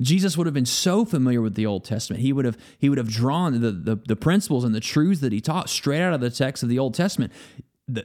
Jesus 0.00 0.36
would 0.36 0.46
have 0.46 0.54
been 0.54 0.66
so 0.66 1.04
familiar 1.04 1.40
with 1.40 1.54
the 1.54 1.66
Old 1.66 1.84
Testament. 1.84 2.20
He 2.20 2.32
would 2.32 2.44
have 2.44 2.58
he 2.78 2.88
would 2.88 2.98
have 2.98 3.08
drawn 3.08 3.60
the, 3.60 3.70
the, 3.70 3.96
the 3.96 4.16
principles 4.16 4.64
and 4.64 4.74
the 4.74 4.80
truths 4.80 5.20
that 5.20 5.32
he 5.32 5.40
taught 5.40 5.68
straight 5.70 6.02
out 6.02 6.12
of 6.12 6.20
the 6.20 6.30
text 6.30 6.62
of 6.62 6.68
the 6.68 6.78
Old 6.78 6.94
Testament. 6.94 7.32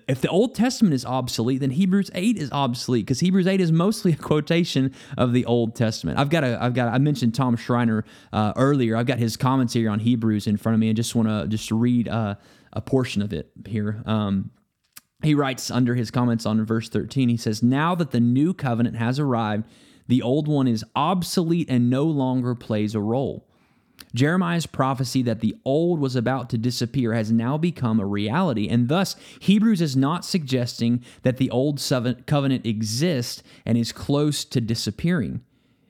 If 0.07 0.19
the 0.19 0.27
Old 0.27 0.55
Testament 0.55 0.93
is 0.93 1.05
obsolete, 1.05 1.61
then 1.61 1.71
Hebrews 1.71 2.11
8 2.13 2.37
is 2.37 2.51
obsolete 2.51 3.05
because 3.05 3.21
Hebrews 3.21 3.47
8 3.47 3.61
is 3.61 3.71
mostly 3.71 4.11
a 4.13 4.17
quotation 4.17 4.93
of 5.17 5.33
the 5.33 5.45
Old 5.45 5.75
Testament. 5.75 6.19
I've 6.19 6.29
got 6.29 6.43
a, 6.43 6.61
I've 6.61 6.73
got, 6.73 6.93
I 6.93 6.97
mentioned 6.97 7.33
Tom 7.33 7.55
Schreiner 7.55 8.03
uh, 8.33 8.53
earlier. 8.55 8.97
I've 8.97 9.05
got 9.05 9.19
his 9.19 9.37
commentary 9.37 9.87
on 9.87 9.99
Hebrews 9.99 10.47
in 10.47 10.57
front 10.57 10.73
of 10.73 10.79
me 10.79 10.89
and 10.89 10.97
just 10.97 11.15
want 11.15 11.29
to 11.29 11.47
just 11.47 11.71
read 11.71 12.09
uh, 12.09 12.35
a 12.73 12.81
portion 12.81 13.21
of 13.21 13.31
it 13.31 13.51
here. 13.65 14.03
Um, 14.05 14.51
he 15.23 15.33
writes 15.33 15.71
under 15.71 15.95
his 15.95 16.11
comments 16.11 16.45
on 16.45 16.63
verse 16.65 16.89
13, 16.89 17.29
he 17.29 17.37
says, 17.37 17.63
Now 17.63 17.95
that 17.95 18.11
the 18.11 18.19
new 18.19 18.53
covenant 18.53 18.97
has 18.97 19.19
arrived, 19.19 19.65
the 20.09 20.21
old 20.23 20.47
one 20.47 20.67
is 20.67 20.83
obsolete 20.95 21.69
and 21.69 21.89
no 21.89 22.03
longer 22.03 22.55
plays 22.55 22.95
a 22.95 22.99
role. 22.99 23.47
Jeremiah's 24.15 24.65
prophecy 24.65 25.21
that 25.21 25.39
the 25.39 25.55
old 25.63 25.99
was 25.99 26.15
about 26.15 26.49
to 26.49 26.57
disappear 26.57 27.13
has 27.13 27.31
now 27.31 27.59
become 27.59 27.99
a 27.99 28.07
reality, 28.07 28.67
and 28.67 28.89
thus 28.89 29.15
Hebrews 29.39 29.81
is 29.81 29.95
not 29.95 30.25
suggesting 30.25 31.03
that 31.21 31.37
the 31.37 31.51
old 31.51 31.79
covenant 32.25 32.65
exists 32.65 33.43
and 33.67 33.77
is 33.77 33.91
close 33.91 34.43
to 34.45 34.59
disappearing. 34.59 35.41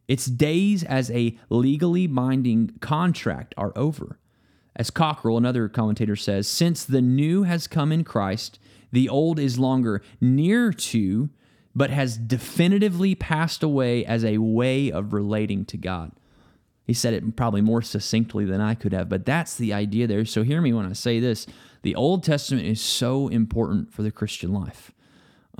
Its 0.10 0.25
days 0.25 0.84
as 0.84 1.10
a 1.12 1.38
legally 1.49 2.05
binding 2.05 2.73
contract 2.82 3.53
are 3.58 3.71
over. 3.77 4.19
As 4.75 4.91
Cockerill, 4.91 5.38
another 5.38 5.69
commentator, 5.69 6.17
says, 6.17 6.45
since 6.45 6.84
the 6.84 7.01
new 7.01 7.43
has 7.43 7.67
come 7.67 7.93
in 7.93 8.03
Christ, 8.03 8.60
the 8.91 9.08
old 9.08 9.39
is 9.39 9.58
longer 9.58 10.01
near 10.19 10.73
to 10.73 11.29
but 11.79 11.91
has 11.91 12.17
definitively 12.17 13.15
passed 13.15 13.63
away 13.63 14.05
as 14.05 14.25
a 14.25 14.37
way 14.37 14.91
of 14.91 15.13
relating 15.13 15.63
to 15.63 15.77
God. 15.77 16.11
He 16.83 16.93
said 16.93 17.13
it 17.13 17.37
probably 17.37 17.61
more 17.61 17.81
succinctly 17.81 18.43
than 18.43 18.59
I 18.59 18.75
could 18.75 18.91
have, 18.91 19.07
but 19.07 19.25
that's 19.25 19.55
the 19.55 19.71
idea 19.71 20.05
there. 20.05 20.25
So 20.25 20.43
hear 20.43 20.59
me 20.59 20.73
when 20.73 20.85
I 20.85 20.91
say 20.91 21.21
this. 21.21 21.47
The 21.83 21.95
Old 21.95 22.25
Testament 22.25 22.67
is 22.67 22.81
so 22.81 23.29
important 23.29 23.93
for 23.93 24.03
the 24.03 24.11
Christian 24.11 24.51
life. 24.51 24.91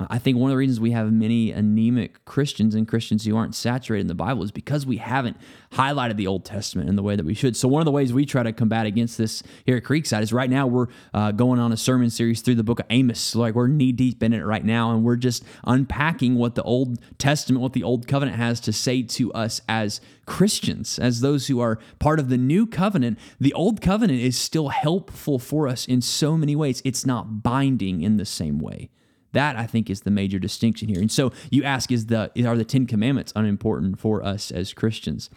I 0.10 0.20
think 0.20 0.38
one 0.38 0.50
of 0.50 0.54
the 0.54 0.58
reasons 0.58 0.80
we 0.80 0.92
have 0.92 1.12
many 1.12 1.52
anemic 1.52 2.24
Christians 2.26 2.76
and 2.76 2.88
Christians 2.88 3.26
who 3.26 3.36
aren't 3.36 3.56
saturated 3.56 4.02
in 4.02 4.08
the 4.08 4.16
Bible 4.16 4.44
is 4.44 4.52
because 4.52 4.86
we 4.86 4.98
haven't 4.98 5.38
highlighted 5.74 6.16
the 6.16 6.28
Old 6.28 6.46
Testament 6.46 6.90
in 6.90 6.96
the 6.96 7.04
way 7.04 7.16
that 7.16 7.26
we 7.26 7.34
should. 7.34 7.58
So, 7.58 7.68
one 7.68 7.82
of 7.82 7.86
the 7.86 7.92
ways 7.92 8.14
we 8.14 8.26
try 8.26 8.44
to 8.44 8.54
combat 8.54 8.86
against 8.86 9.18
this 9.18 9.44
here 9.66 9.78
at 9.78 9.84
Creekside 9.84 10.22
is 10.22 10.32
right 10.32 10.50
now 10.50 10.68
we're 10.68 10.88
uh, 11.14 11.32
going 11.32 11.60
on 11.60 11.72
a 11.72 11.78
sermon 11.78 12.10
series 12.10 12.42
through 12.42 12.56
the 12.56 12.64
book 12.64 12.80
of 12.80 12.86
Amos. 12.90 13.36
Like, 13.36 13.56
we're 13.56 13.68
knee 13.68 13.92
deep 13.92 14.24
in 14.24 14.34
it 14.34 14.46
right 14.46 14.64
now, 14.64 14.92
and 14.92 15.04
we're 15.04 15.16
just 15.16 15.44
unpacking 15.66 16.36
what 16.36 16.56
the 16.56 16.64
Old 16.64 17.00
Testament, 17.18 17.62
what 17.62 17.74
the 17.74 17.84
Old 17.84 18.08
Covenant 18.08 18.38
has 18.38 18.60
to 18.62 18.74
say 18.74 19.04
to 19.04 19.34
us 19.34 19.62
as 19.68 20.02
Christians, 20.26 21.00
as 21.00 21.22
those 21.22 21.48
who 21.48 21.60
are 21.60 21.80
part 21.98 22.20
of 22.20 22.30
the 22.30 22.38
new 22.38 22.66
covenant. 22.66 23.18
The 23.40 23.54
Old 23.54 23.82
Covenant 23.82 24.20
is 24.20 24.38
still 24.38 24.70
helpful 24.70 25.40
for 25.40 25.68
us 25.68 25.88
in 25.88 26.02
so 26.02 26.38
many 26.38 26.56
ways, 26.56 26.82
it's 26.86 27.06
not 27.06 27.44
binding 27.44 28.02
in 28.02 28.18
the 28.18 28.26
same 28.26 28.60
way. 28.60 28.90
That 29.32 29.56
I 29.56 29.68
think 29.68 29.90
is 29.90 30.02
the 30.02 30.12
major 30.12 30.40
distinction 30.40 30.90
here. 30.90 31.00
And 31.00 31.12
so 31.12 31.32
you 31.52 31.64
ask, 31.64 31.92
is 31.92 32.08
the 32.08 32.32
are 32.46 32.58
the 32.58 32.66
Ten 32.66 32.86
Commandments 32.86 33.34
unimportant 33.36 34.00
for 34.00 34.24
us 34.24 34.52
as 34.52 34.74
Christians? 34.74 35.30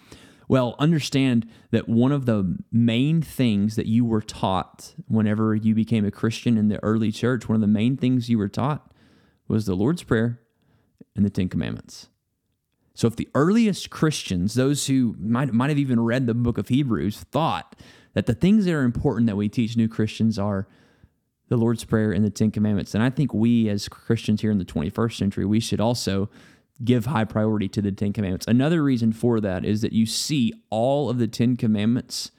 Well, 0.48 0.74
understand 0.78 1.46
that 1.70 1.88
one 1.88 2.12
of 2.12 2.26
the 2.26 2.58
main 2.70 3.22
things 3.22 3.76
that 3.76 3.86
you 3.86 4.04
were 4.04 4.20
taught 4.20 4.94
whenever 5.08 5.54
you 5.54 5.74
became 5.74 6.04
a 6.04 6.10
Christian 6.10 6.58
in 6.58 6.68
the 6.68 6.82
early 6.82 7.10
church, 7.10 7.48
one 7.48 7.54
of 7.54 7.60
the 7.60 7.66
main 7.66 7.96
things 7.96 8.28
you 8.28 8.38
were 8.38 8.48
taught 8.48 8.92
was 9.48 9.66
the 9.66 9.74
Lord's 9.74 10.02
Prayer 10.02 10.40
and 11.16 11.24
the 11.24 11.30
Ten 11.30 11.48
Commandments. 11.48 12.08
So 12.94 13.06
if 13.06 13.16
the 13.16 13.28
earliest 13.34 13.88
Christians, 13.90 14.54
those 14.54 14.86
who 14.86 15.16
might, 15.18 15.52
might 15.52 15.70
have 15.70 15.78
even 15.78 16.00
read 16.00 16.26
the 16.26 16.34
book 16.34 16.58
of 16.58 16.68
Hebrews, 16.68 17.20
thought 17.30 17.76
that 18.12 18.26
the 18.26 18.34
things 18.34 18.66
that 18.66 18.74
are 18.74 18.82
important 18.82 19.26
that 19.28 19.36
we 19.36 19.48
teach 19.48 19.76
new 19.76 19.88
Christians 19.88 20.38
are 20.38 20.68
the 21.52 21.58
Lord's 21.58 21.84
Prayer 21.84 22.12
and 22.12 22.24
the 22.24 22.30
Ten 22.30 22.50
Commandments. 22.50 22.94
And 22.94 23.04
I 23.04 23.10
think 23.10 23.34
we, 23.34 23.68
as 23.68 23.86
Christians 23.86 24.40
here 24.40 24.50
in 24.50 24.56
the 24.56 24.64
21st 24.64 25.18
century, 25.18 25.44
we 25.44 25.60
should 25.60 25.82
also 25.82 26.30
give 26.82 27.04
high 27.04 27.26
priority 27.26 27.68
to 27.68 27.82
the 27.82 27.92
Ten 27.92 28.14
Commandments. 28.14 28.46
Another 28.46 28.82
reason 28.82 29.12
for 29.12 29.38
that 29.38 29.62
is 29.62 29.82
that 29.82 29.92
you 29.92 30.06
see 30.06 30.54
all 30.70 31.10
of 31.10 31.18
the 31.18 31.28
Ten 31.28 31.58
Commandments 31.58 32.30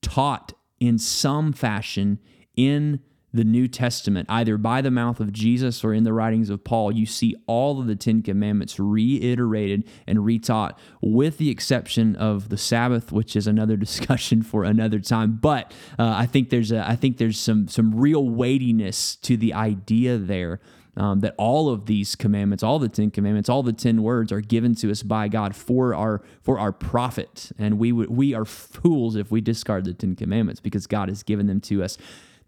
taught 0.00 0.54
in 0.80 0.98
some 0.98 1.52
fashion 1.52 2.18
in 2.56 2.98
the 3.32 3.44
New 3.44 3.66
Testament, 3.66 4.26
either 4.28 4.58
by 4.58 4.82
the 4.82 4.90
mouth 4.90 5.18
of 5.18 5.32
Jesus 5.32 5.82
or 5.82 5.94
in 5.94 6.04
the 6.04 6.12
writings 6.12 6.50
of 6.50 6.64
Paul, 6.64 6.92
you 6.92 7.06
see 7.06 7.34
all 7.46 7.80
of 7.80 7.86
the 7.86 7.96
Ten 7.96 8.22
Commandments 8.22 8.78
reiterated 8.78 9.88
and 10.06 10.18
retaught, 10.18 10.76
with 11.00 11.38
the 11.38 11.50
exception 11.50 12.14
of 12.16 12.50
the 12.50 12.58
Sabbath, 12.58 13.10
which 13.10 13.34
is 13.34 13.46
another 13.46 13.76
discussion 13.82 14.42
for 14.42 14.64
another 14.64 15.00
time. 15.00 15.38
But 15.40 15.72
uh, 15.98 16.14
I 16.16 16.26
think 16.26 16.50
there's 16.50 16.72
a, 16.72 16.86
I 16.86 16.96
think 16.96 17.16
there's 17.16 17.38
some 17.38 17.68
some 17.68 17.94
real 17.94 18.28
weightiness 18.28 19.16
to 19.16 19.36
the 19.36 19.54
idea 19.54 20.18
there. 20.18 20.60
Um, 20.94 21.20
that 21.20 21.34
all 21.38 21.70
of 21.70 21.86
these 21.86 22.14
commandments, 22.14 22.62
all 22.62 22.78
the 22.78 22.86
Ten 22.86 23.10
Commandments, 23.10 23.48
all 23.48 23.62
the 23.62 23.72
ten 23.72 24.02
words 24.02 24.30
are 24.30 24.42
given 24.42 24.74
to 24.74 24.90
us 24.90 25.02
by 25.02 25.26
God 25.26 25.56
for 25.56 25.94
our 25.94 26.20
for 26.42 26.58
our 26.58 26.70
profit, 26.70 27.50
and 27.58 27.78
we 27.78 27.92
we 27.92 28.34
are 28.34 28.44
fools 28.44 29.16
if 29.16 29.30
we 29.30 29.40
discard 29.40 29.86
the 29.86 29.94
Ten 29.94 30.14
Commandments 30.14 30.60
because 30.60 30.86
God 30.86 31.08
has 31.08 31.22
given 31.22 31.46
them 31.46 31.62
to 31.62 31.82
us 31.82 31.96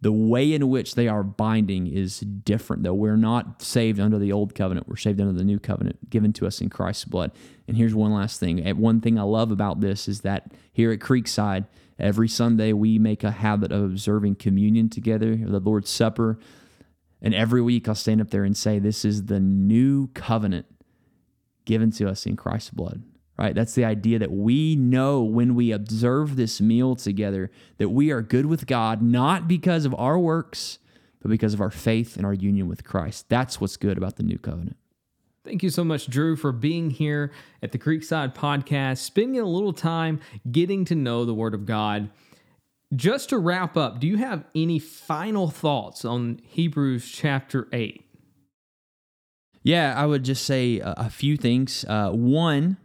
the 0.04 0.12
way 0.12 0.52
in 0.52 0.68
which 0.68 0.96
they 0.96 1.08
are 1.08 1.22
binding 1.22 1.86
is 1.86 2.20
different, 2.20 2.82
though. 2.82 2.92
We're 2.92 3.16
not 3.16 3.62
saved 3.62 3.98
under 3.98 4.18
the 4.18 4.32
old 4.32 4.54
covenant, 4.54 4.86
we're 4.86 4.96
saved 4.96 5.18
under 5.18 5.32
the 5.32 5.44
new 5.44 5.58
covenant 5.58 6.10
given 6.10 6.30
to 6.34 6.46
us 6.46 6.60
in 6.60 6.68
Christ's 6.68 7.06
blood. 7.06 7.32
And 7.66 7.74
here's 7.74 7.94
one 7.94 8.12
last 8.12 8.38
thing. 8.38 8.62
One 8.76 9.00
thing 9.00 9.18
I 9.18 9.22
love 9.22 9.50
about 9.50 9.80
this 9.80 10.06
is 10.06 10.20
that 10.20 10.52
here 10.74 10.92
at 10.92 10.98
Creekside, 10.98 11.66
every 11.98 12.28
Sunday 12.28 12.74
we 12.74 12.98
make 12.98 13.24
a 13.24 13.30
habit 13.30 13.72
of 13.72 13.82
observing 13.82 14.34
communion 14.34 14.90
together, 14.90 15.36
the 15.36 15.58
Lord's 15.58 15.88
Supper. 15.88 16.38
And 17.22 17.34
every 17.34 17.62
week 17.62 17.88
I'll 17.88 17.94
stand 17.94 18.20
up 18.20 18.28
there 18.28 18.44
and 18.44 18.54
say, 18.54 18.78
This 18.78 19.06
is 19.06 19.24
the 19.24 19.40
new 19.40 20.08
covenant 20.08 20.66
given 21.64 21.90
to 21.92 22.10
us 22.10 22.26
in 22.26 22.36
Christ's 22.36 22.68
blood 22.68 23.02
right? 23.36 23.54
That's 23.54 23.74
the 23.74 23.84
idea 23.84 24.18
that 24.18 24.30
we 24.30 24.76
know 24.76 25.22
when 25.22 25.54
we 25.54 25.72
observe 25.72 26.36
this 26.36 26.60
meal 26.60 26.94
together 26.96 27.50
that 27.78 27.88
we 27.88 28.10
are 28.10 28.22
good 28.22 28.46
with 28.46 28.66
God, 28.66 29.02
not 29.02 29.48
because 29.48 29.84
of 29.84 29.94
our 29.96 30.18
works, 30.18 30.78
but 31.20 31.30
because 31.30 31.54
of 31.54 31.60
our 31.60 31.70
faith 31.70 32.16
and 32.16 32.24
our 32.24 32.34
union 32.34 32.68
with 32.68 32.84
Christ. 32.84 33.28
That's 33.28 33.60
what's 33.60 33.76
good 33.76 33.98
about 33.98 34.16
the 34.16 34.22
new 34.22 34.38
covenant. 34.38 34.76
Thank 35.44 35.62
you 35.62 35.68
so 35.68 35.84
much, 35.84 36.06
Drew, 36.06 36.36
for 36.36 36.52
being 36.52 36.90
here 36.90 37.30
at 37.62 37.72
the 37.72 37.78
Creekside 37.78 38.34
Podcast, 38.34 38.98
spending 38.98 39.40
a 39.40 39.46
little 39.46 39.74
time 39.74 40.20
getting 40.50 40.86
to 40.86 40.94
know 40.94 41.26
the 41.26 41.34
Word 41.34 41.54
of 41.54 41.66
God. 41.66 42.10
Just 42.94 43.28
to 43.30 43.38
wrap 43.38 43.76
up, 43.76 44.00
do 44.00 44.06
you 44.06 44.16
have 44.16 44.44
any 44.54 44.78
final 44.78 45.50
thoughts 45.50 46.04
on 46.04 46.40
Hebrews 46.44 47.10
chapter 47.10 47.68
8? 47.72 48.04
Yeah, 49.62 49.94
I 49.96 50.06
would 50.06 50.24
just 50.24 50.44
say 50.44 50.80
a, 50.82 51.10
few 51.10 51.36
things. 51.36 51.84
Uh, 51.88 52.10
one, 52.10 52.76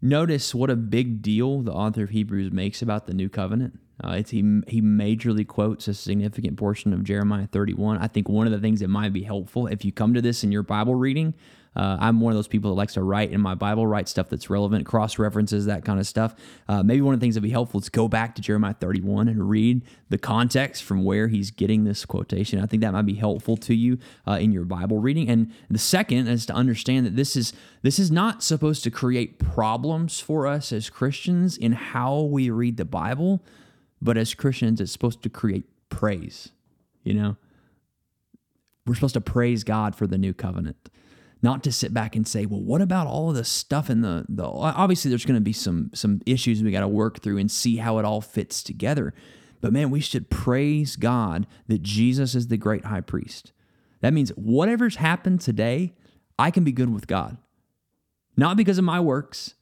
Notice 0.00 0.54
what 0.54 0.70
a 0.70 0.76
big 0.76 1.22
deal 1.22 1.60
the 1.60 1.72
author 1.72 2.04
of 2.04 2.10
Hebrews 2.10 2.52
makes 2.52 2.82
about 2.82 3.06
the 3.06 3.14
new 3.14 3.28
covenant. 3.28 3.80
Uh, 4.02 4.12
it's, 4.12 4.30
he, 4.30 4.38
he 4.68 4.80
majorly 4.80 5.46
quotes 5.46 5.88
a 5.88 5.94
significant 5.94 6.56
portion 6.56 6.92
of 6.92 7.02
Jeremiah 7.02 7.46
31. 7.46 7.98
I 7.98 8.06
think 8.06 8.28
one 8.28 8.46
of 8.46 8.52
the 8.52 8.60
things 8.60 8.80
that 8.80 8.88
might 8.88 9.12
be 9.12 9.22
helpful 9.22 9.66
if 9.66 9.84
you 9.84 9.92
come 9.92 10.14
to 10.14 10.22
this 10.22 10.44
in 10.44 10.52
your 10.52 10.62
Bible 10.62 10.94
reading, 10.94 11.34
Uh, 11.76 11.96
I'm 12.00 12.18
one 12.20 12.32
of 12.32 12.36
those 12.36 12.48
people 12.48 12.70
that 12.70 12.76
likes 12.76 12.94
to 12.94 13.02
write 13.02 13.30
in 13.30 13.40
my 13.40 13.54
Bible, 13.54 13.86
write 13.86 14.08
stuff 14.08 14.28
that's 14.28 14.50
relevant, 14.50 14.84
cross 14.84 15.18
references, 15.18 15.66
that 15.66 15.84
kind 15.84 16.00
of 16.00 16.06
stuff. 16.06 16.34
Uh, 16.68 16.82
maybe 16.82 17.02
one 17.02 17.14
of 17.14 17.20
the 17.20 17.24
things 17.24 17.34
that'd 17.34 17.42
be 17.42 17.50
helpful 17.50 17.78
is 17.78 17.88
go 17.88 18.08
back 18.08 18.34
to 18.34 18.42
Jeremiah 18.42 18.74
31 18.74 19.28
and 19.28 19.48
read 19.48 19.82
the 20.08 20.18
context 20.18 20.82
from 20.82 21.04
where 21.04 21.28
he's 21.28 21.52
getting 21.52 21.84
this 21.84 22.04
quotation. 22.04 22.60
I 22.60 22.66
think 22.66 22.80
that 22.82 22.92
might 22.92 23.06
be 23.06 23.14
helpful 23.14 23.56
to 23.58 23.74
you 23.74 23.98
uh, 24.26 24.38
in 24.40 24.50
your 24.50 24.64
Bible 24.64 24.98
reading. 24.98 25.28
And 25.28 25.52
the 25.70 25.78
second 25.78 26.26
is 26.26 26.46
to 26.46 26.54
understand 26.54 27.06
that 27.06 27.14
this 27.16 27.36
is 27.36 27.52
this 27.82 27.98
is 27.98 28.10
not 28.10 28.42
supposed 28.42 28.82
to 28.84 28.90
create 28.90 29.38
problems 29.38 30.18
for 30.18 30.46
us 30.48 30.72
as 30.72 30.90
Christians 30.90 31.56
in 31.56 31.72
how 31.72 32.22
we 32.22 32.50
read 32.50 32.76
the 32.76 32.84
Bible, 32.84 33.40
but 34.00 34.16
as 34.16 34.34
Christians, 34.34 34.80
it's 34.80 34.92
supposed 34.92 35.22
to 35.22 35.28
create 35.28 35.64
praise. 35.88 36.50
You 37.02 37.14
know, 37.14 37.36
we're 38.86 38.94
supposed 38.94 39.14
to 39.14 39.20
praise 39.20 39.64
God 39.64 39.94
for 39.94 40.06
the 40.06 40.18
new 40.18 40.34
covenant 40.34 40.90
not 41.42 41.62
to 41.64 41.72
sit 41.72 41.94
back 41.94 42.16
and 42.16 42.26
say, 42.26 42.46
well, 42.46 42.60
what 42.60 42.80
about 42.80 43.06
all 43.06 43.30
of 43.30 43.36
the 43.36 43.44
stuff 43.44 43.90
in 43.90 44.00
the, 44.00 44.26
the 44.28 44.44
obviously 44.44 45.08
there's 45.08 45.24
going 45.24 45.36
to 45.36 45.40
be 45.40 45.52
some 45.52 45.90
some 45.94 46.20
issues 46.26 46.62
we 46.62 46.70
got 46.70 46.80
to 46.80 46.88
work 46.88 47.22
through 47.22 47.38
and 47.38 47.50
see 47.50 47.76
how 47.76 47.98
it 47.98 48.04
all 48.04 48.20
fits 48.20 48.62
together. 48.62 49.14
But 49.60 49.72
man, 49.72 49.90
we 49.90 50.00
should 50.00 50.30
praise 50.30 50.96
God 50.96 51.46
that 51.66 51.82
Jesus 51.82 52.34
is 52.34 52.48
the 52.48 52.56
great 52.56 52.86
high 52.86 53.00
priest. 53.00 53.52
That 54.00 54.12
means 54.12 54.30
whatever's 54.30 54.96
happened 54.96 55.40
today, 55.40 55.94
I 56.38 56.50
can 56.50 56.64
be 56.64 56.72
good 56.72 56.92
with 56.92 57.06
God. 57.06 57.36
Not 58.36 58.56
because 58.56 58.78
of 58.78 58.84
my 58.84 59.00
works, 59.00 59.54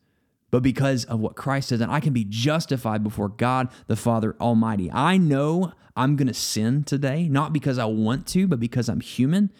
but 0.56 0.62
because 0.62 1.04
of 1.04 1.20
what 1.20 1.36
Christ 1.36 1.68
has 1.68 1.80
done. 1.80 1.90
I 1.90 2.00
can 2.00 2.14
be 2.14 2.24
justified 2.24 3.04
before 3.04 3.28
God 3.28 3.68
the 3.88 3.94
Father 3.94 4.34
Almighty. 4.40 4.90
I 4.90 5.18
know 5.18 5.74
I'm 5.94 6.16
going 6.16 6.28
to 6.28 6.32
sin 6.32 6.82
today, 6.82 7.28
not 7.28 7.52
because 7.52 7.76
I 7.76 7.84
want 7.84 8.26
to, 8.28 8.48
but 8.48 8.58
because 8.58 8.88
I'm 8.88 9.00
human. 9.00 9.52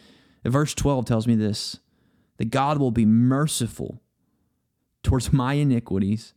Verse 0.42 0.72
12 0.74 1.05
tells 1.05 1.26
me 1.26 1.34
this 1.34 1.80
that 2.38 2.47
God 2.47 2.78
will 2.78 2.92
be 2.92 3.05
merciful 3.05 4.01
towards 5.03 5.34
my 5.34 5.53
iniquities 5.53 6.32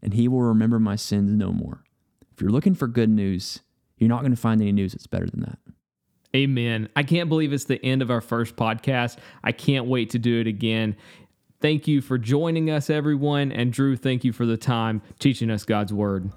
and 0.00 0.14
he 0.14 0.28
will 0.28 0.42
remember 0.42 0.78
my 0.78 0.94
sins 0.94 1.32
no 1.32 1.50
more. 1.50 1.82
If 2.32 2.40
you're 2.40 2.52
looking 2.52 2.76
for 2.76 2.86
good 2.86 3.10
news, 3.10 3.62
you're 3.98 4.08
not 4.08 4.20
going 4.20 4.30
to 4.30 4.40
find 4.40 4.60
any 4.60 4.70
news 4.70 4.92
that's 4.92 5.08
better 5.08 5.26
than 5.26 5.40
that. 5.40 5.58
Amen. 6.36 6.88
I 6.94 7.02
can't 7.02 7.28
believe 7.28 7.52
it's 7.52 7.64
the 7.64 7.84
end 7.84 8.00
of 8.00 8.12
our 8.12 8.20
first 8.20 8.54
podcast. 8.54 9.18
I 9.42 9.50
can't 9.50 9.86
wait 9.86 10.10
to 10.10 10.20
do 10.20 10.40
it 10.40 10.46
again. 10.46 10.94
Thank 11.64 11.88
you 11.88 12.02
for 12.02 12.18
joining 12.18 12.68
us, 12.68 12.90
everyone. 12.90 13.50
And 13.50 13.72
Drew, 13.72 13.96
thank 13.96 14.22
you 14.22 14.34
for 14.34 14.44
the 14.44 14.58
time 14.58 15.00
teaching 15.18 15.50
us 15.50 15.64
God's 15.64 15.94
word. 15.94 16.30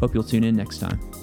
Hope 0.00 0.14
you'll 0.14 0.22
tune 0.22 0.44
in 0.44 0.56
next 0.56 0.78
time. 0.78 1.19